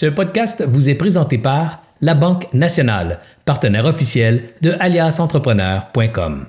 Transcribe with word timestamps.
Ce 0.00 0.06
podcast 0.06 0.64
vous 0.66 0.88
est 0.88 0.94
présenté 0.94 1.36
par 1.36 1.76
La 2.00 2.14
Banque 2.14 2.46
Nationale, 2.54 3.18
partenaire 3.44 3.84
officiel 3.84 4.44
de 4.62 4.74
aliasentrepreneur.com. 4.80 6.46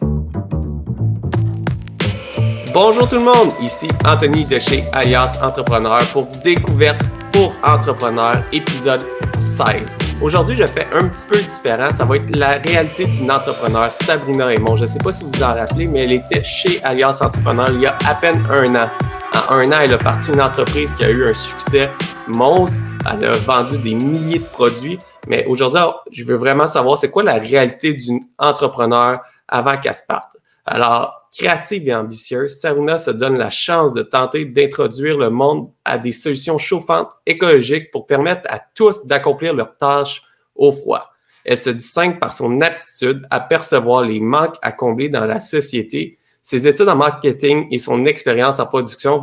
Bonjour 2.74 3.10
tout 3.10 3.18
le 3.18 3.26
monde, 3.26 3.52
ici 3.62 3.90
Anthony 4.06 4.46
de 4.46 4.58
chez 4.58 4.86
Alias 4.94 5.38
Entrepreneur 5.44 6.00
pour 6.14 6.28
Découverte 6.46 7.02
pour 7.34 7.54
Entrepreneurs, 7.62 8.42
épisode 8.54 9.04
16. 9.38 9.98
Aujourd'hui, 10.22 10.56
je 10.56 10.66
fais 10.66 10.88
un 10.94 11.10
petit 11.10 11.26
peu 11.28 11.38
différent. 11.42 11.92
Ça 11.92 12.06
va 12.06 12.16
être 12.16 12.34
la 12.34 12.52
réalité 12.52 13.04
d'une 13.08 13.30
entrepreneur, 13.30 13.92
Sabrina 13.92 14.46
Raymond. 14.46 14.78
Je 14.78 14.84
ne 14.84 14.88
sais 14.88 15.00
pas 15.00 15.12
si 15.12 15.26
vous 15.26 15.44
en 15.44 15.56
rappelez, 15.56 15.88
mais 15.88 16.04
elle 16.04 16.14
était 16.14 16.46
chez 16.46 16.82
Alias 16.86 17.20
Entrepreneur 17.22 17.70
il 17.74 17.82
y 17.82 17.86
a 17.86 17.98
à 18.08 18.16
peine 18.16 18.48
un 18.50 18.76
an. 18.76 18.90
En 19.34 19.56
un 19.56 19.68
an, 19.72 19.80
elle 19.82 19.94
a 19.94 19.98
parti 19.98 20.32
une 20.32 20.42
entreprise 20.42 20.94
qui 20.94 21.06
a 21.06 21.10
eu 21.10 21.28
un 21.28 21.34
succès 21.34 21.90
monstre. 22.28 22.80
Elle 23.12 23.26
a 23.26 23.34
vendu 23.38 23.78
des 23.78 23.96
milliers 23.96 24.40
de 24.40 24.46
produits. 24.46 24.98
Mais 25.28 25.46
aujourd'hui, 25.46 25.82
je 26.12 26.24
veux 26.26 26.36
vraiment 26.36 26.68
savoir 26.68 26.98
c'est 26.98 27.10
quoi 27.10 27.24
la 27.24 27.36
réalité 27.36 27.94
d'une 27.94 28.20
entrepreneur 28.38 29.22
avant 29.48 29.78
qu'elle 29.78 29.94
se 29.94 30.04
parte? 30.08 30.38
Alors, 30.66 31.28
créative 31.36 31.88
et 31.88 31.96
ambitieuse, 31.96 32.60
Saruna 32.60 32.98
se 32.98 33.12
donne 33.12 33.38
la 33.38 33.50
chance 33.50 33.94
de 33.94 34.04
tenter 34.04 34.46
d'introduire 34.46 35.18
le 35.18 35.30
monde 35.30 35.72
à 35.86 35.98
des 35.98 36.12
solutions 36.12 36.58
chauffantes 36.58 37.10
écologiques 37.26 37.90
pour 37.92 38.06
permettre 38.06 38.52
à 38.54 38.60
tous 38.76 39.06
d'accomplir 39.08 39.54
leurs 39.54 39.78
tâches 39.78 40.22
au 40.56 40.72
froid. 40.72 41.10
Elle 41.46 41.58
se 41.58 41.70
distingue 41.70 42.20
par 42.20 42.34
son 42.34 42.62
aptitude 42.62 43.26
à 43.32 43.40
percevoir 43.40 44.04
les 44.04 44.20
manques 44.20 44.58
à 44.62 44.72
combler 44.72 45.10
dans 45.10 45.26
la 45.26 45.40
société. 45.40 46.20
Ses 46.42 46.68
études 46.68 46.90
en 46.90 46.96
marketing 46.96 47.68
et 47.72 47.78
son 47.78 48.06
expérience 48.06 48.60
en 48.60 48.66
production 48.66 49.22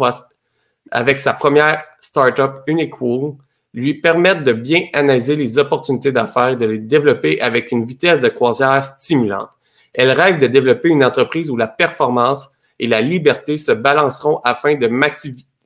avec 0.91 1.21
sa 1.21 1.35
première 1.35 1.83
startup 2.01 2.63
Unicool, 2.67 3.35
lui 3.75 3.95
permettent 3.95 4.45
de 4.45 4.53
bien 4.53 4.85
analyser 4.93 5.37
les 5.37 5.59
opportunités 5.59 6.13
d'affaires 6.13 6.51
et 6.51 6.57
de 6.57 6.67
les 6.67 6.79
développer 6.79 7.41
avec 7.41 7.71
une 7.71 7.85
vitesse 7.85 8.21
de 8.21 8.29
croisière 8.29 8.85
stimulante. 8.85 9.51
Elle 9.95 10.11
rêve 10.11 10.39
de 10.39 10.47
développer 10.47 10.89
une 10.89 11.05
entreprise 11.05 11.51
où 11.51 11.57
la 11.57 11.67
performance 11.67 12.49
et 12.79 12.87
la 12.87 13.01
liberté 13.01 13.59
se 13.59 13.73
balanceront 13.73 14.41
afin 14.45 14.75
de 14.77 14.87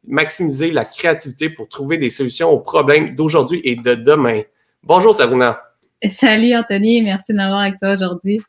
maximiser 0.07 0.71
la 0.71 0.85
créativité 0.85 1.51
pour 1.51 1.69
trouver 1.69 1.99
des 1.99 2.11
solutions 2.11 2.51
aux 2.51 2.61
problèmes 2.61 3.15
d'aujourd'hui 3.15 3.61
et 3.65 3.77
de 3.77 3.95
demain. 3.95 4.43
Bonjour 4.83 5.15
Sabrina. 5.15 5.63
Salut 6.05 6.55
Anthony, 6.57 7.03
merci 7.03 7.33
de 7.33 7.37
m'avoir 7.37 7.61
avec 7.61 7.79
toi 7.79 7.93
aujourd'hui. 7.93 8.41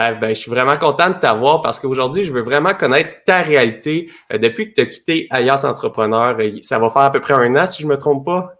Euh, 0.00 0.12
ben, 0.14 0.28
je 0.28 0.40
suis 0.40 0.50
vraiment 0.50 0.76
content 0.76 1.10
de 1.10 1.14
t'avoir 1.14 1.60
parce 1.62 1.80
qu'aujourd'hui, 1.80 2.24
je 2.24 2.32
veux 2.32 2.42
vraiment 2.42 2.74
connaître 2.74 3.10
ta 3.24 3.42
réalité. 3.42 4.10
Euh, 4.32 4.38
depuis 4.38 4.70
que 4.70 4.74
tu 4.74 4.80
as 4.82 4.86
quitté 4.86 5.26
Alias 5.30 5.64
Entrepreneur, 5.64 6.36
euh, 6.38 6.52
ça 6.62 6.78
va 6.78 6.90
faire 6.90 7.02
à 7.02 7.12
peu 7.12 7.20
près 7.20 7.34
un 7.34 7.56
an, 7.56 7.66
si 7.66 7.82
je 7.82 7.86
ne 7.86 7.92
me 7.92 7.98
trompe 7.98 8.24
pas. 8.24 8.54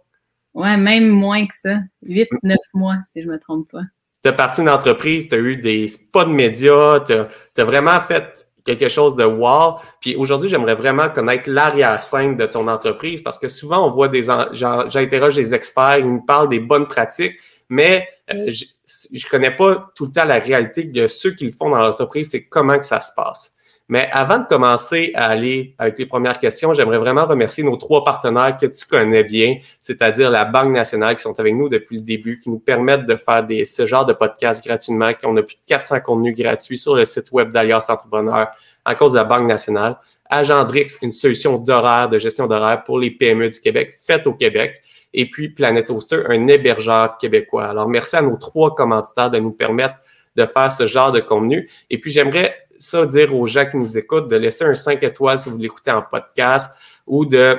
Ouais, 0.53 0.75
même 0.77 1.07
moins 1.07 1.45
que 1.45 1.53
ça. 1.55 1.79
8-9 2.05 2.55
mois, 2.73 2.95
si 3.01 3.21
je 3.21 3.27
ne 3.27 3.33
me 3.33 3.39
trompe 3.39 3.71
pas 3.71 3.83
tu 4.21 4.27
as 4.27 4.33
parti 4.33 4.61
une 4.61 4.69
entreprise, 4.69 5.29
tu 5.29 5.35
as 5.35 5.37
eu 5.37 5.57
des 5.57 5.87
spots 5.87 6.25
de 6.25 6.31
médias, 6.31 6.99
tu 7.01 7.13
as, 7.13 7.63
vraiment 7.63 7.99
fait 8.01 8.47
quelque 8.65 8.89
chose 8.89 9.15
de 9.15 9.23
wow. 9.23 9.77
Puis 10.01 10.15
aujourd'hui, 10.15 10.49
j'aimerais 10.49 10.75
vraiment 10.75 11.09
connaître 11.09 11.49
l'arrière-scène 11.49 12.35
de 12.35 12.45
ton 12.45 12.67
entreprise 12.67 13.21
parce 13.21 13.39
que 13.39 13.47
souvent, 13.47 13.87
on 13.87 13.91
voit 13.91 14.09
des... 14.09 14.23
J'interroge 14.53 15.35
des 15.35 15.53
experts, 15.53 15.99
ils 15.99 16.07
me 16.07 16.25
parlent 16.25 16.49
des 16.49 16.59
bonnes 16.59 16.87
pratiques, 16.87 17.39
mais 17.69 18.07
euh, 18.33 18.49
je 18.49 18.65
ne 19.13 19.29
connais 19.29 19.51
pas 19.51 19.91
tout 19.95 20.05
le 20.05 20.11
temps 20.11 20.25
la 20.25 20.39
réalité 20.39 20.83
de 20.83 21.07
ceux 21.07 21.31
qui 21.31 21.45
le 21.45 21.51
font 21.51 21.69
dans 21.69 21.77
l'entreprise, 21.77 22.31
c'est 22.31 22.45
comment 22.45 22.77
que 22.77 22.85
ça 22.85 22.99
se 22.99 23.11
passe. 23.15 23.53
Mais 23.91 24.07
avant 24.11 24.37
de 24.37 24.45
commencer 24.45 25.11
à 25.15 25.29
aller 25.29 25.73
avec 25.79 25.97
les 25.97 26.05
premières 26.05 26.39
questions, 26.39 26.75
j'aimerais 26.75 26.99
vraiment 26.99 27.25
remercier 27.25 27.63
nos 27.63 27.75
trois 27.75 28.03
partenaires 28.03 28.55
que 28.55 28.67
tu 28.67 28.85
connais 28.85 29.23
bien, 29.23 29.57
c'est-à-dire 29.81 30.29
la 30.29 30.45
Banque 30.45 30.71
nationale 30.71 31.15
qui 31.15 31.23
sont 31.23 31.39
avec 31.39 31.55
nous 31.55 31.69
depuis 31.69 31.95
le 31.97 32.03
début, 32.03 32.39
qui 32.39 32.51
nous 32.51 32.59
permettent 32.59 33.07
de 33.07 33.15
faire 33.15 33.43
des, 33.43 33.65
ce 33.65 33.87
genre 33.87 34.05
de 34.05 34.13
podcast 34.13 34.63
gratuitement, 34.63 35.11
qu'on 35.15 35.35
a 35.37 35.41
plus 35.41 35.55
de 35.55 35.61
400 35.67 36.01
contenus 36.01 36.37
gratuits 36.37 36.77
sur 36.77 36.95
le 36.95 37.03
site 37.03 37.31
web 37.31 37.51
d'Alias 37.51 37.87
Entrepreneur 37.89 38.51
à 38.85 38.95
cause 38.95 39.13
de 39.13 39.17
la 39.17 39.23
Banque 39.23 39.47
nationale. 39.47 39.97
Agendrix, 40.29 40.99
une 41.01 41.11
solution 41.11 41.57
d'horaire, 41.57 42.09
de 42.09 42.19
gestion 42.19 42.45
d'horaire 42.45 42.83
pour 42.83 42.99
les 42.99 43.09
PME 43.09 43.49
du 43.49 43.59
Québec, 43.59 43.97
faite 44.05 44.27
au 44.27 44.33
Québec. 44.33 44.83
Et 45.13 45.29
puis 45.29 45.49
Planet 45.49 45.89
Hoster, 45.89 46.23
un 46.27 46.47
hébergeur 46.47 47.17
québécois. 47.17 47.65
Alors, 47.65 47.87
merci 47.87 48.15
à 48.15 48.21
nos 48.21 48.37
trois 48.37 48.75
commanditaires 48.75 49.31
de 49.31 49.39
nous 49.39 49.51
permettre 49.51 49.99
de 50.35 50.45
faire 50.45 50.71
ce 50.71 50.85
genre 50.85 51.11
de 51.11 51.19
contenu. 51.19 51.69
Et 51.89 51.99
puis, 51.99 52.11
j'aimerais 52.11 52.55
ça 52.77 53.05
dire 53.05 53.35
aux 53.35 53.45
gens 53.45 53.65
qui 53.69 53.77
nous 53.77 53.97
écoutent 53.97 54.29
de 54.29 54.37
laisser 54.37 54.63
un 54.63 54.75
5 54.75 55.03
étoiles 55.03 55.39
si 55.39 55.49
vous 55.49 55.57
l'écoutez 55.57 55.91
en 55.91 56.01
podcast 56.01 56.71
ou 57.05 57.25
de 57.25 57.57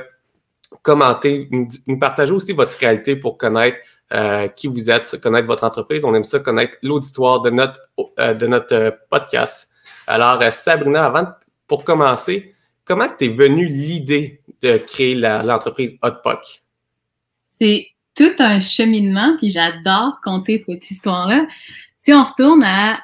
commenter, 0.83 1.49
nous 1.87 1.99
partager 1.99 2.33
aussi 2.33 2.53
votre 2.53 2.77
réalité 2.79 3.17
pour 3.17 3.37
connaître 3.37 3.79
euh, 4.13 4.49
qui 4.49 4.67
vous 4.67 4.91
êtes, 4.91 5.21
connaître 5.21 5.47
votre 5.47 5.65
entreprise. 5.65 6.05
On 6.05 6.15
aime 6.15 6.25
ça, 6.25 6.39
connaître 6.41 6.79
l'auditoire 6.83 7.43
de 7.43 7.51
notre, 7.51 7.81
euh, 8.19 8.35
de 8.35 8.47
notre 8.47 8.75
euh, 8.75 8.91
podcast. 9.11 9.73
Alors, 10.07 10.43
Sabrina, 10.51 11.05
avant, 11.05 11.29
pour 11.69 11.85
commencer, 11.85 12.55
comment 12.85 13.09
t'es 13.09 13.29
venue 13.29 13.67
l'idée 13.67 14.41
de 14.63 14.79
créer 14.79 15.15
l'entreprise 15.15 15.97
Hotpock? 16.03 16.63
C'est 17.61 17.89
tout 18.15 18.35
un 18.39 18.61
cheminement, 18.61 19.37
puis 19.39 19.51
j'adore 19.51 20.21
compter 20.23 20.59
cette 20.59 20.91
histoire-là. 20.91 21.47
Si 21.99 22.13
on 22.13 22.25
retourne 22.25 22.63
à 22.65 23.01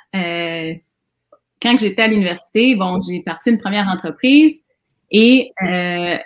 quand 1.61 1.77
j'étais 1.79 2.03
à 2.03 2.09
l'université, 2.09 2.75
bon, 2.75 2.99
j'ai 3.01 3.23
parti 3.23 3.51
une 3.51 3.59
première 3.59 3.89
entreprise 3.89 4.65
et 5.11 5.53
euh, 5.63 6.17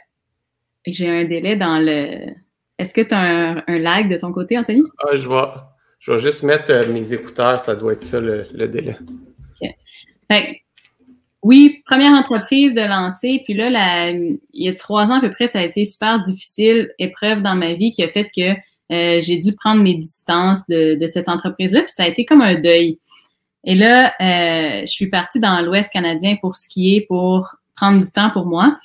j'ai 0.86 1.08
un 1.08 1.24
délai 1.24 1.56
dans 1.56 1.78
le. 1.78 2.34
Est-ce 2.78 2.94
que 2.94 3.02
tu 3.02 3.14
as 3.14 3.62
un, 3.66 3.78
lag 3.78 4.10
de 4.10 4.16
ton 4.16 4.32
côté, 4.32 4.58
Anthony? 4.58 4.82
Ah, 4.98 5.14
je 5.14 5.28
vais, 5.28 5.42
je 5.98 6.12
vais 6.12 6.18
juste 6.18 6.42
mettre 6.42 6.70
euh, 6.70 6.90
mes 6.90 7.12
écouteurs, 7.12 7.60
ça 7.60 7.74
doit 7.74 7.92
être 7.92 8.02
ça 8.02 8.20
le, 8.20 8.46
délai. 8.68 8.96
OK. 9.60 9.70
Oui, 11.42 11.82
première 11.86 12.12
entreprise 12.12 12.74
de 12.74 12.82
lancer, 12.82 13.42
puis 13.44 13.54
là, 13.54 14.10
il 14.10 14.38
y 14.52 14.68
a 14.68 14.74
trois 14.74 15.10
ans 15.10 15.16
à 15.16 15.20
peu 15.20 15.30
près, 15.30 15.46
ça 15.46 15.60
a 15.60 15.62
été 15.62 15.84
super 15.84 16.20
difficile, 16.20 16.90
épreuve 16.98 17.42
dans 17.42 17.54
ma 17.54 17.72
vie 17.72 17.90
qui 17.90 18.02
a 18.02 18.08
fait 18.08 18.26
que 18.26 18.52
euh, 18.92 19.20
j'ai 19.20 19.38
dû 19.38 19.54
prendre 19.54 19.82
mes 19.82 19.94
distances 19.94 20.66
de, 20.68 21.06
cette 21.06 21.28
entreprise-là, 21.28 21.82
puis 21.82 21.92
ça 21.92 22.02
a 22.02 22.08
été 22.08 22.24
comme 22.24 22.42
un 22.42 22.56
deuil. 22.56 22.98
Et 23.64 23.74
là, 23.74 24.12
euh, 24.20 24.82
je 24.82 24.90
suis 24.90 25.08
partie 25.08 25.40
dans 25.40 25.60
l'Ouest 25.64 25.92
canadien 25.92 26.36
pour 26.40 26.56
skier, 26.56 27.06
pour 27.08 27.56
prendre 27.74 28.02
du 28.02 28.10
temps 28.10 28.30
pour 28.30 28.46
moi. 28.46 28.76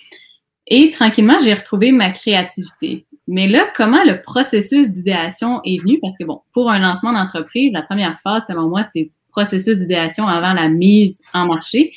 Et 0.68 0.92
tranquillement, 0.92 1.38
j'ai 1.44 1.54
retrouvé 1.54 1.92
ma 1.92 2.12
créativité. 2.12 3.06
Mais 3.28 3.48
là, 3.48 3.68
comment 3.76 4.04
le 4.04 4.22
processus 4.22 4.90
d'idéation 4.90 5.62
est 5.64 5.82
venu? 5.82 6.00
Parce 6.00 6.18
que 6.18 6.24
bon, 6.24 6.42
pour 6.54 6.70
un 6.70 6.80
lancement 6.80 7.12
d'entreprise, 7.12 7.72
la 7.74 7.82
première 7.82 8.20
phase, 8.22 8.46
selon 8.48 8.68
moi, 8.70 8.84
c'est 8.84 9.10
processus 9.32 9.78
d'idéation 9.78 10.28
avant 10.28 10.54
la 10.54 10.70
mise 10.70 11.22
en 11.34 11.46
marché. 11.48 11.94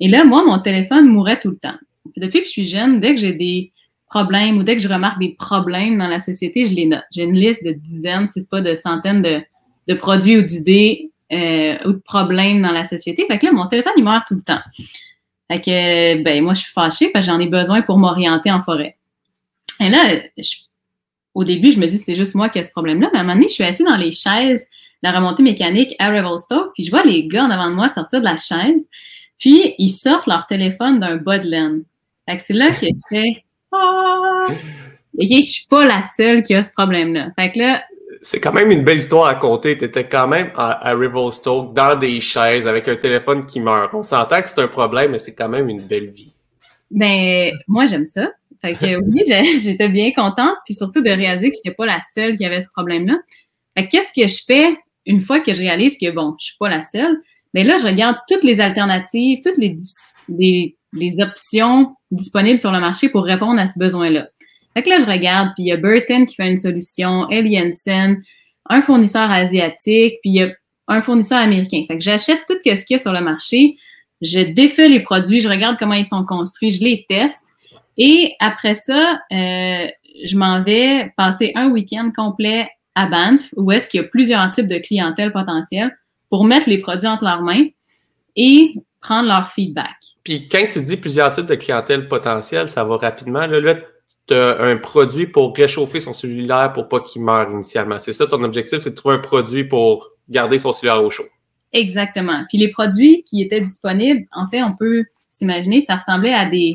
Et 0.00 0.08
là, 0.08 0.24
moi, 0.24 0.44
mon 0.44 0.58
téléphone 0.58 1.06
mourait 1.06 1.38
tout 1.38 1.50
le 1.50 1.56
temps. 1.56 1.76
Depuis 2.16 2.40
que 2.40 2.46
je 2.46 2.50
suis 2.50 2.66
jeune, 2.66 3.00
dès 3.00 3.14
que 3.14 3.20
j'ai 3.20 3.32
des 3.32 3.72
problèmes 4.10 4.58
ou 4.58 4.62
dès 4.62 4.76
que 4.76 4.82
je 4.82 4.88
remarque 4.88 5.18
des 5.18 5.34
problèmes 5.38 5.98
dans 5.98 6.08
la 6.08 6.20
société, 6.20 6.66
je 6.66 6.74
les 6.74 6.86
note. 6.86 7.04
J'ai 7.14 7.22
une 7.22 7.34
liste 7.34 7.64
de 7.64 7.72
dizaines, 7.72 8.28
si 8.28 8.40
c'est 8.40 8.50
pas 8.50 8.60
de 8.60 8.74
centaines 8.74 9.22
de, 9.22 9.40
de 9.88 9.94
produits 9.94 10.36
ou 10.36 10.42
d'idées 10.42 11.10
euh, 11.32 11.78
ou 11.86 11.92
de 11.92 12.02
problèmes 12.04 12.60
dans 12.60 12.72
la 12.72 12.84
société. 12.84 13.24
Fait 13.26 13.38
que 13.38 13.46
là, 13.46 13.52
mon 13.52 13.66
téléphone, 13.66 13.94
il 13.96 14.04
meurt 14.04 14.26
tout 14.28 14.34
le 14.34 14.42
temps. 14.42 14.60
Fait 15.50 15.60
que, 15.60 16.22
ben, 16.22 16.42
moi, 16.42 16.54
je 16.54 16.60
suis 16.60 16.72
fâchée 16.72 17.10
parce 17.10 17.26
que 17.26 17.32
j'en 17.32 17.40
ai 17.40 17.46
besoin 17.46 17.82
pour 17.82 17.98
m'orienter 17.98 18.50
en 18.50 18.62
forêt. 18.62 18.96
Et 19.80 19.88
là, 19.88 19.98
au 21.34 21.44
début, 21.44 21.72
je 21.72 21.80
me 21.80 21.86
dis, 21.86 21.98
c'est 21.98 22.16
juste 22.16 22.34
moi 22.34 22.48
qui 22.48 22.58
ai 22.58 22.62
ce 22.62 22.70
problème-là. 22.70 23.08
Mais 23.12 23.18
à 23.18 23.22
un 23.22 23.24
moment 23.24 23.34
donné, 23.34 23.48
je 23.48 23.54
suis 23.54 23.64
assise 23.64 23.86
dans 23.86 23.96
les 23.96 24.12
chaises, 24.12 24.66
la 25.02 25.12
remontée 25.12 25.42
mécanique 25.42 25.94
à 25.98 26.10
Revelstoke, 26.10 26.72
puis 26.74 26.84
je 26.84 26.90
vois 26.90 27.02
les 27.02 27.26
gars 27.26 27.44
en 27.44 27.50
avant 27.50 27.70
de 27.70 27.74
moi 27.74 27.88
sortir 27.88 28.20
de 28.20 28.24
la 28.24 28.36
chaise, 28.36 28.88
puis 29.42 29.74
ils 29.76 29.90
sortent 29.90 30.28
leur 30.28 30.46
téléphone 30.46 31.00
d'un 31.00 31.16
bas 31.16 31.40
de 31.40 31.48
laine. 31.48 31.82
Fait 32.28 32.36
que 32.36 32.42
c'est 32.44 32.54
là 32.54 32.70
que 32.70 32.86
je 32.86 32.92
fais, 33.10 33.44
ah! 33.72 34.46
Je 35.18 35.42
suis 35.42 35.66
pas 35.66 35.84
la 35.84 36.00
seule 36.02 36.44
qui 36.44 36.54
a 36.54 36.62
ce 36.62 36.70
problème-là. 36.70 37.30
Fait 37.36 37.50
que 37.50 37.58
là, 37.58 37.82
c'est 38.22 38.38
quand 38.38 38.52
même 38.52 38.70
une 38.70 38.84
belle 38.84 38.98
histoire 38.98 39.26
à 39.26 39.34
compter. 39.34 39.76
Tu 39.76 39.84
étais 39.84 40.08
quand 40.08 40.28
même 40.28 40.52
à, 40.56 40.88
à 40.88 40.94
Revelstoke, 40.94 41.74
dans 41.74 41.98
des 41.98 42.20
chaises, 42.20 42.68
avec 42.68 42.86
un 42.86 42.94
téléphone 42.94 43.44
qui 43.44 43.58
meurt. 43.58 43.92
On 43.92 44.04
s'entend 44.04 44.40
que 44.42 44.48
c'est 44.48 44.60
un 44.60 44.68
problème, 44.68 45.10
mais 45.10 45.18
c'est 45.18 45.34
quand 45.34 45.48
même 45.48 45.68
une 45.68 45.82
belle 45.82 46.10
vie. 46.10 46.32
Ben, 46.92 47.52
moi, 47.66 47.86
j'aime 47.86 48.06
ça. 48.06 48.30
Fait 48.60 48.74
que 48.74 49.02
oui, 49.02 49.22
j'étais 49.60 49.88
bien 49.88 50.12
contente, 50.12 50.54
puis 50.64 50.74
surtout 50.74 51.02
de 51.02 51.10
réaliser 51.10 51.50
que 51.50 51.56
je 51.56 51.68
n'étais 51.68 51.74
pas 51.74 51.86
la 51.86 52.00
seule 52.14 52.36
qui 52.36 52.44
avait 52.44 52.60
ce 52.60 52.70
problème-là. 52.72 53.18
Fait 53.76 53.88
qu'est-ce 53.88 54.12
que 54.14 54.28
je 54.28 54.40
fais 54.46 54.76
une 55.04 55.20
fois 55.20 55.40
que 55.40 55.52
je 55.52 55.58
réalise 55.58 55.98
que, 55.98 56.12
bon, 56.12 56.36
je 56.38 56.46
suis 56.46 56.56
pas 56.60 56.68
la 56.68 56.82
seule? 56.82 57.16
Ben 57.54 57.66
là, 57.66 57.76
je 57.78 57.86
regarde 57.86 58.16
toutes 58.28 58.44
les 58.44 58.60
alternatives, 58.60 59.40
toutes 59.44 59.58
les, 59.58 59.76
les, 60.28 60.76
les 60.92 61.20
options 61.20 61.94
disponibles 62.10 62.58
sur 62.58 62.72
le 62.72 62.80
marché 62.80 63.08
pour 63.08 63.24
répondre 63.24 63.60
à 63.60 63.66
ce 63.66 63.78
besoin-là. 63.78 64.28
Fait 64.74 64.82
que 64.82 64.88
là, 64.88 64.98
je 64.98 65.04
regarde, 65.04 65.50
puis 65.54 65.64
il 65.64 65.66
y 65.66 65.72
a 65.72 65.76
Burton 65.76 66.26
qui 66.26 66.34
fait 66.34 66.50
une 66.50 66.58
solution, 66.58 67.28
Eliansen, 67.30 68.22
un 68.68 68.82
fournisseur 68.82 69.30
asiatique, 69.30 70.14
puis 70.22 70.30
il 70.30 70.34
y 70.34 70.42
a 70.42 70.50
un 70.88 71.02
fournisseur 71.02 71.38
américain. 71.38 71.84
Fait 71.88 71.98
que 71.98 72.02
j'achète 72.02 72.44
tout 72.48 72.54
ce 72.64 72.84
qu'il 72.84 72.94
y 72.94 72.94
a 72.94 72.98
sur 72.98 73.12
le 73.12 73.20
marché, 73.20 73.76
je 74.22 74.40
défais 74.40 74.88
les 74.88 75.00
produits, 75.00 75.40
je 75.40 75.48
regarde 75.48 75.76
comment 75.78 75.94
ils 75.94 76.06
sont 76.06 76.24
construits, 76.24 76.70
je 76.70 76.82
les 76.82 77.04
teste. 77.08 77.48
Et 77.98 78.34
après 78.40 78.74
ça, 78.74 79.20
euh, 79.32 79.86
je 80.24 80.36
m'en 80.36 80.62
vais 80.62 81.12
passer 81.16 81.52
un 81.54 81.70
week-end 81.70 82.10
complet 82.14 82.68
à 82.94 83.06
Banff, 83.06 83.52
où 83.56 83.72
est-ce 83.72 83.90
qu'il 83.90 84.00
y 84.00 84.04
a 84.04 84.06
plusieurs 84.06 84.50
types 84.52 84.68
de 84.68 84.78
clientèle 84.78 85.32
potentielle, 85.32 85.90
pour 86.32 86.46
mettre 86.46 86.70
les 86.70 86.78
produits 86.78 87.06
entre 87.06 87.24
leurs 87.24 87.42
mains 87.42 87.66
et 88.36 88.72
prendre 89.02 89.28
leur 89.28 89.50
feedback. 89.50 89.98
Puis 90.24 90.48
quand 90.48 90.66
tu 90.72 90.82
dis 90.82 90.96
plusieurs 90.96 91.30
types 91.30 91.44
de 91.44 91.56
clientèle 91.56 92.08
potentielle, 92.08 92.70
ça 92.70 92.84
va 92.84 92.96
rapidement. 92.96 93.46
Là, 93.46 93.60
là 93.60 93.74
tu 94.26 94.32
as 94.32 94.62
un 94.62 94.78
produit 94.78 95.26
pour 95.26 95.54
réchauffer 95.54 96.00
son 96.00 96.14
cellulaire 96.14 96.72
pour 96.72 96.88
pas 96.88 97.00
qu'il 97.00 97.20
meure 97.20 97.50
initialement. 97.50 97.98
C'est 97.98 98.14
ça 98.14 98.26
ton 98.26 98.42
objectif, 98.44 98.78
c'est 98.80 98.92
de 98.92 98.94
trouver 98.94 99.16
un 99.16 99.18
produit 99.18 99.64
pour 99.64 100.08
garder 100.26 100.58
son 100.58 100.72
cellulaire 100.72 101.04
au 101.04 101.10
chaud. 101.10 101.26
Exactement. 101.74 102.46
Puis 102.48 102.56
les 102.56 102.68
produits 102.68 103.24
qui 103.24 103.42
étaient 103.42 103.60
disponibles, 103.60 104.24
en 104.32 104.46
fait, 104.46 104.62
on 104.62 104.74
peut 104.74 105.04
s'imaginer, 105.28 105.82
ça 105.82 105.96
ressemblait 105.96 106.32
à 106.32 106.46
des 106.46 106.72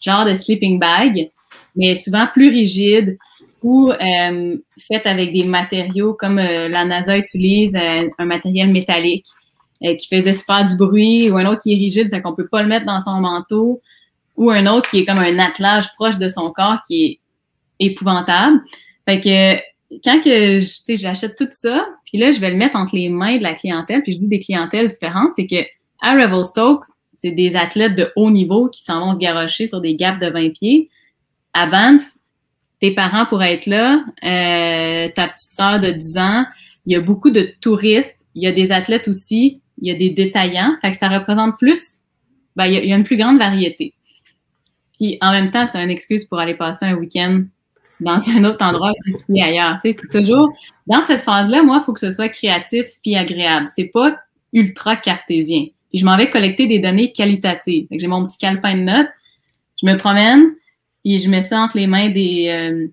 genres 0.00 0.24
de 0.24 0.34
sleeping 0.34 0.80
bags, 0.80 1.30
mais 1.76 1.94
souvent 1.94 2.26
plus 2.32 2.48
rigides 2.48 3.16
ou 3.62 3.90
euh, 3.90 4.56
faites 4.78 5.06
avec 5.06 5.32
des 5.32 5.44
matériaux 5.44 6.14
comme 6.14 6.38
euh, 6.38 6.68
la 6.68 6.84
NASA 6.84 7.18
utilise, 7.18 7.74
euh, 7.76 8.08
un 8.18 8.24
matériel 8.24 8.72
métallique 8.72 9.26
qui 9.80 10.08
faisait 10.08 10.32
super 10.32 10.66
du 10.66 10.76
bruit 10.76 11.30
ou 11.30 11.36
un 11.36 11.46
autre 11.46 11.62
qui 11.62 11.72
est 11.72 11.76
rigide, 11.76 12.10
fait 12.10 12.20
qu'on 12.20 12.34
peut 12.34 12.48
pas 12.48 12.62
le 12.62 12.68
mettre 12.68 12.84
dans 12.84 13.00
son 13.00 13.20
manteau 13.20 13.80
ou 14.36 14.50
un 14.50 14.66
autre 14.66 14.90
qui 14.90 14.98
est 14.98 15.04
comme 15.04 15.18
un 15.18 15.38
attelage 15.38 15.94
proche 15.94 16.18
de 16.18 16.26
son 16.26 16.50
corps 16.50 16.78
qui 16.84 17.04
est 17.04 17.20
épouvantable. 17.78 18.60
Fait 19.08 19.20
que 19.20 19.54
quand 20.02 20.20
que 20.20 20.58
j'achète 20.96 21.36
tout 21.36 21.46
ça, 21.52 21.86
puis 22.06 22.18
là, 22.18 22.32
je 22.32 22.40
vais 22.40 22.50
le 22.50 22.56
mettre 22.56 22.74
entre 22.74 22.96
les 22.96 23.08
mains 23.08 23.36
de 23.36 23.44
la 23.44 23.54
clientèle, 23.54 24.02
puis 24.02 24.14
je 24.14 24.18
dis 24.18 24.28
des 24.28 24.40
clientèles 24.40 24.88
différentes, 24.88 25.34
c'est 25.34 25.46
que 25.46 25.64
à 26.00 26.14
Revelstoke, 26.14 26.84
c'est 27.12 27.30
des 27.30 27.54
athlètes 27.54 27.94
de 27.94 28.12
haut 28.16 28.30
niveau 28.30 28.68
qui 28.68 28.82
s'en 28.82 29.00
vont 29.00 29.14
se 29.14 29.18
garocher 29.20 29.68
sur 29.68 29.80
des 29.80 29.94
gaps 29.94 30.20
de 30.20 30.30
20 30.30 30.50
pieds. 30.50 30.90
À 31.52 31.66
Banff, 31.66 32.14
tes 32.80 32.92
parents 32.92 33.26
pourraient 33.26 33.54
être 33.54 33.66
là, 33.66 34.04
euh, 34.24 35.08
ta 35.14 35.28
petite 35.28 35.50
sœur 35.50 35.80
de 35.80 35.90
10 35.90 36.18
ans, 36.18 36.44
il 36.86 36.92
y 36.92 36.96
a 36.96 37.00
beaucoup 37.00 37.30
de 37.30 37.48
touristes, 37.60 38.26
il 38.34 38.42
y 38.42 38.46
a 38.46 38.52
des 38.52 38.72
athlètes 38.72 39.08
aussi, 39.08 39.60
il 39.80 39.88
y 39.88 39.90
a 39.90 39.94
des 39.94 40.10
détaillants, 40.10 40.76
fait 40.80 40.92
que 40.92 40.96
ça 40.96 41.08
représente 41.08 41.58
plus, 41.58 41.98
ben, 42.56 42.66
il, 42.66 42.84
y 42.84 42.92
a, 42.92 42.96
une 42.96 43.04
plus 43.04 43.16
grande 43.16 43.38
variété. 43.38 43.94
Puis 44.98 45.18
en 45.20 45.30
même 45.32 45.50
temps, 45.50 45.66
c'est 45.66 45.82
une 45.82 45.90
excuse 45.90 46.24
pour 46.24 46.38
aller 46.38 46.54
passer 46.54 46.86
un 46.86 46.94
week-end 46.94 47.44
dans 48.00 48.18
un 48.30 48.44
autre 48.44 48.64
endroit 48.64 48.92
qu'ici 49.04 49.40
ailleurs. 49.40 49.78
Tu 49.82 49.92
sais, 49.92 49.98
c'est 50.00 50.18
toujours 50.18 50.52
dans 50.88 51.02
cette 51.02 51.20
phase-là, 51.20 51.62
moi, 51.62 51.80
il 51.82 51.84
faut 51.84 51.92
que 51.92 52.00
ce 52.00 52.10
soit 52.10 52.30
créatif 52.30 52.86
puis 53.02 53.14
agréable. 53.14 53.68
C'est 53.68 53.90
pas 53.92 54.16
ultra 54.52 54.96
cartésien. 54.96 55.66
Je 55.92 56.04
m'en 56.04 56.16
vais 56.16 56.30
collecter 56.30 56.66
des 56.66 56.78
données 56.78 57.12
qualitatives. 57.12 57.86
J'ai 57.90 58.06
mon 58.06 58.26
petit 58.26 58.38
calepin 58.38 58.74
de 58.74 58.82
notes, 58.82 59.08
je 59.80 59.86
me 59.86 59.96
promène, 59.96 60.54
et 61.08 61.18
je 61.18 61.28
mets 61.28 61.42
ça 61.42 61.60
entre 61.60 61.76
les 61.76 61.86
mains 61.86 62.10
des 62.10 62.48
euh, 62.48 62.86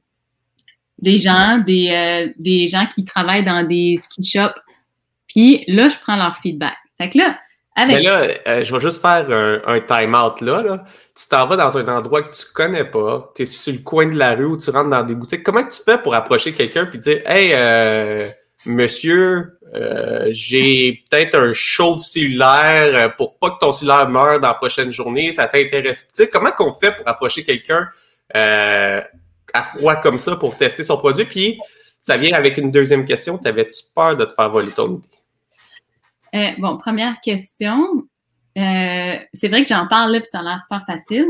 des 1.00 1.18
gens, 1.18 1.58
des, 1.58 1.90
euh, 1.90 2.34
des 2.38 2.68
gens 2.68 2.86
qui 2.86 3.04
travaillent 3.04 3.44
dans 3.44 3.68
des 3.68 3.98
ski 3.98 4.24
shops. 4.24 4.58
Puis 5.28 5.66
là, 5.68 5.90
je 5.90 5.98
prends 6.02 6.16
leur 6.16 6.38
feedback. 6.38 6.78
Fait 6.98 7.10
que 7.10 7.18
là, 7.18 7.38
avec. 7.76 7.98
Mais 7.98 8.04
là, 8.04 8.28
euh, 8.48 8.64
je 8.64 8.74
vais 8.74 8.82
juste 8.82 9.02
faire 9.02 9.30
un, 9.30 9.62
un 9.68 9.80
time-out 9.82 10.40
là, 10.40 10.62
là. 10.62 10.84
Tu 11.18 11.28
t'en 11.30 11.48
vas 11.48 11.56
dans 11.56 11.78
un 11.78 11.88
endroit 11.88 12.24
que 12.24 12.36
tu 12.36 12.44
connais 12.54 12.84
pas, 12.84 13.32
tu 13.36 13.44
es 13.44 13.46
sur 13.46 13.72
le 13.72 13.80
coin 13.80 14.06
de 14.08 14.18
la 14.18 14.36
rue 14.36 14.46
ou 14.46 14.58
tu 14.58 14.70
rentres 14.70 14.90
dans 14.90 15.04
des 15.04 15.16
boutiques. 15.16 15.44
Comment 15.44 15.64
tu 15.64 15.82
fais 15.84 15.98
pour 15.98 16.14
approcher 16.14 16.52
quelqu'un 16.52 16.86
puis 16.86 17.00
dire 17.00 17.22
Hey, 17.26 17.54
monsieur, 18.66 19.58
j'ai 20.30 21.04
peut-être 21.10 21.36
un 21.36 21.54
chauve 21.54 22.02
cellulaire 22.02 23.16
pour 23.16 23.38
pas 23.38 23.52
que 23.52 23.60
ton 23.60 23.72
cellulaire 23.72 24.10
meure 24.10 24.42
dans 24.42 24.50
la 24.50 24.56
prochaine 24.56 24.92
journée, 24.92 25.32
ça 25.32 25.48
t'intéresse. 25.48 26.08
Tu 26.08 26.24
sais, 26.24 26.30
comment 26.30 26.52
qu'on 26.52 26.74
fait 26.74 26.92
pour 26.98 27.08
approcher 27.08 27.46
quelqu'un 27.46 27.90
euh, 28.36 29.02
à 29.54 29.64
froid 29.64 29.96
comme 29.98 30.20
ça 30.20 30.36
pour 30.36 30.58
tester 30.58 30.84
son 30.84 30.98
produit? 30.98 31.26
Puis 31.26 31.60
ça 32.00 32.18
vient 32.18 32.34
avec 32.34 32.58
une 32.58 32.72
deuxième 32.72 33.06
question. 33.06 33.38
T'avais-tu 33.38 33.84
peur 33.96 34.16
de 34.16 34.26
te 34.26 34.34
faire 34.34 34.52
voler 34.52 34.72
ton 34.72 34.98
idée? 34.98 35.08
Euh, 36.36 36.52
bon, 36.60 36.78
première 36.78 37.20
question. 37.22 37.80
Euh, 38.58 39.16
c'est 39.34 39.48
vrai 39.48 39.64
que 39.64 39.70
j'en 39.70 39.88
parle 39.88 40.14
là, 40.14 40.20
puis 40.20 40.30
ça 40.30 40.40
a 40.40 40.44
l'air 40.44 40.62
super 40.62 40.86
facile, 40.86 41.26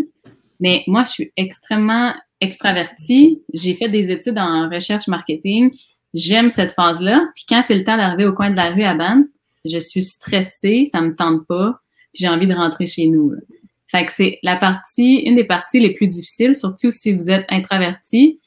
mais 0.60 0.84
moi, 0.88 1.06
je 1.06 1.12
suis 1.12 1.32
extrêmement 1.38 2.14
extravertie. 2.42 3.42
J'ai 3.54 3.74
fait 3.74 3.90
des 3.90 4.12
études 4.12 4.38
en 4.38 4.70
recherche 4.70 5.08
marketing. 5.08 5.72
J'aime 6.14 6.50
cette 6.50 6.74
phase-là. 6.74 7.28
Puis 7.36 7.46
quand 7.48 7.62
c'est 7.64 7.76
le 7.76 7.84
temps 7.84 7.98
d'arriver 7.98 8.26
au 8.26 8.34
coin 8.34 8.52
de 8.52 8.56
la 8.56 8.72
rue 8.72 8.84
à 8.84 8.94
Banff, 8.94 9.26
je 9.66 9.80
suis 9.80 10.04
stressée, 10.04 10.86
ça 10.86 11.02
me 11.02 11.16
tente 11.16 11.46
pas, 11.48 11.80
puis 12.14 12.22
j'ai 12.22 12.30
envie 12.30 12.48
de 12.48 12.54
rentrer 12.54 12.86
chez 12.86 13.08
nous. 13.08 13.34
Fait 13.96 14.06
que 14.06 14.12
c'est 14.12 14.40
la 14.44 14.58
partie, 14.58 15.20
une 15.20 15.36
des 15.36 15.46
parties 15.46 15.80
les 15.80 15.94
plus 15.94 16.08
difficiles, 16.08 16.54
surtout 16.54 16.92
si 16.92 17.14
vous 17.14 17.30
êtes 17.30 17.46
introverti, 17.48 18.42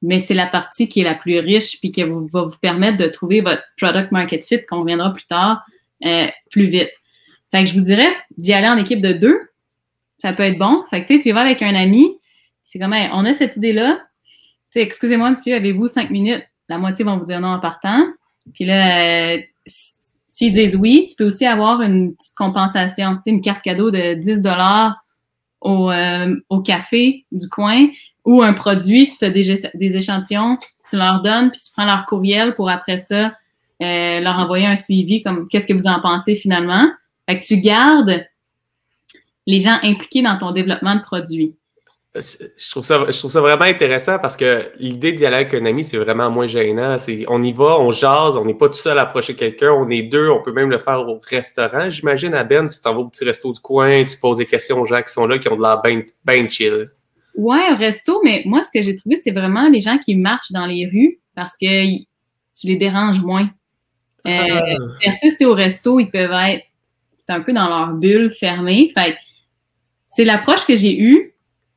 mais 0.00 0.18
c'est 0.18 0.32
la 0.32 0.46
partie 0.46 0.88
qui 0.88 1.00
est 1.00 1.04
la 1.04 1.14
plus 1.14 1.40
riche 1.40 1.78
puis 1.78 1.92
qui 1.92 2.02
va 2.02 2.08
vous 2.08 2.58
permettre 2.58 2.96
de 2.96 3.06
trouver 3.06 3.42
votre 3.42 3.62
product 3.76 4.12
market 4.12 4.42
fit 4.42 4.64
qu'on 4.64 4.80
reviendra 4.80 5.12
plus 5.12 5.26
tard 5.26 5.62
euh, 6.06 6.28
plus 6.50 6.68
vite. 6.68 6.88
Fait 7.50 7.64
que 7.64 7.68
je 7.68 7.74
vous 7.74 7.82
dirais 7.82 8.10
d'y 8.38 8.54
aller 8.54 8.68
en 8.68 8.78
équipe 8.78 9.02
de 9.02 9.12
deux, 9.12 9.38
ça 10.16 10.32
peut 10.32 10.44
être 10.44 10.58
bon. 10.58 10.84
Fait 10.88 11.04
que 11.04 11.22
tu 11.22 11.32
vas 11.32 11.42
avec 11.42 11.60
un 11.60 11.74
ami, 11.74 12.18
c'est 12.64 12.78
comme 12.78 12.94
on 12.94 13.26
a 13.26 13.32
cette 13.34 13.58
idée-là. 13.58 14.00
Excusez-moi, 14.74 15.28
monsieur, 15.28 15.54
avez-vous 15.54 15.86
cinq 15.86 16.08
minutes? 16.08 16.44
La 16.70 16.78
moitié 16.78 17.04
vont 17.04 17.18
vous 17.18 17.26
dire 17.26 17.40
non 17.40 17.48
en 17.48 17.60
partant. 17.60 18.06
Puis 18.54 18.64
là, 18.64 19.34
euh, 19.34 19.38
s'ils 20.28 20.52
disent 20.52 20.76
oui, 20.76 21.06
tu 21.08 21.16
peux 21.16 21.24
aussi 21.24 21.46
avoir 21.46 21.82
une 21.82 22.14
petite 22.14 22.34
compensation, 22.36 23.18
une 23.26 23.40
carte 23.40 23.62
cadeau 23.62 23.90
de 23.90 24.14
10 24.14 24.42
dollars 24.42 25.02
au, 25.60 25.90
euh, 25.90 26.36
au 26.50 26.60
café 26.60 27.24
du 27.32 27.48
coin 27.48 27.88
ou 28.24 28.42
un 28.42 28.52
produit, 28.52 29.06
si 29.06 29.18
tu 29.18 29.24
as 29.24 29.30
des, 29.30 29.60
des, 29.74 29.96
échantillons, 29.96 30.52
tu 30.88 30.96
leur 30.96 31.22
donnes, 31.22 31.50
puis 31.50 31.60
tu 31.60 31.72
prends 31.72 31.86
leur 31.86 32.04
courriel 32.04 32.54
pour 32.54 32.68
après 32.68 32.98
ça 32.98 33.32
euh, 33.82 34.20
leur 34.20 34.38
envoyer 34.38 34.66
un 34.66 34.76
suivi 34.76 35.22
comme 35.22 35.48
qu'est-ce 35.48 35.66
que 35.66 35.72
vous 35.72 35.86
en 35.86 36.00
pensez 36.00 36.36
finalement? 36.36 36.86
Fait 37.26 37.40
que 37.40 37.46
tu 37.46 37.58
gardes 37.58 38.26
les 39.46 39.60
gens 39.60 39.78
impliqués 39.82 40.20
dans 40.20 40.36
ton 40.36 40.52
développement 40.52 40.94
de 40.94 41.00
produit. 41.00 41.54
Je 42.14 42.70
trouve, 42.70 42.82
ça, 42.82 43.04
je 43.06 43.18
trouve 43.18 43.30
ça 43.30 43.40
vraiment 43.42 43.64
intéressant 43.64 44.18
parce 44.18 44.34
que 44.34 44.72
l'idée 44.78 45.12
d'y 45.12 45.26
aller 45.26 45.36
avec 45.36 45.52
un 45.52 45.66
ami, 45.66 45.84
c'est 45.84 45.98
vraiment 45.98 46.30
moins 46.30 46.46
gênant. 46.46 46.96
On 47.28 47.42
y 47.42 47.52
va, 47.52 47.78
on 47.78 47.90
jase, 47.90 48.36
on 48.36 48.46
n'est 48.46 48.54
pas 48.54 48.68
tout 48.68 48.78
seul 48.78 48.98
à 48.98 49.02
approcher 49.02 49.36
quelqu'un, 49.36 49.72
on 49.72 49.90
est 49.90 50.02
deux, 50.02 50.30
on 50.30 50.42
peut 50.42 50.52
même 50.52 50.70
le 50.70 50.78
faire 50.78 51.00
au 51.00 51.20
restaurant. 51.22 51.90
J'imagine 51.90 52.34
à 52.34 52.44
Ben, 52.44 52.68
tu 52.68 52.80
t'en 52.80 52.94
vas 52.94 53.00
au 53.00 53.08
petit 53.08 53.24
resto 53.24 53.52
du 53.52 53.60
coin, 53.60 54.04
tu 54.04 54.16
poses 54.16 54.38
des 54.38 54.46
questions 54.46 54.80
aux 54.80 54.86
gens 54.86 55.02
qui 55.02 55.12
sont 55.12 55.26
là, 55.26 55.38
qui 55.38 55.48
ont 55.48 55.56
de 55.56 55.62
l'air 55.62 55.82
bien 55.82 56.02
ben 56.24 56.48
chill. 56.48 56.90
Ouais, 57.34 57.72
au 57.72 57.76
resto, 57.76 58.20
mais 58.24 58.42
moi, 58.46 58.62
ce 58.62 58.70
que 58.72 58.82
j'ai 58.82 58.96
trouvé, 58.96 59.16
c'est 59.16 59.30
vraiment 59.30 59.68
les 59.68 59.80
gens 59.80 59.98
qui 59.98 60.16
marchent 60.16 60.50
dans 60.50 60.66
les 60.66 60.86
rues 60.86 61.20
parce 61.34 61.56
que 61.60 61.98
tu 62.58 62.66
les 62.66 62.76
déranges 62.76 63.20
moins. 63.20 63.48
Euh, 64.26 64.30
ah. 64.30 64.64
Versus, 65.04 65.34
au 65.42 65.54
resto, 65.54 66.00
ils 66.00 66.10
peuvent 66.10 66.32
être, 66.32 66.64
c'est 67.16 67.34
un 67.34 67.42
peu 67.42 67.52
dans 67.52 67.68
leur 67.68 67.92
bulle 67.92 68.30
fermée. 68.30 68.90
Fait 68.96 69.16
c'est 70.04 70.24
l'approche 70.24 70.66
que 70.66 70.74
j'ai 70.74 70.98
eue 70.98 71.34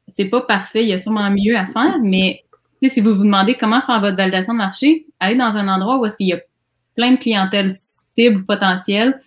c'est 0.07 0.25
pas 0.25 0.41
parfait, 0.41 0.83
il 0.83 0.89
y 0.89 0.93
a 0.93 0.97
sûrement 0.97 1.29
mieux 1.29 1.57
à 1.57 1.65
faire, 1.67 1.97
mais 2.01 2.43
si 2.89 3.01
vous 3.01 3.13
vous 3.13 3.23
demandez 3.23 3.55
comment 3.55 3.81
faire 3.81 4.01
votre 4.01 4.17
validation 4.17 4.53
de 4.53 4.57
marché, 4.57 5.05
allez 5.19 5.35
dans 5.35 5.55
un 5.55 5.67
endroit 5.67 5.99
où 5.99 6.05
est-ce 6.05 6.17
qu'il 6.17 6.27
y 6.27 6.33
a 6.33 6.39
plein 6.95 7.11
de 7.11 7.17
clientèle 7.17 7.71
cible 7.71 8.45
potentielle 8.45 9.19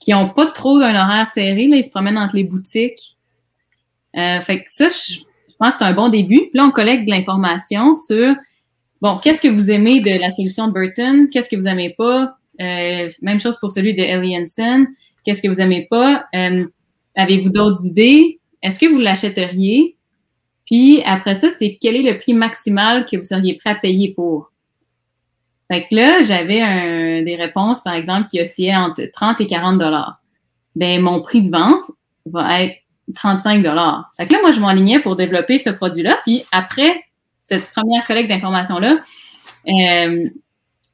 qui 0.00 0.12
n'ont 0.12 0.30
pas 0.30 0.46
trop 0.46 0.78
d'un 0.78 0.94
horaire 0.94 1.26
serré, 1.26 1.66
là, 1.66 1.76
ils 1.76 1.84
se 1.84 1.90
promènent 1.90 2.18
entre 2.18 2.36
les 2.36 2.44
boutiques. 2.44 3.16
Euh, 4.16 4.40
fait 4.40 4.60
que 4.60 4.66
ça, 4.68 4.88
je, 4.88 5.20
pense 5.58 5.74
que 5.74 5.80
c'est 5.80 5.84
un 5.84 5.94
bon 5.94 6.08
début. 6.08 6.36
Puis 6.36 6.50
là, 6.54 6.64
on 6.64 6.70
collecte 6.70 7.04
de 7.04 7.10
l'information 7.10 7.94
sur 7.94 8.34
bon, 9.00 9.18
qu'est-ce 9.18 9.42
que 9.42 9.48
vous 9.48 9.70
aimez 9.70 10.00
de 10.00 10.20
la 10.20 10.30
solution 10.30 10.68
Burton, 10.68 11.28
qu'est-ce 11.30 11.50
que 11.50 11.56
vous 11.56 11.66
aimez 11.66 11.94
pas? 11.98 12.36
Euh, 12.60 13.08
même 13.22 13.40
chose 13.40 13.58
pour 13.58 13.70
celui 13.70 13.94
de 13.94 14.02
Ellie 14.02 14.36
Qu'est-ce 15.24 15.42
que 15.42 15.48
vous 15.48 15.60
aimez 15.60 15.86
pas? 15.90 16.26
Euh, 16.34 16.64
avez-vous 17.14 17.50
d'autres 17.50 17.84
idées? 17.86 18.40
Est-ce 18.68 18.78
que 18.78 18.84
vous 18.86 18.98
l'achèteriez? 18.98 19.96
Puis 20.66 21.02
après 21.06 21.34
ça, 21.34 21.50
c'est 21.50 21.78
quel 21.80 21.96
est 21.96 22.12
le 22.12 22.18
prix 22.18 22.34
maximal 22.34 23.06
que 23.06 23.16
vous 23.16 23.22
seriez 23.22 23.54
prêt 23.54 23.70
à 23.70 23.74
payer 23.76 24.12
pour? 24.12 24.52
Fait 25.70 25.86
que 25.88 25.94
là, 25.94 26.20
j'avais 26.20 27.22
des 27.22 27.34
réponses, 27.34 27.80
par 27.80 27.94
exemple, 27.94 28.28
qui 28.28 28.42
oscillaient 28.42 28.76
entre 28.76 29.02
30 29.10 29.40
et 29.40 29.46
40 29.46 29.78
dollars. 29.78 30.20
Ben, 30.76 31.00
mon 31.00 31.22
prix 31.22 31.40
de 31.40 31.50
vente 31.50 31.84
va 32.26 32.62
être 32.62 32.76
35 33.14 33.62
dollars. 33.62 34.10
Fait 34.18 34.26
que 34.26 34.34
là, 34.34 34.40
moi, 34.42 34.52
je 34.52 34.60
m'enlignais 34.60 35.00
pour 35.00 35.16
développer 35.16 35.56
ce 35.56 35.70
produit-là. 35.70 36.18
Puis 36.24 36.44
après 36.52 37.02
cette 37.38 37.70
première 37.72 38.06
collecte 38.06 38.28
d'informations-là, 38.28 38.98
euh, 39.66 40.28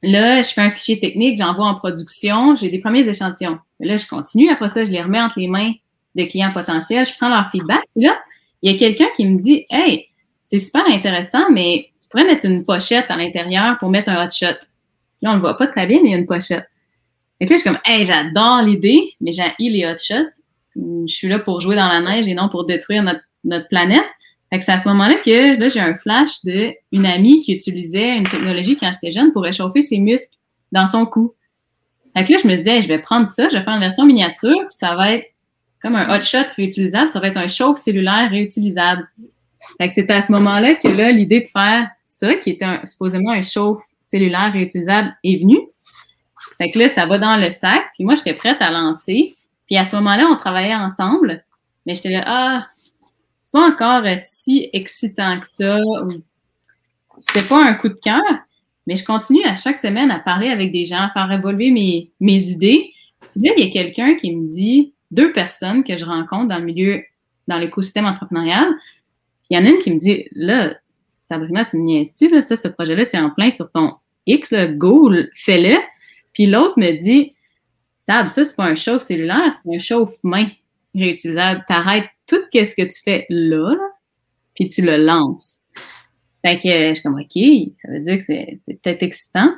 là, 0.03 0.43
je 0.43 0.49
fais 0.53 0.61
un 0.61 0.71
fichier 0.71 1.01
technique, 1.01 1.39
j'envoie 1.39 1.67
en 1.67 1.75
production, 1.75 2.55
j'ai 2.55 2.71
des 2.71 2.79
premiers 2.79 3.09
échantillons. 3.09 3.59
Là, 3.81 3.97
je 3.97 4.07
continue. 4.07 4.49
Après 4.51 4.69
ça, 4.69 4.85
je 4.85 4.91
les 4.91 5.03
remets 5.03 5.21
entre 5.21 5.41
les 5.41 5.49
mains 5.49 5.73
de 6.15 6.25
clients 6.25 6.53
potentiels, 6.53 7.07
je 7.07 7.13
prends 7.19 7.29
leur 7.29 7.51
feedback. 7.51 7.83
Puis 7.95 8.05
là, 8.05 8.19
il 8.63 8.73
y 8.73 8.75
a 8.75 8.79
quelqu'un 8.79 9.09
qui 9.17 9.27
me 9.27 9.39
dit 9.39 9.67
Hey, 9.71 10.09
c'est 10.41 10.59
super 10.59 10.85
intéressant, 10.89 11.51
mais 11.51 11.91
tu 12.01 12.09
pourrais 12.09 12.25
mettre 12.25 12.47
une 12.47 12.65
pochette 12.65 13.07
à 13.09 13.17
l'intérieur 13.17 13.79
pour 13.79 13.91
mettre 13.91 14.11
un 14.11 14.25
hot 14.25 14.31
shot. 14.31 14.57
Là, 15.23 15.33
on 15.33 15.37
ne 15.37 15.41
voit 15.41 15.57
pas 15.57 15.67
très 15.67 15.87
bien, 15.87 16.01
mais 16.03 16.11
il 16.11 16.13
y 16.13 16.15
a 16.15 16.19
une 16.19 16.27
pochette. 16.27 16.69
Et 17.41 17.47
là, 17.47 17.57
je 17.57 17.61
suis 17.61 17.71
comme 17.71 17.81
Hey, 17.85 18.05
j'adore 18.05 18.63
l'idée, 18.63 19.15
mais 19.21 19.33
j'ai 19.33 19.43
les 19.59 19.87
hot 19.87 19.99
shots. 19.99 20.43
Je 20.77 21.13
suis 21.13 21.29
là 21.29 21.39
pour 21.39 21.61
jouer 21.61 21.77
dans 21.77 21.89
la 21.89 22.01
neige 22.01 22.29
et 22.29 22.35
non 22.35 22.49
pour 22.49 22.65
détruire 22.65 23.03
notre, 23.03 23.23
notre 23.45 23.69
planète. 23.69 24.05
Fait 24.51 24.59
que 24.59 24.65
c'est 24.65 24.73
à 24.73 24.79
ce 24.79 24.89
moment-là 24.89 25.17
que 25.17 25.59
là, 25.59 25.69
j'ai 25.69 25.81
un 25.81 25.95
flash 25.95 26.45
d'une 26.45 27.07
amie 27.07 27.41
qui 27.41 27.53
utilisait 27.53 28.17
une 28.17 28.29
technologie 28.29 28.77
quand 28.77 28.91
j'étais 28.93 29.13
jeune 29.13 29.33
pour 29.33 29.43
réchauffer 29.43 29.83
ses 29.83 29.99
muscles 29.99 30.37
dans 30.71 30.87
son 30.87 31.07
cou. 31.07 31.35
Fait 32.17 32.25
que 32.25 32.33
là, 32.33 32.39
je 32.43 32.47
me 32.47 32.55
disais, 32.55 32.81
je 32.81 32.89
vais 32.89 33.01
prendre 33.01 33.27
ça, 33.27 33.49
je 33.49 33.57
vais 33.57 33.65
faire 33.65 33.75
une 33.75 33.81
version 33.81 34.07
miniature, 34.07 34.59
puis 34.59 34.69
ça 34.71 34.95
va 34.95 35.13
être 35.13 35.27
comme 35.85 35.97
un 35.97 36.17
hot 36.17 36.23
shot 36.23 36.47
réutilisable, 36.57 37.11
ça 37.11 37.21
va 37.21 37.29
être 37.29 37.37
un 37.37 37.47
chauffe 37.47 37.79
cellulaire 37.79 38.31
réutilisable. 38.31 39.07
Fait 39.77 39.89
que 39.89 39.93
c'était 39.93 40.15
à 40.15 40.23
ce 40.23 40.33
moment-là 40.33 40.77
que 40.77 40.89
là, 40.89 41.13
l'idée 41.13 41.43
de 41.43 41.47
faire 41.47 41.91
ça, 42.07 42.35
qui 42.37 42.51
était 42.51 42.87
supposément 42.87 43.33
un 43.33 43.43
chauffe 43.43 43.83
cellulaire 44.01 44.51
réutilisable, 44.51 45.15
est 45.23 45.37
venue. 45.43 45.61
Fait 46.57 46.71
que 46.71 46.79
là, 46.79 46.89
ça 46.89 47.05
va 47.05 47.19
dans 47.19 47.37
le 47.39 47.51
sac, 47.51 47.85
puis 47.95 48.05
moi, 48.05 48.15
j'étais 48.15 48.33
prête 48.33 48.57
à 48.61 48.71
lancer. 48.71 49.35
Puis 49.67 49.77
à 49.77 49.85
ce 49.85 49.95
moment-là, 49.97 50.27
on 50.31 50.37
travaillait 50.37 50.75
ensemble, 50.75 51.45
mais 51.85 51.95
j'étais 51.95 52.11
là, 52.11 52.25
ah, 52.27 52.67
c'est 53.39 53.53
pas 53.53 53.69
encore 53.69 54.05
si 54.17 54.71
excitant 54.73 55.39
que 55.39 55.47
ça. 55.47 55.81
C'était 57.21 57.47
pas 57.47 57.63
un 57.63 57.75
coup 57.75 57.91
de 57.91 58.01
cœur, 58.03 58.23
mais 58.87 58.97
je 58.97 59.05
continue 59.05 59.45
à 59.45 59.57
chaque 59.57 59.79
semaine 59.79 60.11
à 60.11 60.19
parler 60.19 60.49
avec 60.49 60.73
des 60.73 60.87
gens, 60.87 61.01
à 61.01 61.11
faire 61.11 61.31
évoluer 61.31 61.71
mes, 61.71 62.11
mes 62.21 62.43
idées. 62.43 62.91
Puis 63.21 63.49
là, 63.49 63.53
il 63.59 63.67
y 63.67 63.69
a 63.69 63.71
quelqu'un 63.71 64.15
qui 64.15 64.35
me 64.35 64.49
dit, 64.49 64.94
deux 65.15 65.33
personnes 65.33 65.85
que 65.85 65.97
je 65.97 66.05
rencontre 66.05 66.49
dans 66.49 66.59
le 66.59 66.65
milieu, 66.65 67.03
dans 67.49 67.59
l'écosystème 67.59 68.07
entrepreneurial. 68.07 68.69
Il 69.51 69.57
y 69.57 69.61
en 69.61 69.65
a 69.65 69.69
une 69.69 69.79
qui 69.79 69.93
me 69.93 69.99
dit, 69.99 70.27
là, 70.33 70.75
Sabrina, 70.93 71.65
tu 71.65 71.79
me 71.79 71.85
niaises-tu, 71.85 72.29
là, 72.29 72.43
ça, 72.43 72.57
ce 72.57 72.69
projet-là, 72.69 73.05
c'est 73.05 73.19
en 73.19 73.31
plein 73.31 73.51
sur 73.51 73.71
ton 73.71 73.95
X, 74.27 74.51
le 74.53 74.75
go, 74.75 75.11
fais-le. 75.35 75.77
Puis 76.33 76.47
l'autre 76.47 76.79
me 76.79 76.99
dit, 77.01 77.35
Sab, 77.97 78.29
ça, 78.29 78.45
c'est 78.45 78.57
pas 78.57 78.67
un 78.67 78.75
chauffe 78.75 79.03
cellulaire, 79.03 79.53
c'est 79.53 79.75
un 79.75 79.79
chauffe-main 79.79 80.49
réutilisable. 80.95 81.65
T'arrêtes 81.67 82.09
tout 82.27 82.43
ce 82.53 82.75
que 82.75 82.83
tu 82.83 83.03
fais 83.03 83.27
là, 83.31 83.75
puis 84.55 84.69
tu 84.69 84.83
le 84.83 84.99
lances. 84.99 85.61
Fait 86.45 86.59
que 86.59 86.69
je 86.69 86.95
suis 86.95 87.03
comme, 87.03 87.19
OK, 87.19 87.73
ça 87.81 87.91
veut 87.91 88.01
dire 88.01 88.19
que 88.19 88.25
c'est 88.25 88.81
peut-être 88.83 89.03
excitant. 89.03 89.55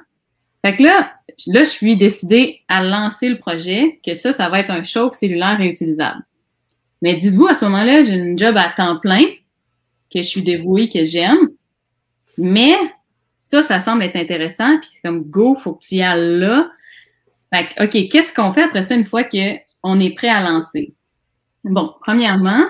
Fait 0.67 0.77
que 0.77 0.83
là, 0.83 1.13
là, 1.47 1.63
je 1.63 1.69
suis 1.69 1.97
décidée 1.97 2.63
à 2.67 2.83
lancer 2.83 3.29
le 3.29 3.39
projet, 3.39 4.01
que 4.05 4.17
ça, 4.17 4.33
ça 4.33 4.49
va 4.49 4.59
être 4.59 4.73
un 4.73 4.83
chauffe 4.83 5.15
cellulaire 5.15 5.59
réutilisable. 5.59 6.27
Mais 7.03 7.15
dites-vous, 7.15 7.47
à 7.47 7.55
ce 7.55 7.65
moment-là, 7.67 8.03
j'ai 8.03 8.15
une 8.15 8.37
job 8.37 8.57
à 8.57 8.73
temps 8.77 8.99
plein, 8.99 9.23
que 10.13 10.23
je 10.23 10.27
suis 10.27 10.43
dévouée, 10.43 10.89
que 10.89 11.05
j'aime. 11.05 11.39
Mais 12.37 12.75
ça, 13.39 13.63
ça 13.63 13.79
semble 13.79 14.03
être 14.03 14.17
intéressant, 14.17 14.81
puis 14.81 14.91
c'est 14.93 15.03
comme 15.03 15.23
go, 15.23 15.55
faut 15.55 15.75
que 15.75 15.85
tu 15.87 15.95
y 15.95 16.03
ailles 16.03 16.41
là. 16.41 16.69
Fait 17.55 17.69
que, 17.69 17.85
OK, 17.85 18.09
qu'est-ce 18.09 18.35
qu'on 18.35 18.51
fait 18.51 18.65
après 18.65 18.83
ça 18.83 18.97
une 18.97 19.05
fois 19.05 19.23
qu'on 19.23 20.01
est 20.01 20.17
prêt 20.17 20.31
à 20.31 20.43
lancer? 20.43 20.95
Bon, 21.63 21.95
premièrement, 22.01 22.65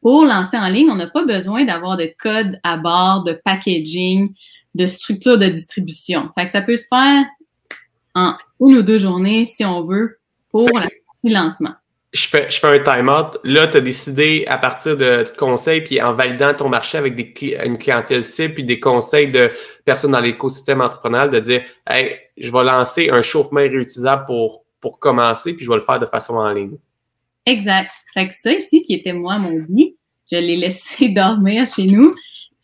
pour 0.00 0.24
lancer 0.24 0.56
en 0.56 0.68
ligne, 0.68 0.90
on 0.90 0.94
n'a 0.94 1.08
pas 1.08 1.24
besoin 1.24 1.64
d'avoir 1.64 1.96
de 1.96 2.08
code 2.20 2.60
à 2.62 2.76
bord, 2.76 3.24
de 3.24 3.32
packaging, 3.44 4.32
de 4.76 4.86
structure 4.86 5.38
de 5.38 5.48
distribution. 5.48 6.30
Fait 6.36 6.44
que 6.44 6.50
ça 6.50 6.62
peut 6.62 6.76
se 6.76 6.86
faire 6.88 7.24
en 8.14 8.34
une 8.60 8.78
ou 8.78 8.82
deux 8.82 8.98
journées, 8.98 9.44
si 9.44 9.64
on 9.64 9.84
veut, 9.84 10.18
pour 10.50 10.68
la 10.74 10.82
partie 10.82 11.34
lancement. 11.34 11.74
Je 12.12 12.28
fais, 12.28 12.48
je 12.48 12.58
fais 12.58 12.68
un 12.68 12.78
time-out. 12.78 13.38
Là, 13.44 13.66
tu 13.66 13.76
as 13.76 13.80
décidé 13.80 14.44
à 14.48 14.56
partir 14.56 14.96
de 14.96 15.24
conseils, 15.36 15.82
puis 15.82 16.00
en 16.00 16.14
validant 16.14 16.54
ton 16.54 16.68
marché 16.68 16.96
avec 16.96 17.14
des, 17.14 17.58
une 17.64 17.76
clientèle 17.76 18.24
cible, 18.24 18.54
puis 18.54 18.64
des 18.64 18.80
conseils 18.80 19.30
de 19.30 19.50
personnes 19.84 20.12
dans 20.12 20.20
l'écosystème 20.20 20.80
entrepreneurial, 20.80 21.30
de 21.30 21.40
dire 21.40 21.62
Hey, 21.86 22.16
je 22.38 22.50
vais 22.50 22.64
lancer 22.64 23.10
un 23.10 23.20
chauffe-main 23.20 23.62
réutilisable 23.62 24.24
pour, 24.24 24.64
pour 24.80 24.98
commencer, 24.98 25.52
puis 25.52 25.64
je 25.64 25.70
vais 25.70 25.76
le 25.76 25.82
faire 25.82 25.98
de 25.98 26.06
façon 26.06 26.34
en 26.34 26.50
ligne. 26.50 26.78
Exact. 27.44 27.90
Fait 28.14 28.28
que 28.28 28.34
ça 28.34 28.52
ici, 28.52 28.80
qui 28.80 28.94
était 28.94 29.12
moi, 29.12 29.38
mon 29.38 29.60
but, 29.68 29.96
je 30.30 30.38
l'ai 30.38 30.56
laissé 30.56 31.08
dormir 31.10 31.66
chez 31.66 31.86
nous. 31.86 32.12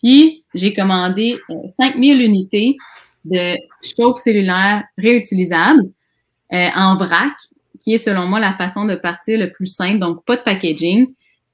Puis, 0.02 0.44
j'ai 0.54 0.74
commandé 0.74 1.36
5000 1.78 2.20
euh, 2.20 2.24
unités 2.24 2.76
de 3.24 3.56
chauffe 3.82 4.18
cellulaire 4.18 4.84
réutilisable 4.98 5.84
euh, 6.52 6.68
en 6.74 6.96
vrac, 6.96 7.34
qui 7.80 7.94
est 7.94 7.98
selon 7.98 8.26
moi 8.26 8.40
la 8.40 8.54
façon 8.54 8.84
de 8.84 8.96
partir 8.96 9.38
le 9.38 9.50
plus 9.50 9.66
simple, 9.66 9.98
donc 9.98 10.24
pas 10.24 10.36
de 10.36 10.42
packaging. 10.42 11.06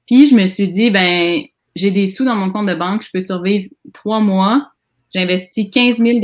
Puis, 0.07 0.27
je 0.27 0.35
me 0.35 0.45
suis 0.47 0.67
dit, 0.67 0.89
ben, 0.89 1.43
j'ai 1.75 1.91
des 1.91 2.07
sous 2.07 2.25
dans 2.25 2.35
mon 2.35 2.51
compte 2.51 2.67
de 2.67 2.75
banque, 2.75 3.03
je 3.03 3.09
peux 3.11 3.19
survivre 3.19 3.69
trois 3.93 4.19
mois. 4.19 4.71
J'investis 5.13 5.69
15 5.71 5.97
000 5.97 6.19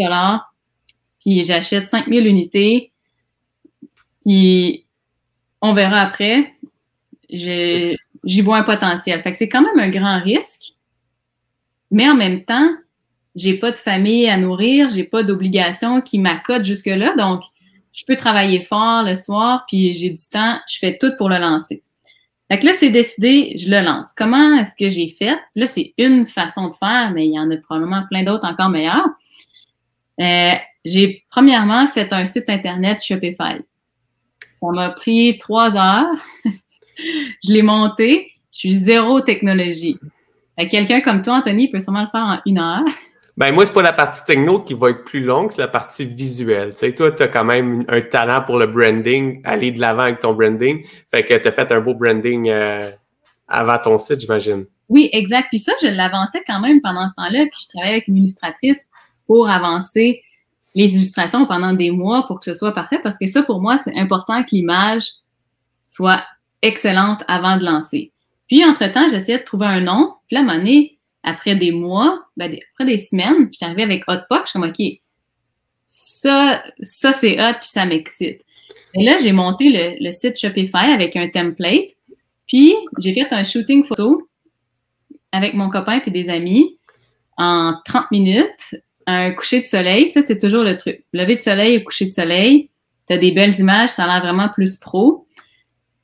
puis 1.19 1.43
j'achète 1.43 1.89
5000 1.89 2.27
unités. 2.27 2.91
Puis, 4.25 4.85
on 5.61 5.73
verra 5.73 5.99
après. 6.01 6.53
J'y 7.29 8.41
vois 8.41 8.57
un 8.57 8.63
potentiel. 8.63 9.21
Fait 9.21 9.31
que 9.31 9.37
c'est 9.37 9.49
quand 9.49 9.61
même 9.61 9.79
un 9.79 9.89
grand 9.89 10.21
risque, 10.21 10.74
mais 11.91 12.09
en 12.09 12.15
même 12.15 12.43
temps, 12.43 12.69
j'ai 13.35 13.57
pas 13.57 13.71
de 13.71 13.77
famille 13.77 14.27
à 14.27 14.37
nourrir, 14.37 14.87
j'ai 14.87 15.03
pas 15.03 15.23
d'obligation 15.23 16.01
qui 16.01 16.19
m'accote 16.19 16.63
jusque-là, 16.63 17.15
donc 17.15 17.41
je 17.93 18.03
peux 18.05 18.15
travailler 18.15 18.61
fort 18.61 19.03
le 19.03 19.15
soir, 19.15 19.65
puis 19.67 19.93
j'ai 19.93 20.09
du 20.09 20.21
temps, 20.31 20.59
je 20.67 20.77
fais 20.79 20.97
tout 20.97 21.11
pour 21.17 21.29
le 21.29 21.37
lancer. 21.37 21.83
Fait 22.49 22.59
que 22.59 22.65
là, 22.67 22.73
c'est 22.73 22.91
décidé, 22.91 23.55
je 23.57 23.71
le 23.71 23.81
lance. 23.81 24.13
Comment 24.15 24.59
est-ce 24.59 24.75
que 24.75 24.87
j'ai 24.87 25.09
fait? 25.09 25.37
Là, 25.55 25.65
c'est 25.65 25.93
une 25.97 26.25
façon 26.25 26.69
de 26.69 26.73
faire, 26.75 27.11
mais 27.11 27.25
il 27.25 27.33
y 27.33 27.39
en 27.39 27.49
a 27.49 27.57
probablement 27.57 28.03
plein 28.09 28.23
d'autres 28.23 28.45
encore 28.45 28.69
meilleures. 28.69 29.07
Euh, 30.21 30.53
j'ai 30.83 31.25
premièrement 31.29 31.87
fait 31.87 32.13
un 32.13 32.25
site 32.25 32.45
internet 32.47 33.03
Shopify. 33.03 33.61
Ça 34.53 34.67
m'a 34.71 34.91
pris 34.91 35.37
trois 35.39 35.75
heures. 35.75 36.15
je 36.97 37.51
l'ai 37.51 37.63
monté. 37.63 38.31
Je 38.51 38.59
suis 38.59 38.73
zéro 38.73 39.21
technologie. 39.21 39.97
Quelqu'un 40.57 41.01
comme 41.01 41.21
toi, 41.21 41.35
Anthony, 41.35 41.69
peut 41.69 41.79
sûrement 41.79 42.01
le 42.01 42.07
faire 42.07 42.21
en 42.21 42.39
une 42.45 42.59
heure. 42.59 42.83
Ben 43.37 43.51
moi, 43.53 43.65
c'est 43.65 43.73
pas 43.73 43.81
la 43.81 43.91
partie 43.91 44.23
techno 44.23 44.61
qui 44.61 44.73
va 44.73 44.91
être 44.91 45.03
plus 45.03 45.21
longue, 45.21 45.51
c'est 45.51 45.61
la 45.61 45.67
partie 45.67 46.05
visuelle. 46.05 46.71
Tu 46.71 46.77
sais, 46.77 46.93
toi, 46.93 47.11
tu 47.11 47.21
as 47.21 47.27
quand 47.27 47.43
même 47.43 47.83
un 47.89 47.99
talent 47.99 48.41
pour 48.45 48.57
le 48.57 48.67
branding, 48.67 49.41
aller 49.43 49.71
de 49.71 49.81
l'avant 49.81 50.03
avec 50.03 50.19
ton 50.19 50.33
branding. 50.33 50.85
Fait 51.11 51.25
que 51.25 51.37
tu 51.37 51.47
as 51.47 51.51
fait 51.51 51.69
un 51.73 51.81
beau 51.81 51.93
branding 51.93 52.49
euh, 52.49 52.89
avant 53.47 53.77
ton 53.77 53.97
site, 53.97 54.21
j'imagine. 54.21 54.65
Oui, 54.87 55.09
exact. 55.11 55.47
Puis 55.49 55.59
ça, 55.59 55.73
je 55.81 55.87
l'avançais 55.87 56.43
quand 56.47 56.61
même 56.61 56.79
pendant 56.79 57.09
ce 57.09 57.13
temps-là. 57.15 57.45
Puis 57.51 57.63
je 57.63 57.67
travaillais 57.67 57.95
avec 57.95 58.07
une 58.07 58.17
illustratrice 58.17 58.89
pour 59.27 59.49
avancer 59.49 60.21
les 60.73 60.95
illustrations 60.95 61.45
pendant 61.45 61.73
des 61.73 61.91
mois 61.91 62.25
pour 62.27 62.39
que 62.39 62.45
ce 62.45 62.53
soit 62.53 62.73
parfait. 62.73 62.99
Parce 63.03 63.17
que 63.17 63.27
ça, 63.27 63.43
pour 63.43 63.61
moi, 63.61 63.77
c'est 63.77 63.97
important 63.97 64.43
que 64.43 64.51
l'image 64.51 65.07
soit 65.83 66.23
excellente 66.61 67.21
avant 67.27 67.57
de 67.57 67.65
lancer. 67.65 68.13
Puis, 68.47 68.63
entre-temps, 68.63 69.07
j'essayais 69.09 69.39
de 69.39 69.43
trouver 69.43 69.65
un 69.65 69.81
nom. 69.81 70.13
Puis 70.27 70.35
là, 70.35 70.41
à 70.41 70.43
un 70.43 70.57
moment 70.57 70.85
après 71.25 71.55
des 71.55 71.71
mois, 71.71 72.23
ben, 72.37 72.55
après 72.73 72.85
des 72.85 72.97
semaines, 72.97 73.49
je 73.51 73.57
suis 73.57 73.65
arrivée 73.65 73.83
avec 73.83 74.03
Hotpot, 74.07 74.41
je 74.45 74.51
suis 74.51 74.59
comme, 74.59 74.69
OK, 74.69 74.99
ça, 75.83 76.63
ça 76.81 77.13
c'est 77.13 77.39
hot, 77.39 77.53
puis 77.59 77.69
ça 77.69 77.85
m'excite. 77.85 78.41
Et 78.93 79.03
là, 79.03 79.17
j'ai 79.21 79.31
monté 79.31 79.97
le, 79.99 80.11
site 80.11 80.39
Shopify 80.39 80.91
avec 80.93 81.15
un 81.15 81.27
template, 81.27 81.91
puis 82.47 82.73
j'ai 82.99 83.13
fait 83.13 83.31
un 83.31 83.43
shooting 83.43 83.83
photo 83.83 84.29
avec 85.31 85.53
mon 85.53 85.69
copain 85.69 85.99
et 86.05 86.11
des 86.11 86.29
amis 86.29 86.77
en 87.37 87.73
30 87.85 88.11
minutes, 88.11 88.75
un 89.07 89.31
coucher 89.31 89.61
de 89.61 89.65
soleil, 89.65 90.07
ça 90.07 90.21
c'est 90.21 90.37
toujours 90.37 90.63
le 90.63 90.77
truc. 90.77 91.03
Lever 91.11 91.35
de 91.35 91.41
soleil 91.41 91.75
et 91.75 91.83
coucher 91.83 92.05
de 92.05 92.13
soleil, 92.13 92.69
tu 93.07 93.13
as 93.13 93.17
des 93.17 93.31
belles 93.31 93.59
images, 93.59 93.89
ça 93.89 94.05
a 94.05 94.07
l'air 94.07 94.21
vraiment 94.21 94.49
plus 94.49 94.77
pro. 94.77 95.24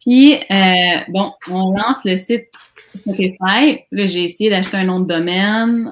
Puis, 0.02 0.34
euh, 0.34 1.00
bon, 1.10 1.32
on 1.50 1.74
lance 1.74 2.04
le 2.06 2.16
site 2.16 2.48
Shopify. 3.06 3.86
Là, 3.92 4.06
j'ai 4.06 4.24
essayé 4.24 4.50
d'acheter 4.50 4.78
un 4.78 4.86
nom 4.86 5.00
de 5.00 5.08
domaine. 5.08 5.92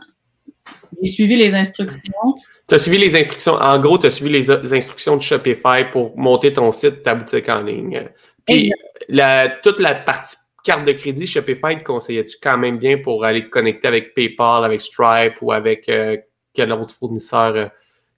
J'ai 1.01 1.09
suivi 1.09 1.37
les 1.37 1.53
instructions. 1.55 2.35
Tu 2.67 2.75
as 2.75 2.79
suivi 2.79 2.97
les 2.97 3.15
instructions. 3.15 3.53
En 3.53 3.79
gros, 3.79 3.97
tu 3.97 4.07
as 4.07 4.11
suivi 4.11 4.31
les, 4.31 4.73
instructions 4.73 5.15
de 5.15 5.21
Shopify 5.21 5.85
pour 5.91 6.17
monter 6.17 6.53
ton 6.53 6.71
site, 6.71 7.03
ta 7.03 7.15
boutique 7.15 7.47
en 7.49 7.61
ligne. 7.61 8.09
Puis, 8.45 8.71
la, 9.07 9.49
toute 9.49 9.79
la 9.79 9.95
partie 9.95 10.35
carte 10.63 10.85
de 10.85 10.91
crédit 10.91 11.25
Shopify, 11.25 11.77
te 11.77 11.83
conseillais-tu 11.83 12.37
quand 12.41 12.57
même 12.57 12.77
bien 12.77 12.97
pour 12.97 13.23
aller 13.23 13.43
te 13.43 13.49
connecter 13.49 13.87
avec 13.87 14.13
PayPal, 14.13 14.65
avec 14.65 14.81
Stripe 14.81 15.35
ou 15.41 15.51
avec 15.51 15.87
euh, 15.87 16.17
quel 16.53 16.71
autre 16.71 16.93
fournisseur 16.95 17.55
euh, 17.55 17.67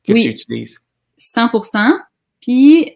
que 0.06 0.14
tu 0.14 0.30
utilises? 0.30 0.80
100% 1.20 1.98
Puis, 2.42 2.94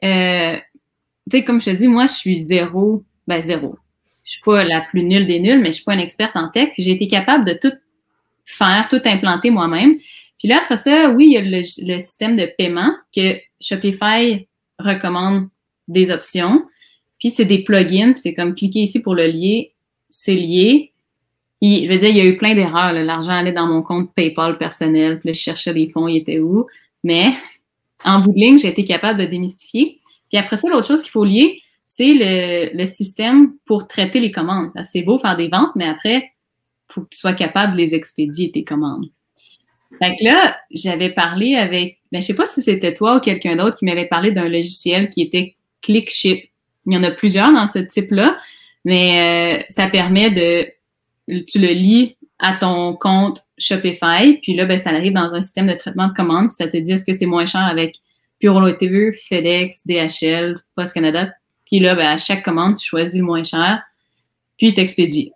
tu 1.30 1.38
sais, 1.38 1.44
comme 1.44 1.62
je 1.62 1.72
te 1.72 1.76
dis, 1.76 1.88
moi, 1.88 2.08
je 2.08 2.14
suis 2.14 2.40
zéro, 2.40 3.04
ben 3.28 3.42
zéro 3.42 3.78
je 4.26 4.32
suis 4.32 4.42
pas 4.42 4.64
la 4.64 4.82
plus 4.82 5.04
nulle 5.04 5.28
des 5.28 5.40
nulles, 5.40 5.60
mais 5.60 5.68
je 5.68 5.74
suis 5.74 5.84
pas 5.84 5.94
une 5.94 6.00
experte 6.00 6.36
en 6.36 6.50
tech. 6.50 6.70
J'ai 6.78 6.92
été 6.92 7.08
capable 7.08 7.46
de 7.46 7.54
tout 7.54 7.74
faire, 8.46 8.88
tout 8.90 9.00
implanter 9.06 9.52
moi-même. 9.52 9.98
Puis 10.40 10.48
là, 10.48 10.62
après 10.64 10.78
ça, 10.78 11.12
oui, 11.12 11.28
il 11.28 11.34
y 11.34 11.38
a 11.38 11.42
le, 11.42 11.64
système 11.64 12.36
de 12.36 12.50
paiement 12.58 12.92
que 13.16 13.36
Shopify 13.62 14.48
recommande 14.80 15.48
des 15.88 16.12
options. 16.12 16.66
Puis 17.20 17.30
c'est 17.30 17.46
des 17.46 17.60
plugins, 17.60 18.14
c'est 18.18 18.34
comme 18.34 18.56
cliquer 18.56 18.80
ici 18.80 19.02
pour 19.02 19.16
le 19.16 19.28
lier, 19.28 19.74
c'est 20.10 20.36
lié. 20.36 20.92
Puis, 21.62 21.86
je 21.86 21.92
veux 21.92 21.98
dire, 21.98 22.10
il 22.10 22.18
y 22.18 22.22
a 22.22 22.26
eu 22.26 22.36
plein 22.36 22.54
d'erreurs. 22.54 22.92
L'argent 22.94 23.32
allait 23.32 23.54
dans 23.54 23.66
mon 23.66 23.82
compte 23.82 24.14
PayPal 24.14 24.58
personnel, 24.58 25.20
puis 25.20 25.30
là, 25.30 25.34
je 25.34 25.40
cherchais 25.40 25.72
les 25.72 25.90
fonds, 25.90 26.08
ils 26.08 26.18
étaient 26.18 26.40
où. 26.40 26.68
Mais 27.04 27.34
en 28.04 28.20
bout 28.20 28.34
de 28.34 28.40
ligne, 28.40 28.60
j'ai 28.60 28.68
été 28.68 28.84
capable 28.84 29.20
de 29.20 29.26
démystifier. 29.26 30.02
Puis 30.36 30.44
après 30.44 30.58
ça, 30.58 30.68
l'autre 30.68 30.86
chose 30.86 31.02
qu'il 31.02 31.12
faut 31.12 31.24
lier, 31.24 31.62
c'est 31.86 32.12
le, 32.14 32.84
système 32.84 33.54
pour 33.66 33.88
traiter 33.88 34.20
les 34.20 34.32
commandes. 34.32 34.70
C'est 34.84 35.02
beau 35.02 35.18
faire 35.18 35.38
des 35.38 35.48
ventes, 35.48 35.72
mais 35.78 35.88
après, 35.88 36.34
faut 36.92 37.04
que 37.04 37.08
tu 37.10 37.18
sois 37.18 37.32
capable 37.32 37.72
de 37.72 37.78
les 37.78 37.96
expédier, 37.96 38.52
tes 38.52 38.66
commandes. 38.66 39.06
Fait 40.04 40.18
que 40.18 40.26
là, 40.26 40.58
j'avais 40.72 41.12
parlé 41.12 41.56
avec, 41.56 42.00
ben, 42.12 42.22
je 42.22 42.28
sais 42.28 42.34
pas 42.34 42.48
si 42.48 42.62
c'était 42.62 42.94
toi 42.94 43.16
ou 43.16 43.20
quelqu'un 43.22 43.56
d'autre 43.56 43.78
qui 43.78 43.86
m'avait 43.86 44.10
parlé 44.10 44.32
d'un 44.32 44.50
logiciel 44.50 45.10
qui 45.10 45.22
était 45.22 45.56
ClickShip. 45.82 46.50
Il 46.86 46.94
y 46.94 46.98
en 46.98 47.04
a 47.04 47.12
plusieurs 47.12 47.54
dans 47.54 47.70
ce 47.70 47.80
type-là, 47.80 48.38
mais 48.84 49.62
euh, 49.62 49.64
ça 49.70 49.88
permet 49.88 50.32
de, 50.32 51.44
tu 51.46 51.60
le 51.60 51.70
lis 51.70 52.18
à 52.40 52.58
ton 52.58 52.98
compte 52.98 53.40
Shopify, 53.58 54.38
puis 54.42 54.54
là, 54.54 54.66
ben, 54.66 54.78
ça 54.78 54.90
arrive 54.90 55.14
dans 55.14 55.34
un 55.34 55.40
système 55.40 55.68
de 55.68 55.76
traitement 55.76 56.10
de 56.10 56.14
commandes, 56.14 56.50
puis 56.50 56.58
ça 56.58 56.68
te 56.68 56.76
dit 56.76 56.92
est-ce 56.92 57.06
que 57.06 57.14
c'est 57.14 57.26
moins 57.26 57.46
cher 57.46 57.64
avec 57.64 57.96
Pure 58.40 58.78
TV, 58.78 59.14
FedEx, 59.14 59.86
DHL, 59.86 60.60
Post 60.76 60.94
Canada. 60.94 61.32
Puis 61.66 61.80
là, 61.80 61.96
ben, 61.96 62.08
à 62.08 62.18
chaque 62.18 62.44
commande, 62.44 62.78
tu 62.78 62.86
choisis 62.86 63.20
le 63.20 63.26
moins 63.26 63.44
cher, 63.44 63.82
puis 64.58 64.68
il 64.68 64.74
t'expédie. 64.76 65.32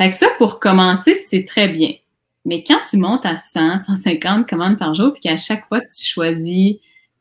Fait 0.00 0.10
que 0.10 0.14
ça, 0.14 0.28
pour 0.38 0.60
commencer, 0.60 1.14
c'est 1.14 1.44
très 1.44 1.68
bien. 1.68 1.94
Mais 2.44 2.62
quand 2.62 2.80
tu 2.88 2.96
montes 2.96 3.24
à 3.24 3.38
100, 3.38 3.80
150 3.84 4.48
commandes 4.48 4.78
par 4.78 4.94
jour, 4.94 5.12
puis 5.12 5.22
qu'à 5.22 5.36
chaque 5.36 5.66
fois, 5.68 5.80
tu 5.80 6.06
choisis 6.06 6.76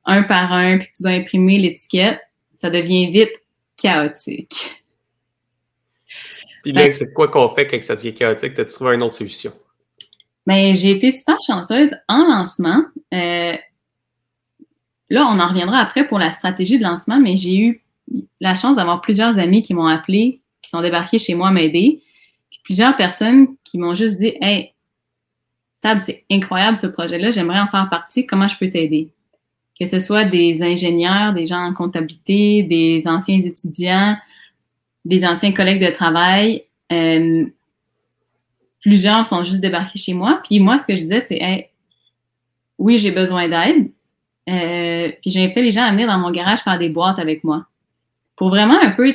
un 0.05 0.23
par 0.23 0.51
un, 0.51 0.77
puis 0.77 0.87
que 0.87 0.97
tu 0.97 1.03
dois 1.03 1.13
imprimer 1.13 1.57
l'étiquette, 1.57 2.19
ça 2.53 2.69
devient 2.69 3.09
vite 3.09 3.31
chaotique. 3.77 4.83
Puis 6.63 6.73
là, 6.73 6.91
c'est 6.91 7.13
quoi 7.13 7.27
qu'on 7.27 7.49
fait 7.49 7.67
quand 7.67 7.81
ça 7.81 7.95
devient 7.95 8.13
chaotique? 8.13 8.53
T'as 8.53 8.65
trouvé 8.65 8.95
une 8.95 9.03
autre 9.03 9.15
solution? 9.15 9.51
Ben, 10.45 10.73
j'ai 10.73 10.91
été 10.91 11.11
super 11.11 11.37
chanceuse 11.45 11.95
en 12.07 12.25
lancement. 12.27 12.83
Euh, 13.13 13.55
là, 15.09 15.25
on 15.27 15.39
en 15.39 15.49
reviendra 15.49 15.79
après 15.79 16.07
pour 16.07 16.19
la 16.19 16.31
stratégie 16.31 16.77
de 16.77 16.83
lancement, 16.83 17.19
mais 17.19 17.35
j'ai 17.35 17.57
eu 17.57 17.81
la 18.39 18.55
chance 18.55 18.77
d'avoir 18.77 19.01
plusieurs 19.01 19.39
amis 19.39 19.61
qui 19.61 19.73
m'ont 19.73 19.87
appelé, 19.87 20.41
qui 20.61 20.69
sont 20.69 20.81
débarqués 20.81 21.19
chez 21.19 21.35
moi 21.35 21.51
m'aider. 21.51 22.01
Puis 22.49 22.59
plusieurs 22.63 22.95
personnes 22.95 23.47
qui 23.63 23.77
m'ont 23.77 23.95
juste 23.95 24.17
dit 24.17 24.33
Hey, 24.41 24.73
Sab, 25.75 25.99
c'est 25.99 26.23
incroyable 26.31 26.77
ce 26.77 26.87
projet-là, 26.87 27.31
j'aimerais 27.31 27.59
en 27.59 27.67
faire 27.67 27.89
partie, 27.89 28.25
comment 28.25 28.47
je 28.47 28.57
peux 28.57 28.69
t'aider? 28.69 29.09
Que 29.79 29.85
ce 29.85 29.99
soit 29.99 30.25
des 30.25 30.63
ingénieurs, 30.63 31.33
des 31.33 31.45
gens 31.45 31.59
en 31.59 31.73
comptabilité, 31.73 32.63
des 32.63 33.07
anciens 33.07 33.39
étudiants, 33.39 34.15
des 35.03 35.25
anciens 35.25 35.51
collègues 35.51 35.85
de 35.85 35.91
travail. 35.91 36.63
Euh, 36.91 37.45
plusieurs 38.79 39.27
sont 39.27 39.43
juste 39.43 39.59
débarqués 39.59 39.99
chez 39.99 40.13
moi. 40.13 40.41
Puis 40.43 40.59
moi, 40.59 40.79
ce 40.79 40.87
que 40.87 40.95
je 40.95 41.01
disais, 41.01 41.21
c'est 41.21 41.37
hey, 41.41 41.67
oui, 42.77 42.97
j'ai 42.97 43.11
besoin 43.11 43.47
d'aide. 43.47 43.91
Euh, 44.49 45.11
puis 45.21 45.31
j'invitais 45.31 45.61
les 45.61 45.71
gens 45.71 45.83
à 45.83 45.91
venir 45.91 46.07
dans 46.07 46.19
mon 46.19 46.31
garage 46.31 46.59
faire 46.59 46.77
des 46.77 46.89
boîtes 46.89 47.19
avec 47.19 47.43
moi. 47.43 47.65
Pour 48.35 48.49
vraiment 48.49 48.79
un 48.81 48.91
peu, 48.91 49.13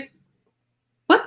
pas 1.06 1.22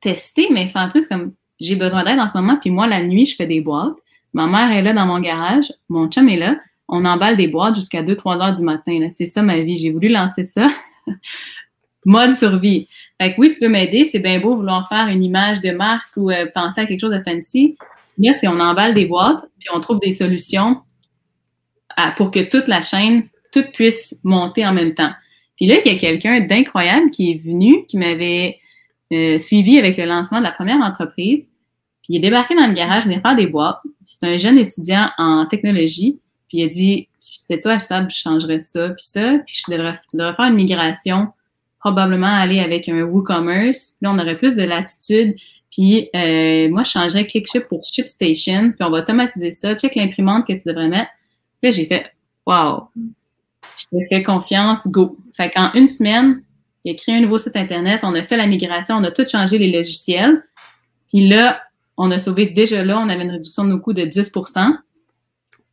tester, 0.00 0.48
mais 0.50 0.68
faire 0.68 0.90
plus 0.90 1.06
comme 1.06 1.32
j'ai 1.60 1.76
besoin 1.76 2.04
d'aide 2.04 2.18
en 2.18 2.28
ce 2.28 2.36
moment. 2.36 2.58
Puis 2.60 2.70
moi, 2.70 2.86
la 2.86 3.02
nuit, 3.02 3.26
je 3.26 3.36
fais 3.36 3.46
des 3.46 3.60
boîtes. 3.60 3.94
Ma 4.34 4.46
mère 4.46 4.76
est 4.76 4.82
là 4.82 4.92
dans 4.92 5.06
mon 5.06 5.20
garage. 5.20 5.72
Mon 5.88 6.08
chum 6.08 6.28
est 6.28 6.36
là. 6.36 6.56
On 6.88 7.04
emballe 7.04 7.36
des 7.36 7.48
boîtes 7.48 7.74
jusqu'à 7.74 8.02
2-3 8.02 8.42
heures 8.42 8.54
du 8.54 8.62
matin. 8.62 9.08
C'est 9.10 9.26
ça 9.26 9.42
ma 9.42 9.58
vie. 9.60 9.78
J'ai 9.78 9.90
voulu 9.90 10.08
lancer 10.08 10.44
ça. 10.44 10.66
Mode 12.04 12.34
survie. 12.34 12.88
Fait 13.20 13.34
que 13.34 13.40
oui, 13.40 13.52
tu 13.52 13.60
peux 13.60 13.68
m'aider. 13.68 14.04
C'est 14.04 14.18
bien 14.18 14.38
beau 14.38 14.56
vouloir 14.56 14.88
faire 14.88 15.08
une 15.08 15.24
image 15.24 15.60
de 15.62 15.70
marque 15.70 16.10
ou 16.16 16.30
euh, 16.30 16.46
penser 16.54 16.82
à 16.82 16.86
quelque 16.86 17.00
chose 17.00 17.14
de 17.14 17.22
fancy. 17.22 17.76
Mais 18.18 18.34
si 18.34 18.46
on 18.46 18.60
emballe 18.60 18.94
des 18.94 19.06
boîtes, 19.06 19.44
puis 19.58 19.68
on 19.74 19.80
trouve 19.80 20.00
des 20.00 20.12
solutions 20.12 20.82
pour 22.16 22.30
que 22.30 22.48
toute 22.48 22.68
la 22.68 22.82
chaîne 22.82 23.26
tout 23.52 23.64
puisse 23.72 24.20
monter 24.24 24.66
en 24.66 24.72
même 24.72 24.94
temps. 24.94 25.12
Puis 25.56 25.66
là, 25.66 25.76
il 25.84 25.90
y 25.90 25.94
a 25.94 25.98
quelqu'un 25.98 26.40
d'incroyable 26.40 27.10
qui 27.10 27.32
est 27.32 27.42
venu, 27.42 27.86
qui 27.86 27.96
m'avait 27.96 28.58
euh, 29.12 29.38
suivi 29.38 29.78
avec 29.78 29.96
le 29.96 30.04
lancement 30.04 30.38
de 30.38 30.44
la 30.44 30.52
première 30.52 30.78
entreprise. 30.78 31.54
Puis 32.02 32.14
il 32.14 32.16
est 32.16 32.20
débarqué 32.20 32.54
dans 32.54 32.66
le 32.66 32.74
garage, 32.74 33.04
venir 33.04 33.20
faire 33.22 33.36
des 33.36 33.46
boîtes. 33.46 33.80
C'est 34.04 34.26
un 34.26 34.36
jeune 34.36 34.58
étudiant 34.58 35.10
en 35.18 35.46
technologie. 35.46 36.20
Puis 36.48 36.58
il 36.58 36.64
a 36.64 36.68
dit, 36.68 37.08
si 37.18 37.40
c'était 37.40 37.58
toi, 37.58 37.80
ça, 37.80 38.06
je 38.08 38.14
changerais 38.14 38.58
ça, 38.58 38.90
puis 38.90 39.04
ça. 39.04 39.38
Puis 39.46 39.62
je 39.66 39.72
devrais, 39.72 39.94
tu 40.08 40.16
devrais 40.16 40.34
faire 40.34 40.46
une 40.46 40.54
migration, 40.54 41.28
probablement 41.80 42.26
aller 42.26 42.60
avec 42.60 42.88
un 42.88 43.02
WooCommerce. 43.02 43.96
Là, 44.02 44.12
on 44.12 44.18
aurait 44.18 44.38
plus 44.38 44.54
de 44.54 44.62
latitude. 44.62 45.36
Puis 45.70 46.08
euh, 46.14 46.68
moi, 46.70 46.84
je 46.84 46.90
changerais 46.90 47.26
ClickShip 47.26 47.68
pour 47.68 47.82
ShipStation. 47.84 48.72
Puis 48.72 48.84
on 48.84 48.90
va 48.90 48.98
automatiser 48.98 49.50
ça. 49.50 49.74
Check 49.74 49.94
l'imprimante 49.94 50.46
que 50.46 50.52
tu 50.52 50.68
devrais 50.68 50.88
mettre. 50.88 51.10
Puis 51.60 51.70
là, 51.70 51.76
j'ai 51.76 51.86
fait, 51.86 52.12
wow, 52.46 52.88
je 53.76 53.84
te 53.84 54.04
fais 54.08 54.22
confiance, 54.22 54.86
go. 54.86 55.16
Fait 55.36 55.50
qu'en 55.50 55.72
une 55.74 55.88
semaine, 55.88 56.42
il 56.84 56.92
a 56.92 56.94
créé 56.94 57.16
un 57.16 57.20
nouveau 57.20 57.38
site 57.38 57.56
Internet, 57.56 58.00
on 58.02 58.14
a 58.14 58.22
fait 58.22 58.36
la 58.36 58.46
migration, 58.46 58.96
on 58.96 59.04
a 59.04 59.10
tout 59.10 59.26
changé 59.26 59.58
les 59.58 59.70
logiciels. 59.70 60.42
Puis 61.08 61.28
là, 61.28 61.60
on 61.96 62.10
a 62.10 62.18
sauvé 62.18 62.46
déjà 62.46 62.84
là, 62.84 62.98
on 62.98 63.08
avait 63.08 63.22
une 63.22 63.30
réduction 63.30 63.64
de 63.64 63.70
nos 63.70 63.80
coûts 63.80 63.92
de 63.92 64.04
10 64.04 64.32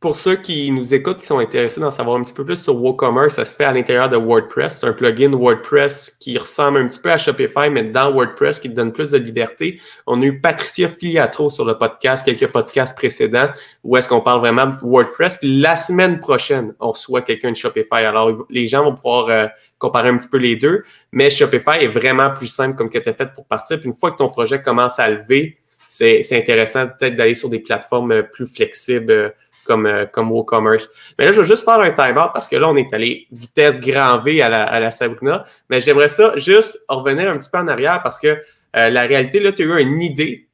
pour 0.04 0.16
ceux 0.16 0.36
qui 0.36 0.70
nous 0.70 0.92
écoutent, 0.92 1.22
qui 1.22 1.26
sont 1.26 1.38
intéressés 1.38 1.80
d'en 1.80 1.90
savoir 1.90 2.18
un 2.18 2.20
petit 2.20 2.34
peu 2.34 2.44
plus 2.44 2.62
sur 2.62 2.76
WooCommerce, 2.76 3.36
ça 3.36 3.46
se 3.46 3.54
fait 3.54 3.64
à 3.64 3.72
l'intérieur 3.72 4.10
de 4.10 4.18
WordPress. 4.18 4.80
C'est 4.80 4.86
un 4.86 4.92
plugin 4.92 5.30
WordPress 5.30 6.18
qui 6.20 6.36
ressemble 6.36 6.76
un 6.76 6.86
petit 6.86 6.98
peu 7.00 7.10
à 7.10 7.16
Shopify, 7.16 7.70
mais 7.70 7.84
dans 7.84 8.12
WordPress 8.12 8.58
qui 8.60 8.68
te 8.68 8.74
donne 8.74 8.92
plus 8.92 9.10
de 9.10 9.16
liberté. 9.16 9.80
On 10.06 10.20
a 10.20 10.26
eu 10.26 10.42
Patricia 10.42 10.90
Filiatro 10.90 11.48
sur 11.48 11.64
le 11.64 11.78
podcast, 11.78 12.22
quelques 12.22 12.52
podcasts 12.52 12.94
précédents, 12.94 13.48
où 13.82 13.96
est-ce 13.96 14.06
qu'on 14.10 14.20
parle 14.20 14.40
vraiment 14.40 14.66
de 14.66 14.74
WordPress. 14.82 15.36
Puis 15.36 15.58
la 15.58 15.74
semaine 15.74 16.20
prochaine, 16.20 16.74
on 16.80 16.90
reçoit 16.90 17.22
quelqu'un 17.22 17.52
de 17.52 17.56
Shopify. 17.56 18.04
Alors, 18.04 18.44
les 18.50 18.66
gens 18.66 18.84
vont 18.84 18.94
pouvoir 18.94 19.30
euh, 19.30 19.46
comparer 19.78 20.10
un 20.10 20.18
petit 20.18 20.28
peu 20.28 20.36
les 20.36 20.56
deux, 20.56 20.82
mais 21.12 21.30
Shopify 21.30 21.78
est 21.80 21.88
vraiment 21.88 22.28
plus 22.28 22.48
simple 22.48 22.76
comme 22.76 22.90
que 22.90 22.98
tu 22.98 23.08
as 23.08 23.14
fait 23.14 23.32
pour 23.34 23.46
partir. 23.46 23.80
Puis 23.80 23.88
une 23.88 23.96
fois 23.96 24.10
que 24.10 24.18
ton 24.18 24.28
projet 24.28 24.60
commence 24.60 24.98
à 24.98 25.08
lever, 25.08 25.56
c'est 25.88 26.36
intéressant 26.36 26.88
peut-être 26.88 27.16
d'aller 27.16 27.34
sur 27.34 27.48
des 27.48 27.60
plateformes 27.60 28.12
euh, 28.12 28.22
plus 28.22 28.46
flexibles 28.46 29.10
euh, 29.10 29.30
comme, 29.64 29.86
euh, 29.86 30.06
comme 30.06 30.30
WooCommerce. 30.30 30.88
Mais 31.18 31.26
là, 31.26 31.32
je 31.32 31.40
vais 31.40 31.46
juste 31.46 31.64
faire 31.64 31.80
un 31.80 31.90
time-out 31.90 32.30
parce 32.32 32.48
que 32.48 32.56
là, 32.56 32.68
on 32.68 32.76
est 32.76 32.92
allé 32.92 33.26
vitesse 33.32 33.80
grand 33.80 34.22
V 34.22 34.42
à 34.42 34.48
la, 34.48 34.64
à 34.64 34.80
la 34.80 34.90
Sabrina. 34.90 35.44
Mais 35.70 35.80
j'aimerais 35.80 36.08
ça 36.08 36.32
juste 36.36 36.78
revenir 36.88 37.30
un 37.30 37.38
petit 37.38 37.50
peu 37.50 37.58
en 37.58 37.68
arrière 37.68 38.02
parce 38.02 38.18
que 38.18 38.28
euh, 38.28 38.90
la 38.90 39.02
réalité, 39.02 39.40
là, 39.40 39.52
tu 39.52 39.62
as 39.62 39.80
eu 39.80 39.82
une 39.82 40.02
idée. 40.02 40.48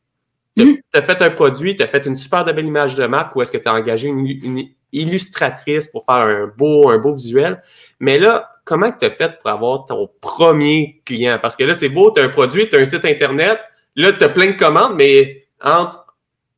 Tu 0.57 0.83
as, 0.95 1.01
mm. 1.01 1.05
fait 1.05 1.23
un 1.23 1.31
produit, 1.31 1.77
tu 1.77 1.83
as 1.83 1.89
fait 1.89 2.05
une 2.07 2.17
super 2.17 2.45
belle 2.45 2.67
image 2.67 2.95
de 2.97 3.07
marque 3.07 3.35
ou 3.37 3.43
est-ce 3.43 3.51
que 3.51 3.59
tu 3.59 3.69
as 3.69 3.75
engagé 3.75 4.09
une, 4.09 4.69
illustratrice 4.93 5.87
pour 5.87 6.05
faire 6.05 6.27
un 6.27 6.47
beau, 6.49 6.91
un 6.91 6.99
beau 6.99 7.13
visuel. 7.13 7.63
Mais 8.01 8.19
là, 8.19 8.51
comment 8.65 8.91
tu 8.91 9.07
as 9.07 9.11
fait 9.11 9.39
pour 9.41 9.49
avoir 9.49 9.85
ton 9.87 10.11
premier 10.21 11.01
client? 11.05 11.39
Parce 11.41 11.55
que 11.55 11.63
là, 11.63 11.75
c'est 11.75 11.89
beau, 11.89 12.11
tu 12.11 12.21
as 12.21 12.25
un 12.25 12.29
produit, 12.29 12.69
tu 12.69 12.77
as 12.77 12.81
un 12.81 12.85
site 12.85 13.05
Internet, 13.05 13.61
là, 13.95 14.13
tu 14.13 14.25
as 14.25 14.29
plein 14.29 14.49
de 14.49 14.57
commandes, 14.57 14.95
mais 14.97 15.45
entre 15.63 16.07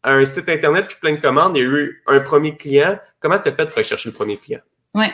un 0.04 0.24
site 0.24 0.48
Internet 0.48 0.86
puis 0.86 0.96
plein 1.00 1.12
de 1.12 1.18
commandes, 1.18 1.56
il 1.56 1.62
y 1.62 1.66
a 1.66 1.68
eu 1.68 2.02
un 2.06 2.20
premier 2.20 2.56
client. 2.56 2.98
Comment 3.20 3.38
tu 3.38 3.48
as 3.48 3.52
fait 3.52 3.66
pour 3.66 3.76
rechercher 3.76 4.08
le 4.08 4.14
premier 4.14 4.36
client? 4.36 4.60
Oui. 4.94 5.06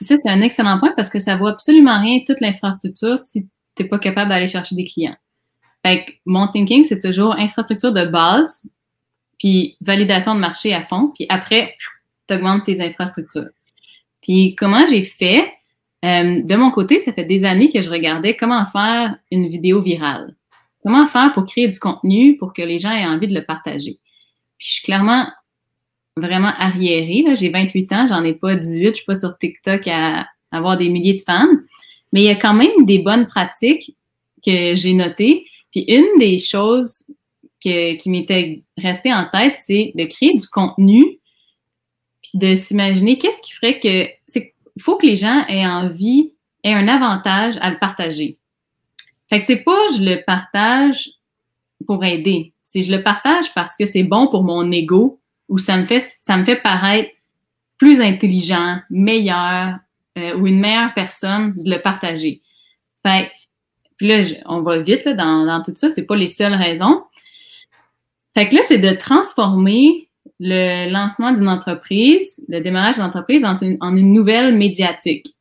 Ça, 0.00 0.16
c'est 0.16 0.30
un 0.30 0.40
excellent 0.40 0.78
point 0.78 0.92
parce 0.96 1.08
que 1.08 1.20
ça 1.20 1.36
vaut 1.36 1.46
absolument 1.46 2.00
rien 2.00 2.20
toute 2.26 2.40
l'infrastructure 2.40 3.18
si 3.18 3.48
tu 3.74 3.82
n'es 3.82 3.88
pas 3.88 3.98
capable 3.98 4.30
d'aller 4.30 4.48
chercher 4.48 4.74
des 4.74 4.84
clients. 4.84 5.16
Fait 5.84 6.04
que 6.04 6.12
mon 6.24 6.48
thinking, 6.48 6.84
c'est 6.84 7.00
toujours 7.00 7.34
infrastructure 7.38 7.92
de 7.92 8.06
base, 8.06 8.68
puis 9.38 9.76
validation 9.80 10.34
de 10.34 10.40
marché 10.40 10.72
à 10.72 10.84
fond, 10.84 11.12
puis 11.14 11.26
après, 11.28 11.76
tu 12.26 12.34
augmentes 12.34 12.64
tes 12.64 12.80
infrastructures. 12.80 13.50
Puis 14.22 14.54
comment 14.56 14.86
j'ai 14.86 15.02
fait? 15.02 15.52
Euh, 16.04 16.42
de 16.42 16.56
mon 16.56 16.70
côté, 16.70 16.98
ça 17.00 17.12
fait 17.12 17.24
des 17.24 17.44
années 17.44 17.68
que 17.68 17.82
je 17.82 17.90
regardais 17.90 18.36
comment 18.36 18.64
faire 18.66 19.16
une 19.30 19.48
vidéo 19.48 19.80
virale. 19.80 20.34
Comment 20.82 21.06
faire 21.06 21.32
pour 21.32 21.46
créer 21.46 21.68
du 21.68 21.78
contenu 21.78 22.36
pour 22.36 22.52
que 22.52 22.62
les 22.62 22.78
gens 22.78 22.92
aient 22.92 23.06
envie 23.06 23.26
de 23.26 23.34
le 23.34 23.44
partager 23.44 23.98
je 24.58 24.72
suis 24.72 24.82
clairement 24.82 25.26
vraiment 26.16 26.52
arriérée. 26.58 27.24
J'ai 27.36 27.50
28 27.50 27.92
ans, 27.92 28.06
j'en 28.08 28.22
ai 28.24 28.34
pas 28.34 28.54
18, 28.54 28.88
je 28.88 28.92
suis 28.94 29.04
pas 29.04 29.14
sur 29.14 29.36
TikTok 29.38 29.86
à 29.88 30.26
avoir 30.50 30.78
des 30.78 30.88
milliers 30.88 31.14
de 31.14 31.20
fans. 31.20 31.48
Mais 32.12 32.20
il 32.20 32.26
y 32.26 32.30
a 32.30 32.36
quand 32.36 32.54
même 32.54 32.84
des 32.84 33.00
bonnes 33.00 33.26
pratiques 33.26 33.96
que 34.44 34.74
j'ai 34.74 34.92
notées. 34.92 35.46
Puis 35.72 35.84
une 35.88 36.18
des 36.18 36.38
choses 36.38 37.06
qui 37.60 38.10
m'était 38.10 38.62
restée 38.76 39.12
en 39.12 39.26
tête, 39.32 39.54
c'est 39.58 39.92
de 39.94 40.04
créer 40.04 40.34
du 40.34 40.46
contenu, 40.46 41.18
puis 42.22 42.32
de 42.34 42.54
s'imaginer 42.54 43.18
qu'est-ce 43.18 43.40
qui 43.42 43.52
ferait 43.52 43.80
que... 43.80 44.06
Il 44.76 44.82
faut 44.82 44.96
que 44.96 45.06
les 45.06 45.16
gens 45.16 45.46
aient 45.46 45.66
envie, 45.66 46.34
aient 46.62 46.74
un 46.74 46.88
avantage 46.88 47.56
à 47.60 47.70
le 47.70 47.78
partager. 47.78 48.38
Fait 49.30 49.38
que 49.38 49.44
c'est 49.44 49.62
pas 49.62 49.78
je 49.96 50.02
le 50.02 50.24
partage 50.24 51.10
pour 51.86 52.04
aider. 52.04 52.52
Si 52.62 52.82
je 52.82 52.94
le 52.94 53.02
partage 53.02 53.52
parce 53.54 53.76
que 53.76 53.84
c'est 53.84 54.02
bon 54.02 54.28
pour 54.28 54.42
mon 54.42 54.70
ego 54.70 55.20
ou 55.48 55.58
ça 55.58 55.76
me 55.76 55.84
fait, 55.84 56.00
ça 56.00 56.36
me 56.36 56.44
fait 56.44 56.56
paraître 56.56 57.10
plus 57.78 58.00
intelligent, 58.00 58.78
meilleur 58.90 59.76
euh, 60.16 60.36
ou 60.36 60.46
une 60.46 60.60
meilleure 60.60 60.94
personne 60.94 61.54
de 61.56 61.70
le 61.70 61.82
partager. 61.82 62.40
Fait 63.06 63.30
puis 63.96 64.08
là, 64.08 64.22
on 64.46 64.62
va 64.62 64.78
vite 64.78 65.04
là, 65.04 65.14
dans, 65.14 65.62
tout 65.62 65.72
ça, 65.74 65.90
c'est 65.90 66.06
pas 66.06 66.16
les 66.16 66.26
seules 66.26 66.54
raisons. 66.54 67.04
Fait 68.36 68.48
que 68.48 68.56
là, 68.56 68.62
c'est 68.64 68.78
de 68.78 68.90
transformer 68.90 70.08
le 70.40 70.90
lancement 70.90 71.32
d'une 71.32 71.48
entreprise, 71.48 72.44
le 72.48 72.60
démarrage 72.60 72.96
d'une 72.96 73.04
entreprise 73.04 73.44
en 73.44 73.56
une, 73.58 73.76
en 73.80 73.94
une 73.96 74.12
nouvelle 74.12 74.56
médiatique. 74.56 75.36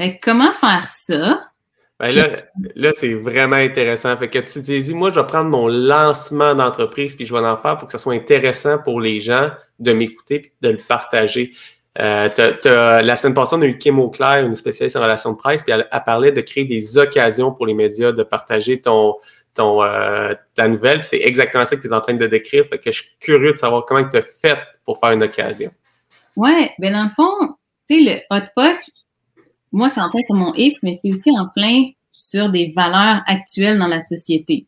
Fait 0.00 0.16
que 0.16 0.30
comment 0.30 0.52
faire 0.52 0.88
ça? 0.88 1.50
Ben 1.98 2.14
là, 2.14 2.28
là 2.74 2.90
c'est 2.92 3.14
vraiment 3.14 3.56
intéressant. 3.56 4.16
Fait 4.16 4.28
que 4.28 4.38
tu 4.38 4.62
t'es 4.62 4.80
dit, 4.80 4.94
moi, 4.94 5.10
je 5.10 5.18
vais 5.18 5.26
prendre 5.26 5.50
mon 5.50 5.66
lancement 5.66 6.54
d'entreprise 6.54 7.16
puis 7.16 7.24
je 7.24 7.32
vais 7.32 7.40
en 7.40 7.56
faire 7.56 7.78
pour 7.78 7.86
que 7.86 7.92
ça 7.92 7.98
soit 7.98 8.14
intéressant 8.14 8.78
pour 8.78 9.00
les 9.00 9.20
gens 9.20 9.50
de 9.78 9.92
m'écouter 9.92 10.34
et 10.34 10.52
de 10.60 10.70
le 10.70 10.78
partager. 10.78 11.52
Euh, 11.98 12.28
la 13.02 13.16
semaine 13.16 13.34
passée, 13.34 13.56
on 13.56 13.62
a 13.62 13.66
eu 13.66 13.78
Kim 13.78 13.98
Auclair, 13.98 14.44
une 14.44 14.54
spécialiste 14.54 14.96
en 14.96 15.02
relations 15.02 15.32
de 15.32 15.38
presse, 15.38 15.62
puis 15.62 15.72
elle, 15.72 15.88
a 15.90 16.00
parlé 16.00 16.30
de 16.32 16.40
créer 16.42 16.64
des 16.64 16.98
occasions 16.98 17.52
pour 17.52 17.66
les 17.66 17.74
médias 17.74 18.12
de 18.12 18.22
partager 18.22 18.80
ton, 18.80 19.14
ton, 19.54 19.82
euh, 19.82 20.34
ta 20.54 20.68
nouvelle. 20.68 21.04
C'est 21.04 21.20
exactement 21.20 21.64
ça 21.64 21.76
que 21.76 21.80
tu 21.80 21.88
es 21.88 21.92
en 21.94 22.00
train 22.00 22.14
de 22.14 22.26
décrire. 22.26 22.66
Fait 22.66 22.78
que 22.78 22.92
je 22.92 23.02
suis 23.02 23.10
curieux 23.18 23.52
de 23.52 23.56
savoir 23.56 23.86
comment 23.86 24.06
tu 24.06 24.18
as 24.18 24.22
fait 24.22 24.58
pour 24.84 25.00
faire 25.00 25.12
une 25.12 25.22
occasion. 25.22 25.70
Ouais, 26.36 26.70
ben 26.78 26.92
dans 26.92 27.04
le 27.04 27.10
fond, 27.10 27.54
tu 27.88 28.04
sais, 28.04 28.20
le 28.30 28.36
hot 28.36 28.46
moi, 29.72 29.88
c'est 29.88 30.00
en 30.00 30.08
plein 30.08 30.22
sur 30.26 30.36
mon 30.36 30.54
X, 30.54 30.82
mais 30.82 30.92
c'est 30.92 31.10
aussi 31.10 31.30
en 31.30 31.48
plein 31.48 31.90
sur 32.12 32.50
des 32.50 32.68
valeurs 32.74 33.22
actuelles 33.26 33.78
dans 33.78 33.88
la 33.88 34.00
société. 34.00 34.66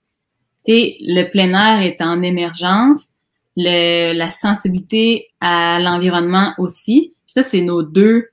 Tu 0.67 0.73
sais, 0.73 0.97
le 1.01 1.31
plein 1.31 1.53
air 1.55 1.83
est 1.83 2.03
en 2.03 2.23
émergence, 2.23 3.13
le, 3.57 4.13
la 4.13 4.29
sensibilité 4.29 5.29
à 5.41 5.81
l'environnement 5.81 6.55
aussi. 6.59 7.15
ça, 7.27 7.43
c'est 7.43 7.63
nos 7.63 7.83
deux 7.83 8.29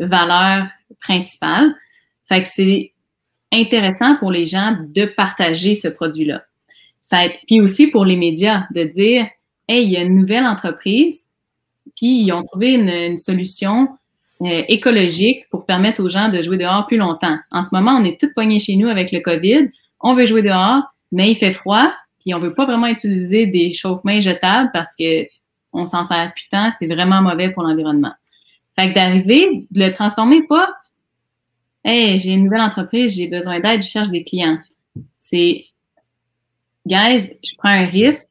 valeurs 0.00 0.66
principales. 1.00 1.74
Fait 2.28 2.42
que 2.42 2.48
c'est 2.48 2.92
intéressant 3.52 4.16
pour 4.16 4.32
les 4.32 4.46
gens 4.46 4.76
de 4.88 5.04
partager 5.04 5.74
ce 5.74 5.88
produit-là. 5.88 6.42
Fait 7.08 7.38
puis 7.46 7.60
aussi 7.60 7.88
pour 7.88 8.04
les 8.04 8.16
médias 8.16 8.64
de 8.74 8.84
dire, 8.84 9.28
hey, 9.68 9.84
il 9.84 9.90
y 9.90 9.96
a 9.96 10.02
une 10.02 10.16
nouvelle 10.16 10.46
entreprise, 10.46 11.30
puis 11.96 12.22
ils 12.22 12.32
ont 12.32 12.42
trouvé 12.42 12.72
une, 12.72 13.16
solution 13.16 13.88
euh, 14.42 14.62
écologique 14.68 15.48
pour 15.50 15.64
permettre 15.64 16.02
aux 16.02 16.08
gens 16.08 16.28
de 16.28 16.42
jouer 16.42 16.58
dehors 16.58 16.86
plus 16.86 16.96
longtemps. 16.96 17.36
En 17.50 17.62
ce 17.62 17.68
moment, 17.72 17.92
on 17.92 18.04
est 18.04 18.20
tous 18.20 18.32
poignés 18.32 18.60
chez 18.60 18.76
nous 18.76 18.88
avec 18.88 19.12
le 19.12 19.20
COVID. 19.20 19.70
On 20.00 20.14
veut 20.14 20.26
jouer 20.26 20.42
dehors, 20.42 20.82
mais 21.12 21.30
il 21.30 21.36
fait 21.36 21.52
froid, 21.52 21.92
puis 22.20 22.34
on 22.34 22.40
veut 22.40 22.54
pas 22.54 22.66
vraiment 22.66 22.88
utiliser 22.88 23.46
des 23.46 23.72
chauffe-mains 23.72 24.20
jetables 24.20 24.70
parce 24.72 24.96
que 24.96 25.26
on 25.72 25.86
s'en 25.86 26.04
sert 26.04 26.32
plus 26.32 26.48
c'est 26.78 26.86
vraiment 26.86 27.20
mauvais 27.20 27.50
pour 27.50 27.62
l'environnement. 27.62 28.12
Fait 28.78 28.90
que 28.90 28.94
d'arriver, 28.94 29.66
de 29.70 29.80
le 29.80 29.92
transformer 29.92 30.42
pas, 30.48 30.68
hey, 31.84 32.18
j'ai 32.18 32.30
une 32.30 32.44
nouvelle 32.44 32.60
entreprise, 32.60 33.14
j'ai 33.14 33.28
besoin 33.28 33.60
d'aide, 33.60 33.82
je 33.82 33.88
cherche 33.88 34.10
des 34.10 34.24
clients. 34.24 34.58
C'est, 35.16 35.64
guys, 36.86 37.32
je 37.42 37.54
prends 37.56 37.70
un 37.70 37.86
risque, 37.86 38.28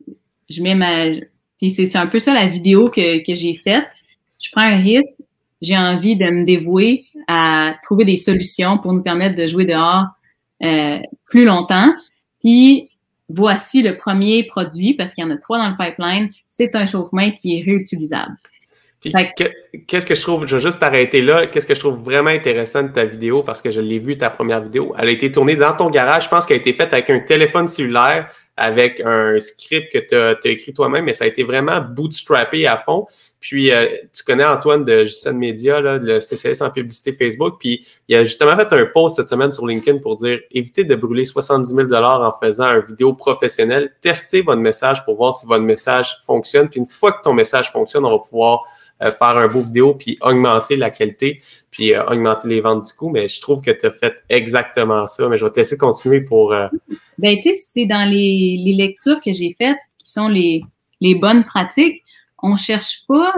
je 0.49 0.61
mets 0.61 0.75
ma, 0.75 1.19
c'est 1.59 1.95
un 1.95 2.07
peu 2.07 2.19
ça 2.19 2.33
la 2.33 2.47
vidéo 2.47 2.89
que, 2.89 3.25
que 3.25 3.33
j'ai 3.33 3.55
faite. 3.55 3.87
Je 4.39 4.49
prends 4.51 4.61
un 4.61 4.81
risque, 4.81 5.19
j'ai 5.63 5.77
envie 5.77 6.15
de 6.15 6.25
me 6.25 6.45
dévouer 6.45 7.05
à 7.27 7.75
trouver 7.81 8.05
des 8.05 8.17
solutions 8.17 8.77
pour 8.77 8.93
nous 8.93 9.01
permettre 9.01 9.35
de 9.35 9.47
jouer 9.47 9.65
dehors 9.65 10.05
euh, 10.63 10.99
plus 11.25 11.45
longtemps. 11.45 11.93
Puis 12.43 12.89
voici 13.29 13.81
le 13.81 13.97
premier 13.97 14.43
produit, 14.43 14.93
parce 14.93 15.13
qu'il 15.13 15.23
y 15.23 15.27
en 15.27 15.31
a 15.31 15.37
trois 15.37 15.57
dans 15.57 15.69
le 15.69 15.77
pipeline, 15.77 16.29
c'est 16.49 16.75
un 16.75 16.85
chauffe-main 16.85 17.31
qui 17.31 17.57
est 17.57 17.63
réutilisable. 17.63 18.35
Qu'est-ce 19.01 20.05
que 20.05 20.15
je 20.15 20.21
trouve, 20.21 20.45
je 20.45 20.55
vais 20.55 20.61
juste 20.61 20.79
t'arrêter 20.79 21.21
là, 21.21 21.47
qu'est-ce 21.47 21.67
que 21.67 21.75
je 21.75 21.79
trouve 21.79 21.99
vraiment 21.99 22.29
intéressant 22.29 22.83
de 22.83 22.87
ta 22.89 23.03
vidéo, 23.03 23.43
parce 23.43 23.61
que 23.61 23.69
je 23.69 23.81
l'ai 23.81 23.99
vu 23.99 24.17
ta 24.17 24.29
première 24.29 24.61
vidéo, 24.61 24.93
elle 24.97 25.09
a 25.09 25.11
été 25.11 25.29
tournée 25.29 25.57
dans 25.57 25.75
ton 25.75 25.89
garage, 25.89 26.25
je 26.25 26.29
pense 26.29 26.45
qu'elle 26.45 26.57
a 26.57 26.59
été 26.61 26.71
faite 26.73 26.93
avec 26.93 27.09
un 27.09 27.19
téléphone 27.19 27.67
cellulaire, 27.67 28.29
avec 28.55 29.01
un 29.03 29.39
script 29.39 29.91
que 29.91 29.97
tu 29.97 30.15
as, 30.15 30.51
écrit 30.51 30.73
toi-même, 30.73 31.05
mais 31.05 31.13
ça 31.13 31.25
a 31.25 31.27
été 31.27 31.43
vraiment 31.43 31.81
bootstrappé 31.81 32.67
à 32.67 32.77
fond. 32.77 33.07
Puis, 33.43 33.73
euh, 33.73 33.87
tu 34.13 34.23
connais 34.23 34.45
Antoine 34.45 34.85
de 34.85 35.03
JCN 35.03 35.33
Media, 35.33 35.81
là, 35.81 35.97
le 35.97 36.21
spécialiste 36.21 36.61
en 36.61 36.69
publicité 36.69 37.11
Facebook. 37.11 37.57
Puis, 37.59 37.85
il 38.07 38.15
a 38.15 38.23
justement 38.23 38.55
fait 38.55 38.71
un 38.71 38.85
post 38.85 39.17
cette 39.17 39.27
semaine 39.27 39.51
sur 39.51 39.67
LinkedIn 39.67 39.97
pour 39.97 40.15
dire 40.15 40.39
évitez 40.49 40.85
de 40.85 40.95
brûler 40.95 41.25
70 41.25 41.67
000 41.67 41.93
en 41.93 42.31
faisant 42.41 42.73
une 42.73 42.85
vidéo 42.87 43.13
professionnelle. 43.13 43.93
Testez 43.99 44.43
votre 44.43 44.61
message 44.61 45.03
pour 45.03 45.17
voir 45.17 45.33
si 45.33 45.45
votre 45.45 45.65
message 45.65 46.15
fonctionne. 46.25 46.69
Puis, 46.69 46.79
une 46.79 46.87
fois 46.87 47.11
que 47.11 47.21
ton 47.21 47.33
message 47.33 47.69
fonctionne, 47.69 48.05
on 48.05 48.11
va 48.11 48.19
pouvoir 48.19 48.63
euh, 49.01 49.11
faire 49.11 49.35
un 49.35 49.47
beau 49.47 49.59
vidéo 49.59 49.93
puis 49.93 50.17
augmenter 50.21 50.77
la 50.77 50.89
qualité 50.89 51.41
puis 51.69 51.93
euh, 51.93 52.05
augmenter 52.05 52.47
les 52.47 52.61
ventes 52.61 52.85
du 52.85 52.93
coup. 52.93 53.09
Mais 53.09 53.27
je 53.27 53.41
trouve 53.41 53.59
que 53.59 53.71
tu 53.71 53.85
as 53.85 53.91
fait 53.91 54.15
exactement 54.29 55.05
ça. 55.05 55.27
Mais 55.27 55.35
je 55.35 55.43
vais 55.43 55.51
te 55.51 55.59
laisser 55.59 55.77
continuer 55.77 56.21
pour. 56.21 56.53
Euh, 56.53 56.69
ben, 57.17 57.35
tu 57.35 57.53
sais, 57.53 57.55
c'est 57.55 57.85
dans 57.87 58.09
les, 58.09 58.55
lectures 58.77 59.21
que 59.21 59.33
j'ai 59.33 59.53
faites 59.57 59.75
qui 60.01 60.09
sont 60.13 60.29
les 60.29 60.63
bonnes 61.15 61.43
pratiques. 61.43 62.02
On 62.43 62.57
cherche 62.57 63.07
pas 63.07 63.33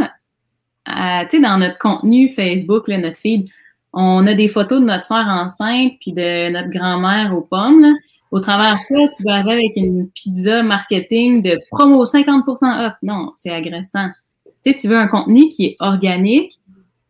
à, 0.84 1.26
tu 1.26 1.38
sais, 1.38 1.44
dans 1.44 1.58
notre 1.58 1.78
contenu 1.78 2.30
Facebook, 2.30 2.88
notre 2.90 3.18
feed, 3.18 3.48
on 3.94 4.28
a 4.28 4.34
des 4.34 4.50
photos 4.50 4.82
de 4.82 4.86
notre 4.86 5.06
soeur 5.06 5.26
enceinte 5.28 5.94
puis 6.02 6.12
de 6.12 6.50
notre 6.52 6.70
grand-mère 6.70 7.34
aux 7.34 7.42
pommes. 7.42 7.96
Au 8.32 8.42
travers 8.42 8.74
de 8.74 8.80
ça, 8.80 9.08
tu 9.16 9.24
vas 9.24 9.38
avec 9.38 9.78
une 9.78 10.10
pizza 10.10 10.62
marketing 10.62 11.42
de 11.42 11.58
promo 11.72 12.04
50% 12.04 12.88
off. 12.88 12.94
Non, 13.02 13.32
c'est 13.36 13.52
agressant. 13.52 14.10
Tu 14.46 14.72
sais, 14.72 14.78
tu 14.78 14.88
veux 14.90 14.98
un 14.98 15.08
contenu 15.08 15.48
qui 15.48 15.66
est 15.66 15.76
organique. 15.80 16.60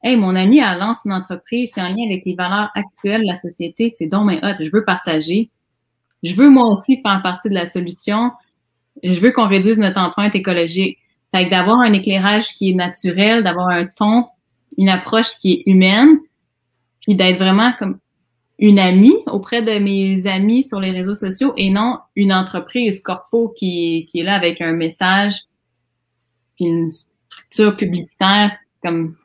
Hey, 0.03 0.15
mon 0.15 0.35
ami, 0.35 0.59
elle 0.59 0.77
lance 0.77 1.05
une 1.05 1.13
entreprise, 1.13 1.71
c'est 1.73 1.81
en 1.81 1.87
lien 1.87 2.05
avec 2.05 2.23
les 2.25 2.35
valeurs 2.35 2.69
actuelles 2.75 3.21
de 3.21 3.27
la 3.27 3.35
société, 3.35 3.89
c'est 3.89 4.05
donc 4.05 4.27
mais 4.27 4.39
hot, 4.43 4.63
je 4.63 4.69
veux 4.71 4.85
partager. 4.85 5.49
Je 6.21 6.35
veux 6.35 6.51
moi 6.51 6.67
aussi 6.67 7.01
faire 7.01 7.21
partie 7.23 7.49
de 7.49 7.55
la 7.55 7.67
solution. 7.67 8.31
Je 9.01 9.19
veux 9.19 9.31
qu'on 9.31 9.47
réduise 9.47 9.79
notre 9.79 9.99
empreinte 9.99 10.35
écologique. 10.35 10.99
Fait 11.35 11.49
d'avoir 11.49 11.79
un 11.79 11.91
éclairage 11.91 12.53
qui 12.53 12.69
est 12.71 12.73
naturel, 12.73 13.43
d'avoir 13.43 13.69
un 13.69 13.85
ton, 13.85 14.25
une 14.77 14.89
approche 14.89 15.35
qui 15.41 15.53
est 15.53 15.63
humaine, 15.65 16.19
puis 17.01 17.15
d'être 17.15 17.37
vraiment 17.37 17.73
comme 17.77 17.99
une 18.57 18.79
amie 18.79 19.17
auprès 19.27 19.61
de 19.61 19.79
mes 19.79 20.27
amis 20.27 20.63
sur 20.63 20.79
les 20.79 20.91
réseaux 20.91 21.13
sociaux 21.13 21.53
et 21.57 21.69
non 21.69 21.99
une 22.15 22.31
entreprise 22.31 23.01
corpo 23.01 23.49
qui, 23.49 24.07
est 24.13 24.23
là 24.23 24.35
avec 24.35 24.61
un 24.61 24.71
message 24.71 25.41
puis 26.55 26.65
une 26.65 26.89
publicitaire 27.77 28.55
comme 28.81 29.17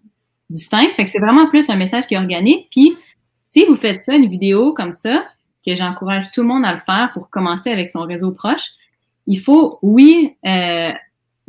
distinct. 0.49 0.89
Fait 0.97 1.05
que 1.05 1.11
c'est 1.11 1.21
vraiment 1.21 1.49
plus 1.49 1.71
un 1.71 1.77
message 1.77 2.09
qui 2.09 2.15
est 2.15 2.19
organique. 2.19 2.69
Puis, 2.71 2.97
si 3.39 3.65
vous 3.67 3.77
faites 3.77 4.01
ça, 4.01 4.17
une 4.17 4.29
vidéo 4.29 4.73
comme 4.73 4.93
ça, 4.93 5.25
que 5.65 5.75
j'encourage 5.75 6.33
tout 6.33 6.43
le 6.43 6.49
monde 6.49 6.65
à 6.65 6.73
le 6.73 6.79
faire 6.79 7.11
pour 7.13 7.31
commencer 7.31 7.71
avec 7.71 7.89
son 7.89 8.03
réseau 8.03 8.33
proche, 8.33 8.71
il 9.27 9.39
faut, 9.39 9.79
oui, 9.83 10.35
euh, 10.45 10.91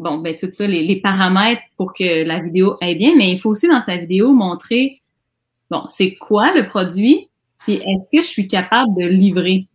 bon, 0.02 0.18
ben 0.18 0.36
tout 0.36 0.50
ça, 0.52 0.68
les, 0.68 1.00
paramètres 1.00 1.62
pour 1.78 1.94
que 1.94 2.26
la 2.26 2.40
vidéo 2.40 2.76
aille 2.82 2.96
bien, 2.96 3.16
mais 3.16 3.32
il 3.32 3.40
faut 3.40 3.50
aussi 3.50 3.68
dans 3.68 3.82
sa 3.82 3.98
vidéo 3.98 4.34
montrer, 4.34 5.02
bon, 5.70 5.84
c'est 5.90 6.16
quoi 6.16 6.54
le 6.54 6.68
produit, 6.68 7.30
puis 7.60 7.74
est-ce 7.74 8.12
que 8.12 8.24
je 8.24 8.28
suis 8.28 8.48
capable 8.48 8.94
de 8.96 9.06
livrer? 9.06 9.68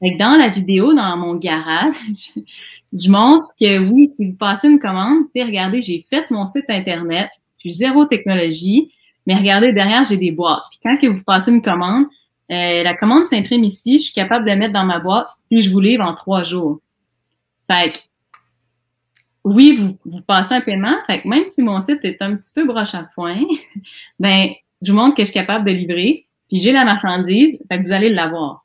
Fait 0.00 0.14
que 0.14 0.18
dans 0.18 0.36
la 0.36 0.48
vidéo, 0.48 0.94
dans 0.94 1.16
mon 1.16 1.34
garage, 1.34 1.94
je 2.92 3.10
montre 3.10 3.46
que 3.60 3.78
oui, 3.90 4.08
si 4.08 4.30
vous 4.30 4.36
passez 4.36 4.68
une 4.68 4.78
commande, 4.78 5.24
regardez, 5.34 5.80
j'ai 5.80 6.06
fait 6.08 6.30
mon 6.30 6.46
site 6.46 6.64
Internet, 6.68 7.28
j'ai 7.58 7.70
zéro 7.70 8.06
technologie, 8.06 8.92
mais 9.26 9.34
regardez, 9.34 9.72
derrière, 9.72 10.04
j'ai 10.04 10.16
des 10.16 10.30
boîtes. 10.30 10.62
Puis 10.70 10.80
quand 10.82 10.96
que 10.96 11.06
vous 11.06 11.22
passez 11.24 11.50
une 11.50 11.60
commande, 11.60 12.06
euh, 12.50 12.82
la 12.82 12.96
commande 12.96 13.26
s'imprime 13.26 13.64
ici, 13.64 13.98
je 13.98 14.04
suis 14.04 14.14
capable 14.14 14.44
de 14.44 14.50
la 14.50 14.56
mettre 14.56 14.72
dans 14.72 14.86
ma 14.86 14.98
boîte, 14.98 15.28
puis 15.50 15.60
je 15.60 15.70
vous 15.70 15.80
livre 15.80 16.04
en 16.04 16.14
trois 16.14 16.42
jours. 16.42 16.80
Fait 17.70 17.92
que, 17.92 17.98
oui, 19.44 19.76
vous, 19.78 19.96
vous 20.04 20.20
passez 20.22 20.54
un 20.54 20.60
paiement, 20.60 20.96
fait 21.06 21.22
que 21.22 21.28
même 21.28 21.46
si 21.46 21.62
mon 21.62 21.80
site 21.80 22.00
est 22.04 22.20
un 22.20 22.36
petit 22.36 22.52
peu 22.54 22.66
broche 22.66 22.94
à 22.94 23.08
foin, 23.14 23.38
ben, 24.20 24.50
je 24.82 24.92
vous 24.92 24.98
montre 24.98 25.16
que 25.16 25.22
je 25.22 25.30
suis 25.30 25.34
capable 25.34 25.64
de 25.66 25.72
livrer, 25.72 26.26
puis 26.48 26.58
j'ai 26.58 26.72
la 26.72 26.84
marchandise, 26.84 27.62
fait 27.68 27.78
que 27.78 27.86
vous 27.86 27.92
allez 27.92 28.10
l'avoir. 28.10 28.64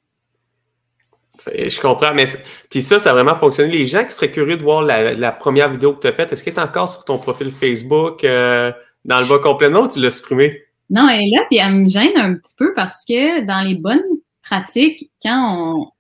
Je 1.54 1.80
comprends, 1.80 2.14
mais 2.14 2.26
puis 2.70 2.82
ça, 2.82 2.98
ça 2.98 3.12
a 3.12 3.14
vraiment 3.14 3.36
fonctionné. 3.36 3.72
Les 3.72 3.86
gens 3.86 4.04
qui 4.04 4.12
seraient 4.12 4.32
curieux 4.32 4.58
de 4.58 4.64
voir 4.64 4.82
la, 4.82 5.32
première 5.32 5.70
vidéo 5.70 5.94
que 5.94 6.02
tu 6.02 6.08
as 6.08 6.14
faite, 6.14 6.34
est-ce 6.34 6.44
qu'elle 6.44 6.56
est 6.56 6.60
encore 6.60 6.90
sur 6.90 7.06
ton 7.06 7.18
profil 7.18 7.52
Facebook 7.52 8.24
euh, 8.24 8.72
dans 9.04 9.20
le 9.20 9.26
bas 9.26 9.40
complètement 9.40 9.82
ou 9.82 9.88
tu 9.88 10.00
l'as 10.00 10.12
supprimé? 10.12 10.64
Non, 10.90 11.08
elle 11.10 11.22
est 11.22 11.36
là, 11.36 11.44
puis 11.50 11.58
elle 11.58 11.74
me 11.74 11.90
gêne 11.90 12.16
un 12.16 12.36
petit 12.36 12.56
peu 12.58 12.74
parce 12.74 13.04
que 13.06 13.42
dans 13.46 13.62
les 13.62 13.76
bonnes 13.76 14.04
pratiques, 14.44 15.10
quand 15.22 15.92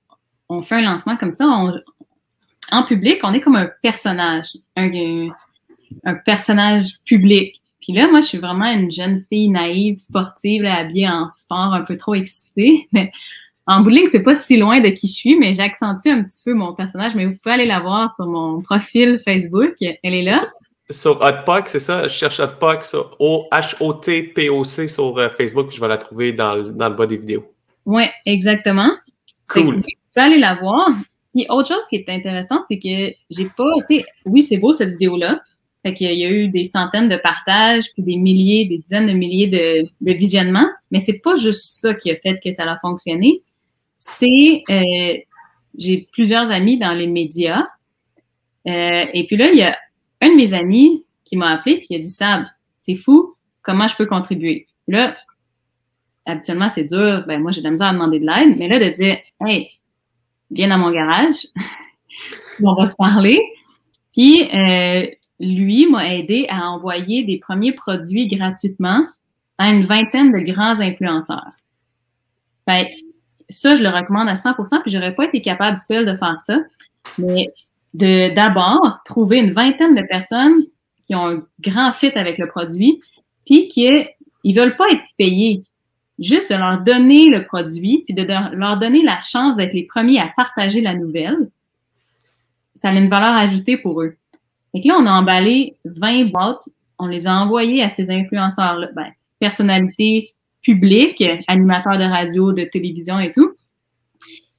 on, 0.50 0.62
fait 0.62 0.76
un 0.76 0.82
lancement 0.82 1.18
comme 1.18 1.32
ça, 1.32 1.46
en 2.72 2.84
public, 2.84 3.20
on 3.24 3.34
est 3.34 3.42
comme 3.42 3.56
un 3.56 3.70
personnage, 3.82 4.58
un, 4.76 5.30
un, 6.04 6.16
personnage 6.16 7.00
public. 7.06 7.62
Puis 7.82 7.94
là, 7.94 8.08
moi, 8.08 8.22
je 8.22 8.28
suis 8.28 8.38
vraiment 8.38 8.72
une 8.72 8.92
jeune 8.92 9.20
fille 9.30 9.50
naïve, 9.50 9.98
sportive, 9.98 10.66
habillée 10.66 11.08
en 11.08 11.30
sport, 11.32 11.74
un 11.74 11.82
peu 11.82 11.98
trop 11.98 12.16
excitée. 12.16 12.88
Mais 12.94 13.12
en 13.68 13.82
bowling, 13.82 14.08
c'est 14.08 14.24
pas 14.24 14.36
si 14.36 14.58
loin 14.58 14.80
de 14.80 14.90
qui 14.90 15.08
je 15.08 15.14
suis, 15.14 15.40
mais 15.40 15.52
j'accentue 15.52 16.10
un 16.10 16.24
petit 16.24 16.38
peu 16.46 16.54
mon 16.54 16.76
personnage. 16.76 17.16
Mais 17.16 17.26
vous 17.26 17.36
pouvez 17.36 17.56
aller 17.56 17.66
la 17.66 17.80
voir 17.80 18.14
sur 18.14 18.28
mon 18.28 18.62
profil 18.62 19.20
Facebook. 19.26 19.74
Elle 19.82 20.14
est 20.14 20.22
là. 20.22 20.38
Sur, 20.92 21.20
Hotpoc, 21.20 21.68
c'est 21.68 21.80
ça? 21.80 22.04
Je 22.04 22.14
cherche 22.14 22.40
Hotpoc 22.40 22.84
sur 22.84 23.16
O-H-O-T-P-O-C 23.18 24.88
sur 24.88 25.18
euh, 25.18 25.30
Facebook. 25.30 25.72
Je 25.72 25.82
vais 25.82 25.88
la 25.88 25.98
trouver 25.98 26.32
dans 26.32 26.54
le, 26.54 26.70
dans 26.70 26.90
le 26.90 26.96
bas 26.96 27.08
des 27.08 27.18
vidéos. 27.18 27.52
Oui, 27.88 28.04
exactement. 28.28 28.92
Cool. 29.48 29.64
vous 29.64 29.82
pouvez 29.82 29.92
aller 30.16 30.38
la 30.38 30.60
voir. 30.60 30.88
Puis 31.36 31.46
autre 31.50 31.68
chose 31.68 31.86
qui 31.90 31.98
est 31.98 32.10
intéressante, 32.10 32.62
c'est 32.70 32.78
que 32.78 33.14
j'ai 33.30 33.50
pas, 33.58 33.70
tu 33.90 33.98
sais, 33.98 34.06
oui, 34.26 34.42
c'est 34.42 34.56
beau 34.56 34.72
cette 34.72 34.92
vidéo-là. 34.92 35.42
Fait 35.84 35.94
qu'il 35.94 36.18
y 36.18 36.24
a 36.24 36.32
eu 36.32 36.48
des 36.48 36.64
centaines 36.64 37.10
de 37.10 37.18
partages, 37.18 37.92
puis 37.94 38.04
des 38.04 38.16
milliers, 38.16 38.64
des 38.66 38.78
dizaines 38.78 39.08
de 39.08 39.12
milliers 39.12 39.48
de, 39.48 40.14
visionnements. 40.14 40.68
Mais 40.92 41.00
c'est 41.00 41.20
pas 41.20 41.36
juste 41.36 41.82
ça 41.82 41.94
qui 41.94 42.10
a 42.10 42.16
fait 42.16 42.40
que 42.42 42.52
ça 42.54 42.64
a 42.64 42.78
fonctionné. 42.78 43.44
C'est, 43.94 44.64
euh, 44.70 45.14
j'ai 45.78 46.08
plusieurs 46.14 46.52
amis 46.52 46.80
dans 46.80 46.94
les 46.94 47.08
médias. 47.08 47.68
Euh, 48.68 49.06
et 49.14 49.26
puis 49.28 49.36
là, 49.36 49.50
il 49.52 49.58
y 49.58 49.64
a 49.64 49.78
un 50.22 50.30
de 50.30 50.36
mes 50.36 50.54
amis 50.54 51.04
qui 51.26 51.36
m'a 51.36 51.50
appelé 51.50 51.78
puis 51.80 51.88
il 51.90 51.98
a 51.98 52.00
dit 52.00 52.10
Sab, 52.10 52.46
c'est 52.80 52.96
fou, 52.96 53.36
comment 53.62 53.90
je 53.90 53.96
peux 53.98 54.06
contribuer? 54.06 54.68
Là, 54.88 55.18
habituellement, 56.26 56.70
c'est 56.70 56.86
dur, 56.86 57.26
ben 57.28 57.42
moi 57.42 57.52
j'ai 57.52 57.60
de 57.60 57.66
la 57.66 57.72
misère 57.72 57.88
à 57.88 57.94
demander 57.94 58.20
de 58.20 58.26
l'aide, 58.26 58.58
mais 58.58 58.70
là, 58.70 58.80
de 58.80 58.90
dire 58.90 59.18
Hey, 59.42 59.70
viens 60.52 60.70
dans 60.70 60.78
mon 60.78 60.92
garage, 60.92 61.48
on 62.64 62.74
va 62.74 62.88
se 62.88 62.96
parler. 62.96 63.42
Puis 64.14 64.50
euh, 64.54 65.06
lui 65.40 65.88
m'a 65.90 66.14
aidé 66.14 66.48
à 66.50 66.70
envoyer 66.70 67.24
des 67.24 67.38
premiers 67.38 67.74
produits 67.74 68.28
gratuitement 68.28 69.06
à 69.58 69.70
une 69.70 69.86
vingtaine 69.86 70.32
de 70.32 70.40
grands 70.40 70.80
influenceurs. 70.80 71.52
Fait 72.68 72.90
ça, 73.50 73.76
je 73.76 73.84
le 73.84 73.90
recommande 73.90 74.28
à 74.28 74.34
100%, 74.34 74.82
puis 74.82 74.92
j'aurais 74.92 75.14
pas 75.14 75.26
été 75.26 75.42
capable 75.42 75.78
seule 75.78 76.06
de 76.06 76.18
faire 76.18 76.40
ça. 76.40 76.60
Mais 77.18 77.54
de 77.94 78.34
d'abord 78.34 79.00
trouver 79.06 79.38
une 79.38 79.52
vingtaine 79.52 79.96
de 79.96 80.02
personnes 80.02 80.64
qui 81.08 81.16
ont 81.16 81.28
un 81.28 81.44
grand 81.62 81.94
fit 81.94 82.12
avec 82.16 82.38
le 82.38 82.48
produit, 82.48 83.02
puis 83.46 83.68
qui 83.68 84.06
ils 84.44 84.56
veulent 84.56 84.76
pas 84.76 84.90
être 84.90 85.04
payés, 85.18 85.64
juste 86.20 86.50
de 86.50 86.56
leur 86.56 86.82
donner 86.82 87.30
le 87.30 87.46
produit, 87.46 88.04
puis 88.06 88.14
de 88.14 88.26
leur 88.56 88.78
donner 88.78 89.04
la 89.04 89.20
chance 89.20 89.56
d'être 89.58 89.74
les 89.74 89.84
premiers 89.84 90.20
à 90.20 90.32
partager 90.36 90.82
la 90.82 90.94
nouvelle. 90.94 91.50
Ça 92.74 92.90
a 92.90 92.94
une 92.94 93.10
valeur 93.10 93.36
ajoutée 93.36 93.78
pour 93.78 94.02
eux. 94.02 94.16
Et 94.74 94.82
là, 94.86 94.98
on 95.00 95.06
a 95.06 95.12
emballé 95.12 95.76
20 95.86 96.32
boîtes, 96.32 96.62
on 97.00 97.08
les 97.08 97.28
a 97.28 97.34
envoyées 97.34 97.82
à 97.82 97.90
ces 97.90 98.12
influenceurs-là, 98.12 98.90
ben, 98.96 99.08
personnalités 99.40 100.34
publiques, 100.62 101.24
animateurs 101.48 101.98
de 101.98 102.04
radio, 102.04 102.52
de 102.52 102.64
télévision 102.64 103.20
et 103.20 103.32
tout, 103.32 103.54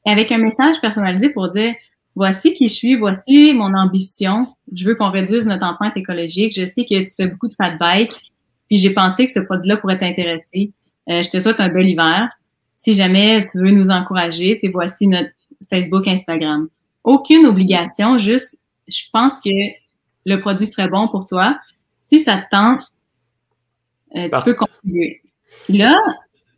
avec 0.07 0.31
un 0.33 0.38
message 0.38 0.81
personnalisé 0.81 1.31
pour 1.31 1.49
dire 1.49 1.75
voici 2.14 2.53
qui 2.53 2.69
je 2.69 2.75
suis, 2.75 2.97
voici 2.97 3.53
mon 3.53 3.75
ambition. 3.75 4.55
Je 4.73 4.87
veux 4.87 4.95
qu'on 4.95 5.11
réduise 5.11 5.47
notre 5.47 5.66
empreinte 5.66 5.97
écologique. 5.97 6.55
Je 6.57 6.64
sais 6.64 6.85
que 6.85 7.01
tu 7.01 7.14
fais 7.14 7.27
beaucoup 7.27 7.49
de 7.49 7.55
fat 7.55 7.77
bike, 7.77 8.12
puis 8.69 8.79
j'ai 8.79 8.90
pensé 8.90 9.27
que 9.27 9.33
ce 9.33 9.40
produit-là 9.40 9.77
pourrait 9.77 9.99
t'intéresser. 9.99 10.73
Euh, 11.09 11.23
je 11.23 11.31
te 11.31 11.40
souhaite 11.40 11.61
un 11.61 11.69
bel 11.69 11.88
hiver. 11.88 12.29
Si 12.73 12.95
jamais 12.95 13.47
tu 13.51 13.59
veux 13.59 13.71
nous 13.71 13.90
encourager, 13.90 14.59
tu 14.61 14.71
voici 14.71 15.09
notre 15.09 15.31
Facebook, 15.71 16.07
Instagram. 16.07 16.69
Aucune 17.05 17.47
obligation, 17.47 18.19
juste 18.19 18.66
je 18.88 19.03
pense 19.12 19.40
que 19.40 19.51
le 20.25 20.40
produit 20.40 20.66
serait 20.66 20.88
bon 20.88 21.09
pour 21.09 21.27
toi. 21.27 21.59
Si 21.97 22.21
ça 22.21 22.38
te 22.38 22.49
tente, 22.51 22.81
euh, 24.16 24.29
tu 24.33 24.42
peux 24.45 24.55
contribuer. 24.55 25.23
Là, 25.69 25.99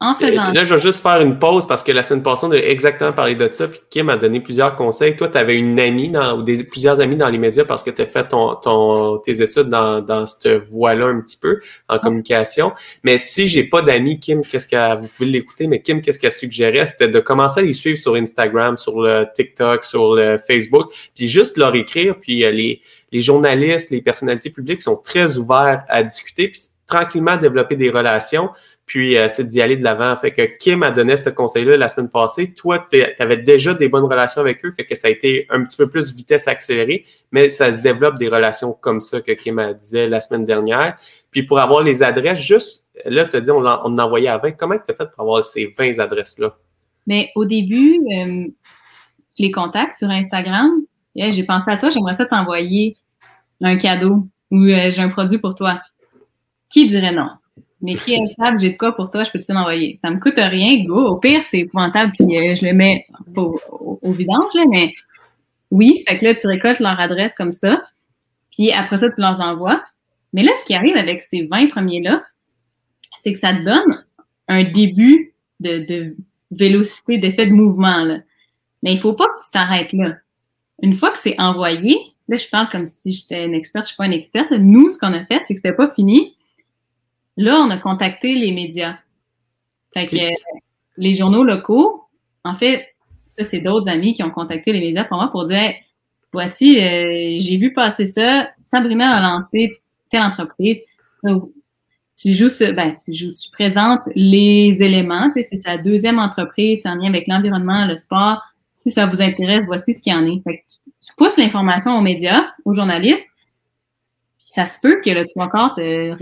en 0.01 0.15
faisant. 0.15 0.53
Là, 0.53 0.65
je 0.65 0.75
vais 0.75 0.81
juste 0.81 1.03
faire 1.03 1.21
une 1.21 1.39
pause 1.39 1.67
parce 1.67 1.83
que 1.83 1.91
la 1.91 2.05
semaine 2.05 2.23
passée, 2.23 2.47
on 2.47 2.53
a 2.53 2.57
exactement 2.57 3.13
parlé 3.13 3.35
de 3.35 3.49
ça. 3.51 3.67
Puis 3.67 3.81
Kim 3.91 4.09
a 4.09 4.17
donné 4.17 4.41
plusieurs 4.41 4.77
conseils. 4.77 5.17
Toi, 5.17 5.29
tu 5.29 5.39
avais 5.39 5.57
une 5.57 5.79
amie 5.81 6.09
dans, 6.09 6.39
ou 6.39 6.43
des, 6.43 6.63
plusieurs 6.63 7.01
amis 7.01 7.17
dans 7.17 7.29
les 7.29 7.39
médias 7.39 7.65
parce 7.65 7.83
que 7.83 7.91
tu 7.91 8.03
as 8.03 8.07
fait 8.07 8.29
ton, 8.29 8.55
ton, 8.55 9.19
tes 9.19 9.43
études 9.43 9.69
dans, 9.69 10.01
dans 10.01 10.25
cette 10.25 10.49
voie-là 10.69 11.07
un 11.07 11.21
petit 11.21 11.37
peu 11.37 11.61
en 11.89 11.99
communication. 11.99 12.73
Mais 13.03 13.19
si 13.19 13.49
j'ai 13.49 13.65
pas 13.65 13.83
d'amis, 13.83 14.21
Kim, 14.21 14.43
qu'est-ce 14.43 14.69
qu'elle, 14.69 15.01
vous 15.01 15.09
pouvez 15.09 15.31
l'écouter, 15.31 15.67
mais 15.67 15.83
Kim, 15.83 16.01
qu'est-ce 16.01 16.21
qu'elle 16.21 16.33
suggérait? 16.33 16.87
C'était 16.87 17.09
de 17.09 17.19
commencer 17.19 17.61
à 17.61 17.65
les 17.65 17.73
suivre 17.73 17.99
sur 17.99 18.15
Instagram, 18.15 18.77
sur 18.77 19.01
le 19.01 19.27
TikTok, 19.35 19.83
sur 19.83 20.15
le 20.15 20.39
Facebook, 20.39 20.93
puis 21.17 21.27
juste 21.27 21.57
leur 21.57 21.75
écrire. 21.75 22.15
Puis 22.21 22.45
euh, 22.45 22.53
les, 22.53 22.81
les 23.11 23.21
journalistes, 23.21 23.91
les 23.91 24.01
personnalités 24.01 24.51
publiques 24.51 24.81
sont 24.81 24.97
très 24.97 25.39
ouverts 25.39 25.83
à 25.89 26.05
discuter. 26.05 26.49
Puis 26.49 26.61
tranquillement 26.89 27.37
développer 27.37 27.77
des 27.77 27.91
relations 27.91 28.51
puis 28.89 29.19
euh, 29.19 29.29
c'est 29.29 29.47
d'y 29.47 29.61
aller 29.61 29.77
de 29.77 29.85
l'avant. 29.85 30.17
Fait 30.17 30.33
que 30.33 30.43
Kim 30.59 30.83
a 30.83 30.91
donné 30.91 31.17
ce 31.17 31.29
conseil-là 31.29 31.77
la 31.77 31.89
semaine 31.89 32.09
passée. 32.09 32.55
Toi, 32.55 32.85
tu 32.91 33.01
avais 33.19 33.37
déjà 33.37 33.75
des 33.75 33.89
bonnes 33.89 34.07
relations 34.07 34.41
avec 34.41 34.65
eux, 34.65 34.73
fait 34.73 34.87
que 34.87 34.97
ça 34.97 35.09
a 35.09 35.11
été 35.11 35.47
un 35.51 35.63
petit 35.63 35.77
peu 35.77 35.89
plus 35.89 36.13
vitesse 36.17 36.49
accélérée, 36.49 37.05
mais 37.31 37.51
ça 37.51 37.71
se 37.71 37.77
développe 37.77 38.19
des 38.19 38.29
relations 38.29 38.73
comme 38.73 39.01
ça 39.01 39.21
que 39.21 39.33
Kim 39.33 39.59
a 39.59 39.75
disait 39.75 40.09
la 40.09 40.21
semaine 40.21 40.47
dernière. 40.47 40.97
Puis 41.31 41.43
pour 41.43 41.61
avoir 41.61 41.83
les 41.83 42.03
adresses, 42.03 42.41
juste 42.41 42.89
là, 43.05 43.27
tu 43.27 43.37
as 43.37 43.41
dit 43.41 43.51
on, 43.51 43.65
en 43.65 43.99
envoyait 43.99 44.29
à 44.29 44.39
20. 44.39 44.53
Comment 44.53 44.77
tu 44.77 44.91
as 44.91 44.95
fait 44.95 45.11
pour 45.13 45.21
avoir 45.23 45.45
ces 45.45 45.73
20 45.79 45.99
adresses-là? 46.01 46.57
Mais 47.07 47.31
au 47.37 47.45
début, 47.45 48.01
euh, 48.17 48.47
les 49.39 49.51
contacts 49.51 49.99
sur 49.99 50.11
Instagram, 50.11 50.71
j'ai 51.15 51.45
pensé 51.45 51.71
à 51.71 51.77
toi, 51.77 51.91
j'aimerais 51.91 52.15
ça 52.15 52.25
t'envoyer 52.25 52.97
un 53.61 53.77
cadeau 53.77 54.27
ou 54.51 54.65
euh, 54.65 54.89
j'ai 54.91 55.03
un 55.03 55.11
produit 55.11 55.39
pour 55.39 55.55
toi. 55.55 55.83
Qui 56.71 56.87
dirait 56.87 57.13
non? 57.13 57.31
Mais 57.81 57.95
qui 57.95 58.15
est 58.15 58.21
savent, 58.37 58.59
j'ai 58.59 58.71
de 58.71 58.77
quoi 58.77 58.95
pour 58.95 59.11
toi, 59.11 59.23
je 59.25 59.31
peux 59.31 59.39
te 59.39 59.53
l'envoyer. 59.53 59.97
Ça 59.99 60.11
me 60.11 60.19
coûte 60.19 60.35
rien, 60.37 60.85
go. 60.85 61.07
Au 61.07 61.17
pire, 61.17 61.43
c'est 61.43 61.61
épouvantable, 61.61 62.13
puis 62.13 62.37
euh, 62.37 62.55
je 62.55 62.67
le 62.67 62.73
mets 62.73 63.07
au, 63.37 63.57
au, 64.03 64.13
vidange, 64.13 64.53
là, 64.55 64.65
mais 64.69 64.95
oui. 65.71 66.03
Fait 66.09 66.19
que 66.19 66.25
là, 66.25 66.35
tu 66.35 66.49
récoltes 66.49 66.81
leur 66.81 66.99
adresse 66.99 67.35
comme 67.35 67.53
ça, 67.53 67.83
puis 68.51 68.73
après 68.73 68.97
ça, 68.97 69.11
tu 69.13 69.21
leur 69.21 69.41
envoies. 69.41 69.81
Mais 70.33 70.43
là, 70.43 70.51
ce 70.61 70.65
qui 70.65 70.75
arrive 70.75 70.97
avec 70.97 71.23
ces 71.23 71.47
20 71.47 71.69
premiers-là, 71.69 72.25
c'est 73.17 73.33
que 73.33 73.39
ça 73.39 73.55
te 73.55 73.63
donne 73.63 74.05
un 74.49 74.65
début 74.65 75.35
de, 75.61 75.79
de 75.79 76.17
vélocité, 76.51 77.19
d'effet 77.19 77.47
de 77.47 77.53
mouvement, 77.53 78.05
là. 78.05 78.19
Mais 78.83 78.93
il 78.93 78.99
faut 78.99 79.15
pas 79.15 79.27
que 79.27 79.45
tu 79.45 79.51
t'arrêtes 79.53 79.93
là. 79.93 80.17
Une 80.83 80.95
fois 80.95 81.11
que 81.11 81.19
c'est 81.19 81.39
envoyé, 81.39 81.97
là, 82.29 82.37
je 82.37 82.49
parle 82.49 82.69
comme 82.69 82.87
si 82.87 83.13
j'étais 83.13 83.45
une 83.45 83.55
experte, 83.55 83.87
je 83.87 83.89
suis 83.89 83.97
pas 83.97 84.07
une 84.07 84.13
experte. 84.13 84.51
Nous, 84.53 84.91
ce 84.91 84.99
qu'on 84.99 85.13
a 85.13 85.25
fait, 85.25 85.43
c'est 85.45 85.55
que 85.55 85.61
c'était 85.61 85.73
pas 85.73 85.91
fini 85.91 86.37
Là, 87.39 87.61
on 87.61 87.71
a 87.71 87.79
contacté 87.79 88.35
les 88.35 88.51
médias. 88.51 88.99
Fait 89.95 90.09
que 90.09 90.17
les 90.97 91.15
journaux 91.15 91.45
locaux, 91.45 92.03
en 92.43 92.57
fait, 92.57 92.95
ça, 93.27 93.45
c'est 93.45 93.61
d'autres 93.61 93.89
amis 93.89 94.13
qui 94.13 94.25
ont 94.25 94.31
contacté 94.31 94.73
les 94.73 94.81
médias 94.81 95.05
pour 95.05 95.19
moi 95.19 95.29
pour 95.31 95.45
dire 95.45 95.73
voici, 96.33 96.81
euh, 96.81 97.37
j'ai 97.39 97.57
vu 97.57 97.73
passer 97.73 98.07
ça, 98.07 98.49
Sabrina 98.59 99.17
a 99.17 99.21
lancé 99.21 99.81
telle 100.11 100.23
entreprise. 100.23 100.83
Tu 101.23 102.35
joues 102.35 102.49
ce, 102.49 102.73
ben, 102.73 102.97
tu 102.97 103.15
joues, 103.15 103.33
tu 103.33 103.51
présentes 103.53 104.09
les 104.17 104.83
éléments, 104.83 105.31
c'est 105.33 105.57
sa 105.57 105.79
deuxième 105.79 106.19
entreprise, 106.19 106.83
c'est 106.83 106.89
en 106.89 106.97
lien 106.97 107.09
avec 107.09 107.29
l'environnement, 107.29 107.87
le 107.87 107.95
sport. 107.95 108.43
Si 108.77 108.91
ça 108.91 109.07
vous 109.07 109.23
intéresse, 109.23 109.65
voici 109.67 109.95
ce 109.95 110.03
qu'il 110.03 110.13
y 110.13 110.17
en 110.17 110.27
est. 110.27 110.43
Fait 110.43 110.59
que 110.59 110.63
tu, 111.07 111.15
pousses 111.17 111.37
l'information 111.37 111.97
aux 111.97 112.01
médias, 112.01 112.47
aux 112.65 112.73
journalistes, 112.73 113.31
ça 114.41 114.67
se 114.67 114.81
peut 114.81 115.01
que 115.05 115.11
le 115.11 115.27
trois 115.29 115.49
quarts 115.49 115.77
te, 115.77 116.15